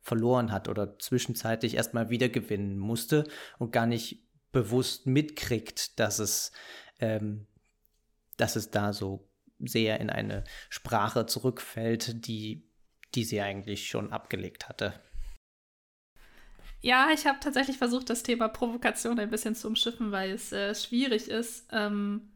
verloren 0.00 0.50
hat 0.50 0.68
oder 0.68 0.98
zwischenzeitlich 0.98 1.76
erstmal 1.76 2.10
wiedergewinnen 2.10 2.76
musste 2.76 3.22
und 3.60 3.70
gar 3.70 3.86
nicht 3.86 4.26
bewusst 4.50 5.06
mitkriegt, 5.06 6.00
dass 6.00 6.18
es, 6.18 6.50
ähm, 6.98 7.46
dass 8.36 8.56
es 8.56 8.72
da 8.72 8.92
so 8.92 9.28
sehr 9.60 10.00
in 10.00 10.10
eine 10.10 10.42
Sprache 10.70 11.26
zurückfällt, 11.26 12.26
die, 12.26 12.66
die 13.14 13.24
sie 13.24 13.40
eigentlich 13.40 13.88
schon 13.88 14.12
abgelegt 14.12 14.68
hatte. 14.68 15.00
Ja, 16.80 17.08
ich 17.12 17.26
habe 17.26 17.38
tatsächlich 17.40 17.78
versucht, 17.78 18.10
das 18.10 18.22
Thema 18.22 18.48
Provokation 18.48 19.18
ein 19.18 19.30
bisschen 19.30 19.54
zu 19.54 19.66
umschiffen, 19.68 20.12
weil 20.12 20.30
es 20.30 20.52
äh, 20.52 20.74
schwierig 20.74 21.28
ist, 21.28 21.66
ähm, 21.72 22.28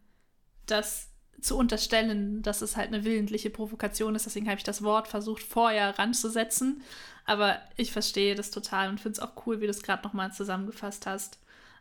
das 0.66 1.10
zu 1.40 1.56
unterstellen, 1.56 2.42
dass 2.42 2.62
es 2.62 2.76
halt 2.76 2.88
eine 2.88 3.04
willentliche 3.04 3.50
Provokation 3.50 4.14
ist. 4.14 4.26
Deswegen 4.26 4.48
habe 4.48 4.58
ich 4.58 4.64
das 4.64 4.82
Wort 4.82 5.08
versucht, 5.08 5.42
vorher 5.42 5.98
ranzusetzen. 5.98 6.82
Aber 7.24 7.60
ich 7.76 7.92
verstehe 7.92 8.34
das 8.34 8.50
total 8.50 8.88
und 8.88 9.00
finde 9.00 9.18
es 9.18 9.20
auch 9.20 9.46
cool, 9.46 9.60
wie 9.60 9.66
du 9.66 9.70
es 9.70 9.82
gerade 9.82 10.02
nochmal 10.02 10.32
zusammengefasst 10.32 11.06
hast. 11.06 11.38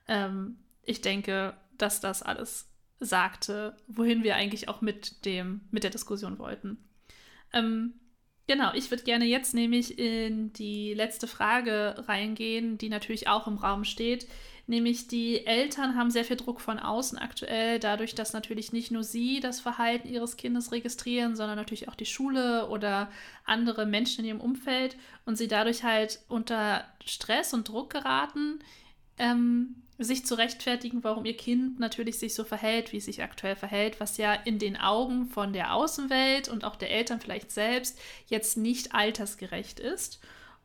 Ähm, 0.07 0.57
ich 0.83 1.01
denke, 1.01 1.55
dass 1.77 2.01
das 2.01 2.21
alles 2.21 2.67
sagte, 2.99 3.75
wohin 3.87 4.23
wir 4.23 4.35
eigentlich 4.35 4.67
auch 4.69 4.81
mit 4.81 5.25
dem, 5.25 5.61
mit 5.71 5.83
der 5.83 5.91
Diskussion 5.91 6.37
wollten. 6.37 6.77
Ähm, 7.53 7.93
genau, 8.49 8.73
ich 8.73 8.89
würde 8.89 9.03
gerne 9.03 9.25
jetzt 9.25 9.53
nämlich 9.53 9.99
in 9.99 10.51
die 10.53 10.95
letzte 10.95 11.27
Frage 11.27 12.03
reingehen, 12.07 12.79
die 12.79 12.89
natürlich 12.89 13.27
auch 13.27 13.45
im 13.45 13.57
Raum 13.57 13.83
steht. 13.83 14.27
Nämlich 14.65 15.07
die 15.07 15.45
Eltern 15.45 15.95
haben 15.95 16.09
sehr 16.09 16.25
viel 16.25 16.35
Druck 16.35 16.59
von 16.59 16.79
außen 16.79 17.19
aktuell, 17.19 17.77
dadurch, 17.77 18.15
dass 18.15 18.33
natürlich 18.33 18.73
nicht 18.73 18.89
nur 18.89 19.03
sie 19.03 19.39
das 19.39 19.59
Verhalten 19.59 20.09
ihres 20.09 20.35
Kindes 20.35 20.71
registrieren, 20.71 21.35
sondern 21.35 21.57
natürlich 21.57 21.89
auch 21.89 21.95
die 21.95 22.07
Schule 22.07 22.67
oder 22.69 23.11
andere 23.45 23.85
Menschen 23.85 24.21
in 24.25 24.29
ihrem 24.29 24.41
Umfeld 24.41 24.97
und 25.25 25.37
sie 25.37 25.47
dadurch 25.47 25.83
halt 25.83 26.19
unter 26.27 26.83
Stress 27.05 27.53
und 27.53 27.69
Druck 27.69 27.91
geraten, 27.91 28.59
ähm, 29.19 29.75
sich 29.99 30.25
zu 30.25 30.35
rechtfertigen, 30.35 31.03
warum 31.03 31.25
ihr 31.25 31.35
Kind 31.35 31.79
natürlich 31.79 32.19
sich 32.19 32.33
so 32.33 32.43
verhält, 32.43 32.93
wie 32.93 32.97
es 32.97 33.05
sich 33.05 33.21
aktuell 33.21 33.55
verhält, 33.55 33.99
was 33.99 34.17
ja 34.17 34.33
in 34.33 34.57
den 34.57 34.77
Augen 34.77 35.27
von 35.27 35.51
der 35.53 35.73
Außenwelt 35.73 36.47
und 36.47 36.63
auch 36.63 36.77
der 36.77 36.91
Eltern 36.91 37.19
vielleicht 37.19 37.51
selbst 37.51 37.99
jetzt 38.27 38.57
nicht 38.57 38.95
altersgerecht 38.95 39.79
ist. 39.79 40.19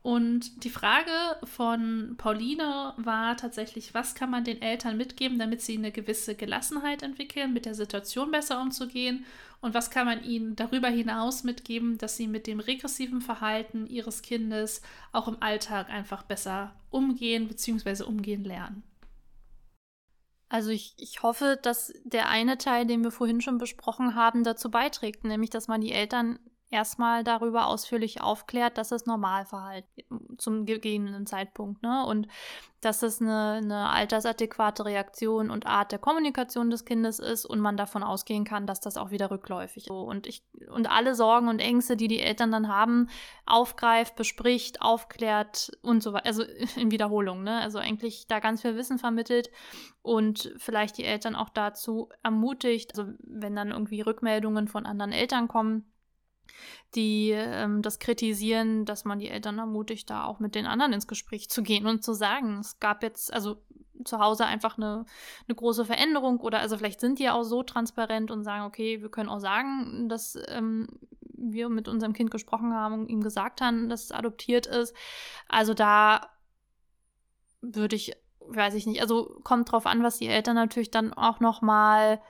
Und 0.05 0.63
die 0.63 0.69
Frage 0.69 1.09
von 1.45 2.13
Pauline 2.17 2.93
war 2.97 3.35
tatsächlich, 3.37 3.95
was 3.95 4.13
kann 4.13 4.29
man 4.29 4.43
den 4.43 4.61
Eltern 4.61 4.97
mitgeben, 4.97 5.39
damit 5.39 5.63
sie 5.63 5.75
eine 5.75 5.91
gewisse 5.91 6.35
Gelassenheit 6.35 7.01
entwickeln, 7.01 7.53
mit 7.53 7.65
der 7.65 7.73
Situation 7.73 8.29
besser 8.29 8.61
umzugehen? 8.61 9.25
Und 9.61 9.73
was 9.73 9.89
kann 9.89 10.05
man 10.05 10.23
ihnen 10.23 10.55
darüber 10.55 10.89
hinaus 10.89 11.43
mitgeben, 11.43 11.97
dass 11.97 12.17
sie 12.17 12.27
mit 12.27 12.45
dem 12.45 12.59
regressiven 12.59 13.19
Verhalten 13.19 13.87
ihres 13.87 14.21
Kindes 14.21 14.83
auch 15.11 15.27
im 15.27 15.41
Alltag 15.41 15.89
einfach 15.89 16.21
besser 16.21 16.75
umgehen 16.91 17.47
bzw. 17.47 18.03
umgehen 18.03 18.43
lernen? 18.43 18.83
Also 20.47 20.69
ich, 20.69 20.93
ich 20.97 21.23
hoffe, 21.23 21.59
dass 21.61 21.93
der 22.03 22.29
eine 22.29 22.57
Teil, 22.57 22.85
den 22.85 23.03
wir 23.03 23.11
vorhin 23.11 23.41
schon 23.41 23.57
besprochen 23.57 24.15
haben, 24.15 24.43
dazu 24.43 24.69
beiträgt, 24.69 25.23
nämlich 25.23 25.49
dass 25.49 25.67
man 25.67 25.81
die 25.81 25.91
Eltern 25.91 26.39
erstmal 26.75 27.23
darüber 27.23 27.67
ausführlich 27.67 28.21
aufklärt, 28.21 28.77
dass 28.77 28.91
es 28.91 29.05
Normalverhalten 29.05 30.37
zum 30.37 30.65
gegebenen 30.65 31.25
Zeitpunkt, 31.25 31.81
ne? 31.81 32.05
Und 32.05 32.27
dass 32.81 33.01
es 33.01 33.19
eine, 33.19 33.53
eine 33.63 33.89
altersadäquate 33.89 34.85
Reaktion 34.85 35.49
und 35.49 35.65
Art 35.65 35.91
der 35.91 35.97
Kommunikation 35.97 36.69
des 36.69 36.85
Kindes 36.85 37.17
ist 37.17 37.45
und 37.45 37.59
man 37.59 37.77
davon 37.77 38.03
ausgehen 38.03 38.43
kann, 38.43 38.67
dass 38.67 38.79
das 38.79 38.97
auch 38.97 39.09
wieder 39.09 39.31
rückläufig 39.31 39.85
ist. 39.85 39.89
Und 39.89 40.27
ich 40.27 40.43
und 40.69 40.91
alle 40.91 41.15
Sorgen 41.15 41.47
und 41.47 41.59
Ängste, 41.59 41.97
die 41.97 42.07
die 42.07 42.19
Eltern 42.19 42.51
dann 42.51 42.67
haben, 42.67 43.09
aufgreift, 43.47 44.15
bespricht, 44.15 44.81
aufklärt 44.81 45.71
und 45.81 46.03
so 46.03 46.13
weiter. 46.13 46.27
Also 46.27 46.43
in 46.75 46.91
Wiederholung, 46.91 47.43
ne? 47.43 47.59
Also 47.59 47.79
eigentlich 47.79 48.27
da 48.27 48.39
ganz 48.39 48.61
viel 48.61 48.75
Wissen 48.75 48.99
vermittelt 48.99 49.49
und 50.03 50.53
vielleicht 50.57 50.99
die 50.99 51.05
Eltern 51.05 51.35
auch 51.35 51.49
dazu 51.49 52.09
ermutigt, 52.21 52.91
also 52.95 53.11
wenn 53.23 53.55
dann 53.55 53.71
irgendwie 53.71 54.01
Rückmeldungen 54.01 54.67
von 54.67 54.85
anderen 54.85 55.11
Eltern 55.11 55.47
kommen, 55.47 55.91
die 56.95 57.31
ähm, 57.31 57.81
das 57.81 57.99
kritisieren, 57.99 58.85
dass 58.85 59.05
man 59.05 59.19
die 59.19 59.29
Eltern 59.29 59.59
ermutigt, 59.59 60.09
da 60.09 60.25
auch 60.25 60.39
mit 60.39 60.55
den 60.55 60.65
anderen 60.65 60.93
ins 60.93 61.07
Gespräch 61.07 61.49
zu 61.49 61.63
gehen 61.63 61.85
und 61.85 62.03
zu 62.03 62.13
sagen, 62.13 62.59
es 62.59 62.79
gab 62.79 63.03
jetzt 63.03 63.33
also 63.33 63.57
zu 64.03 64.19
Hause 64.19 64.45
einfach 64.45 64.77
eine, 64.77 65.05
eine 65.47 65.55
große 65.55 65.85
Veränderung 65.85 66.39
oder 66.39 66.59
also 66.59 66.77
vielleicht 66.77 66.99
sind 66.99 67.19
die 67.19 67.29
auch 67.29 67.43
so 67.43 67.63
transparent 67.63 68.31
und 68.31 68.43
sagen, 68.43 68.65
okay, 68.65 69.01
wir 69.01 69.09
können 69.09 69.29
auch 69.29 69.39
sagen, 69.39 70.09
dass 70.09 70.37
ähm, 70.47 70.87
wir 71.37 71.69
mit 71.69 71.87
unserem 71.87 72.13
Kind 72.13 72.31
gesprochen 72.31 72.73
haben 72.73 72.93
und 72.93 73.09
ihm 73.09 73.21
gesagt 73.21 73.61
haben, 73.61 73.89
dass 73.89 74.05
es 74.05 74.11
adoptiert 74.11 74.65
ist. 74.65 74.95
Also 75.47 75.73
da 75.73 76.29
würde 77.61 77.95
ich, 77.95 78.13
weiß 78.39 78.73
ich 78.75 78.85
nicht, 78.85 79.01
also 79.01 79.39
kommt 79.43 79.71
drauf 79.71 79.85
an, 79.85 80.03
was 80.03 80.17
die 80.17 80.27
Eltern 80.27 80.55
natürlich 80.55 80.91
dann 80.91 81.13
auch 81.13 81.39
noch 81.39 81.61
mal 81.61 82.21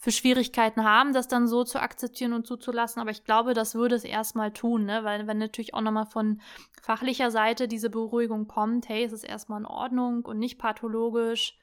für 0.00 0.12
Schwierigkeiten 0.12 0.84
haben, 0.84 1.12
das 1.12 1.26
dann 1.26 1.48
so 1.48 1.64
zu 1.64 1.82
akzeptieren 1.82 2.32
und 2.32 2.46
zuzulassen. 2.46 3.02
Aber 3.02 3.10
ich 3.10 3.24
glaube, 3.24 3.52
das 3.52 3.74
würde 3.74 3.96
es 3.96 4.04
erstmal 4.04 4.52
tun, 4.52 4.84
ne? 4.84 5.02
weil 5.02 5.26
wenn 5.26 5.38
natürlich 5.38 5.74
auch 5.74 5.80
nochmal 5.80 6.06
von 6.06 6.40
fachlicher 6.80 7.32
Seite 7.32 7.66
diese 7.66 7.90
Beruhigung 7.90 8.46
kommt, 8.46 8.88
hey, 8.88 9.04
es 9.04 9.12
ist 9.12 9.24
erstmal 9.24 9.60
in 9.60 9.66
Ordnung 9.66 10.24
und 10.24 10.38
nicht 10.38 10.58
pathologisch, 10.58 11.58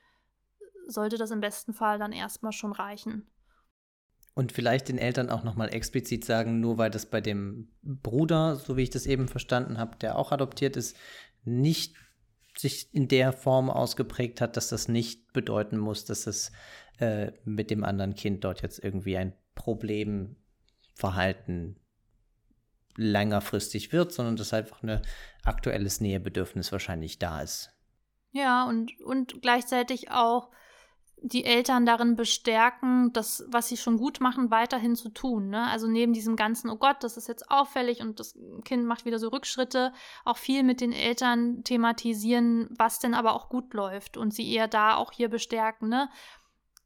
sollte 0.86 1.18
das 1.18 1.32
im 1.32 1.40
besten 1.40 1.74
Fall 1.74 1.98
dann 1.98 2.12
erstmal 2.12 2.52
schon 2.52 2.74
reichen. 2.74 3.26
Und 4.34 4.52
vielleicht 4.52 4.90
den 4.90 4.98
Eltern 4.98 5.30
auch 5.30 5.46
nochmal 5.46 5.74
explizit 5.74 6.26
sagen, 6.26 6.60
nur 6.60 6.78
weil 6.78 6.92
das 6.92 7.06
bei 7.06 7.22
dem 7.22 7.70
Bruder, 7.82 8.58
so 8.58 8.76
wie 8.76 8.84
ich 8.84 8.90
das 8.90 9.06
eben 9.06 9.30
verstanden 9.30 9.78
habe, 9.78 9.96
der 9.96 10.18
auch 10.18 10.34
adoptiert 10.34 10.76
ist, 10.76 10.98
nicht 11.46 11.96
sich 12.58 12.94
in 12.94 13.08
der 13.08 13.32
Form 13.32 13.70
ausgeprägt 13.70 14.42
hat, 14.42 14.58
dass 14.58 14.68
das 14.68 14.90
nicht 14.90 15.32
bedeuten 15.32 15.78
muss, 15.78 16.04
dass 16.04 16.28
es 16.28 16.52
äh, 17.00 17.32
mit 17.44 17.72
dem 17.72 17.84
anderen 17.84 18.16
Kind 18.16 18.44
dort 18.44 18.62
jetzt 18.62 18.84
irgendwie 18.84 19.18
ein 19.18 19.34
Problemverhalten 19.56 21.80
längerfristig 22.98 23.92
wird, 23.92 24.14
sondern 24.14 24.38
dass 24.38 24.54
einfach 24.54 24.84
ein 24.84 25.02
aktuelles 25.44 26.02
Nähebedürfnis 26.02 26.72
wahrscheinlich 26.72 27.18
da 27.20 27.42
ist. 27.42 27.72
Ja, 28.32 28.68
und, 28.68 29.00
und 29.02 29.42
gleichzeitig 29.42 30.12
auch 30.12 30.52
die 31.22 31.46
Eltern 31.46 31.86
darin 31.86 32.16
bestärken, 32.16 33.12
das, 33.14 33.46
was 33.48 33.68
sie 33.68 33.78
schon 33.78 33.98
gut 33.98 34.20
machen, 34.20 34.52
weiterhin 34.52 34.96
zu 34.96 35.10
tun. 35.10 35.50
Ne? 35.50 35.66
Also 35.68 35.88
neben 35.88 36.14
diesem 36.14 36.36
ganzen, 36.36 36.70
oh 36.70 36.76
Gott, 36.76 36.98
das 37.02 37.18
ist 37.18 37.28
jetzt 37.28 37.50
auffällig 37.50 38.02
und 38.02 38.20
das 38.20 38.38
Kind 38.64 38.86
macht 38.86 39.06
wieder 39.06 39.18
so 39.18 39.30
Rückschritte, 39.30 39.94
auch 40.24 40.38
viel 40.38 40.64
mit 40.64 40.82
den 40.82 40.92
Eltern 40.92 41.64
thematisieren, 41.64 42.70
was 42.78 43.00
denn 43.00 43.14
aber 43.14 43.34
auch 43.34 43.50
gut 43.50 43.74
läuft 43.74 44.18
und 44.18 44.34
sie 44.34 44.54
eher 44.54 44.68
da 44.68 44.96
auch 44.96 45.12
hier 45.12 45.30
bestärken. 45.30 45.90
Ne? 45.90 46.10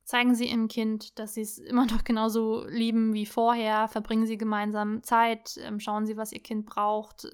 Zeigen 0.10 0.34
Sie 0.34 0.50
Ihrem 0.50 0.70
Kind, 0.70 1.20
dass 1.20 1.36
Sie 1.36 1.42
es 1.42 1.60
immer 1.60 1.86
noch 1.86 2.04
genauso 2.04 2.66
lieben 2.66 3.14
wie 3.14 3.28
vorher. 3.28 3.88
Verbringen 3.88 4.26
Sie 4.26 4.40
gemeinsam 4.40 5.04
Zeit. 5.04 5.60
Ähm, 5.62 5.80
schauen 5.80 6.08
Sie, 6.08 6.18
was 6.18 6.32
Ihr 6.32 6.42
Kind 6.42 6.66
braucht. 6.66 7.28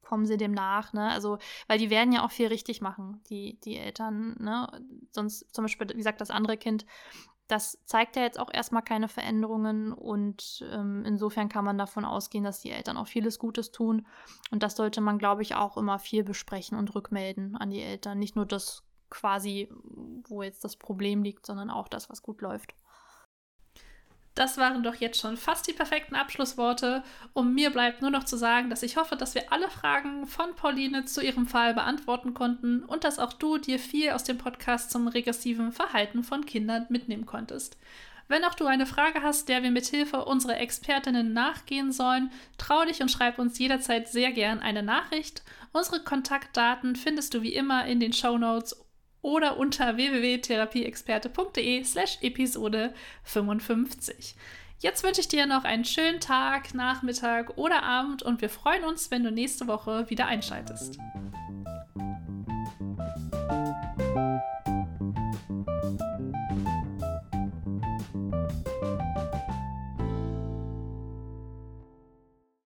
Kommen 0.00 0.24
Sie 0.24 0.38
dem 0.38 0.52
nach. 0.52 0.94
Ne? 0.94 1.10
Also, 1.10 1.36
weil 1.66 1.78
die 1.78 1.90
werden 1.90 2.14
ja 2.14 2.24
auch 2.24 2.30
viel 2.30 2.46
richtig 2.46 2.80
machen, 2.80 3.20
die, 3.28 3.60
die 3.60 3.76
Eltern. 3.76 4.34
Ne? 4.40 4.66
Sonst 5.10 5.54
zum 5.54 5.64
Beispiel, 5.64 5.90
wie 5.90 5.98
gesagt, 5.98 6.22
das 6.22 6.30
andere 6.30 6.56
Kind, 6.56 6.86
das 7.48 7.84
zeigt 7.84 8.16
ja 8.16 8.22
jetzt 8.22 8.40
auch 8.40 8.48
erstmal 8.50 8.82
keine 8.82 9.08
Veränderungen 9.08 9.92
und 9.92 10.64
ähm, 10.72 11.04
insofern 11.04 11.50
kann 11.50 11.66
man 11.66 11.76
davon 11.76 12.06
ausgehen, 12.06 12.44
dass 12.44 12.62
die 12.62 12.70
Eltern 12.70 12.96
auch 12.96 13.08
vieles 13.08 13.38
Gutes 13.38 13.72
tun. 13.72 14.06
Und 14.50 14.62
das 14.62 14.74
sollte 14.76 15.02
man, 15.02 15.18
glaube 15.18 15.42
ich, 15.42 15.54
auch 15.54 15.76
immer 15.76 15.98
viel 15.98 16.24
besprechen 16.24 16.78
und 16.78 16.94
rückmelden 16.94 17.56
an 17.56 17.68
die 17.68 17.82
Eltern. 17.82 18.18
Nicht 18.18 18.36
nur 18.36 18.46
das 18.46 18.85
quasi, 19.10 19.68
wo 20.28 20.42
jetzt 20.42 20.64
das 20.64 20.76
Problem 20.76 21.22
liegt, 21.22 21.46
sondern 21.46 21.70
auch 21.70 21.88
das, 21.88 22.10
was 22.10 22.22
gut 22.22 22.40
läuft. 22.40 22.74
Das 24.36 24.58
waren 24.58 24.82
doch 24.82 24.96
jetzt 24.96 25.18
schon 25.18 25.38
fast 25.38 25.66
die 25.66 25.72
perfekten 25.72 26.14
Abschlussworte. 26.14 27.02
Und 27.32 27.54
mir 27.54 27.70
bleibt 27.70 28.02
nur 28.02 28.10
noch 28.10 28.24
zu 28.24 28.36
sagen, 28.36 28.68
dass 28.68 28.82
ich 28.82 28.98
hoffe, 28.98 29.16
dass 29.16 29.34
wir 29.34 29.50
alle 29.50 29.70
Fragen 29.70 30.26
von 30.26 30.54
Pauline 30.54 31.06
zu 31.06 31.22
ihrem 31.22 31.46
Fall 31.46 31.72
beantworten 31.72 32.34
konnten 32.34 32.84
und 32.84 33.04
dass 33.04 33.18
auch 33.18 33.32
du 33.32 33.56
dir 33.56 33.78
viel 33.78 34.10
aus 34.10 34.24
dem 34.24 34.36
Podcast 34.36 34.90
zum 34.90 35.08
regressiven 35.08 35.72
Verhalten 35.72 36.22
von 36.22 36.44
Kindern 36.44 36.84
mitnehmen 36.90 37.24
konntest. 37.24 37.78
Wenn 38.28 38.44
auch 38.44 38.54
du 38.54 38.66
eine 38.66 38.84
Frage 38.84 39.22
hast, 39.22 39.48
der 39.48 39.62
wir 39.62 39.70
mithilfe 39.70 40.24
unserer 40.26 40.58
Expertinnen 40.58 41.32
nachgehen 41.32 41.90
sollen, 41.90 42.30
trau 42.58 42.84
dich 42.84 43.00
und 43.00 43.10
schreib 43.10 43.38
uns 43.38 43.58
jederzeit 43.58 44.08
sehr 44.08 44.32
gern 44.32 44.58
eine 44.58 44.82
Nachricht. 44.82 45.44
Unsere 45.72 46.02
Kontaktdaten 46.02 46.94
findest 46.96 47.32
du 47.32 47.40
wie 47.40 47.54
immer 47.54 47.86
in 47.86 48.00
den 48.00 48.12
Show 48.12 48.36
Notes 48.36 48.85
oder 49.26 49.58
unter 49.58 49.96
www.therapieexperte.de 49.96 51.82
slash 51.82 52.18
Episode 52.20 52.94
55. 53.24 54.36
Jetzt 54.78 55.02
wünsche 55.02 55.20
ich 55.20 55.26
dir 55.26 55.46
noch 55.46 55.64
einen 55.64 55.84
schönen 55.84 56.20
Tag, 56.20 56.74
Nachmittag 56.74 57.58
oder 57.58 57.82
Abend 57.82 58.22
und 58.22 58.40
wir 58.40 58.48
freuen 58.48 58.84
uns, 58.84 59.10
wenn 59.10 59.24
du 59.24 59.32
nächste 59.32 59.66
Woche 59.66 60.08
wieder 60.10 60.26
einschaltest. 60.26 61.00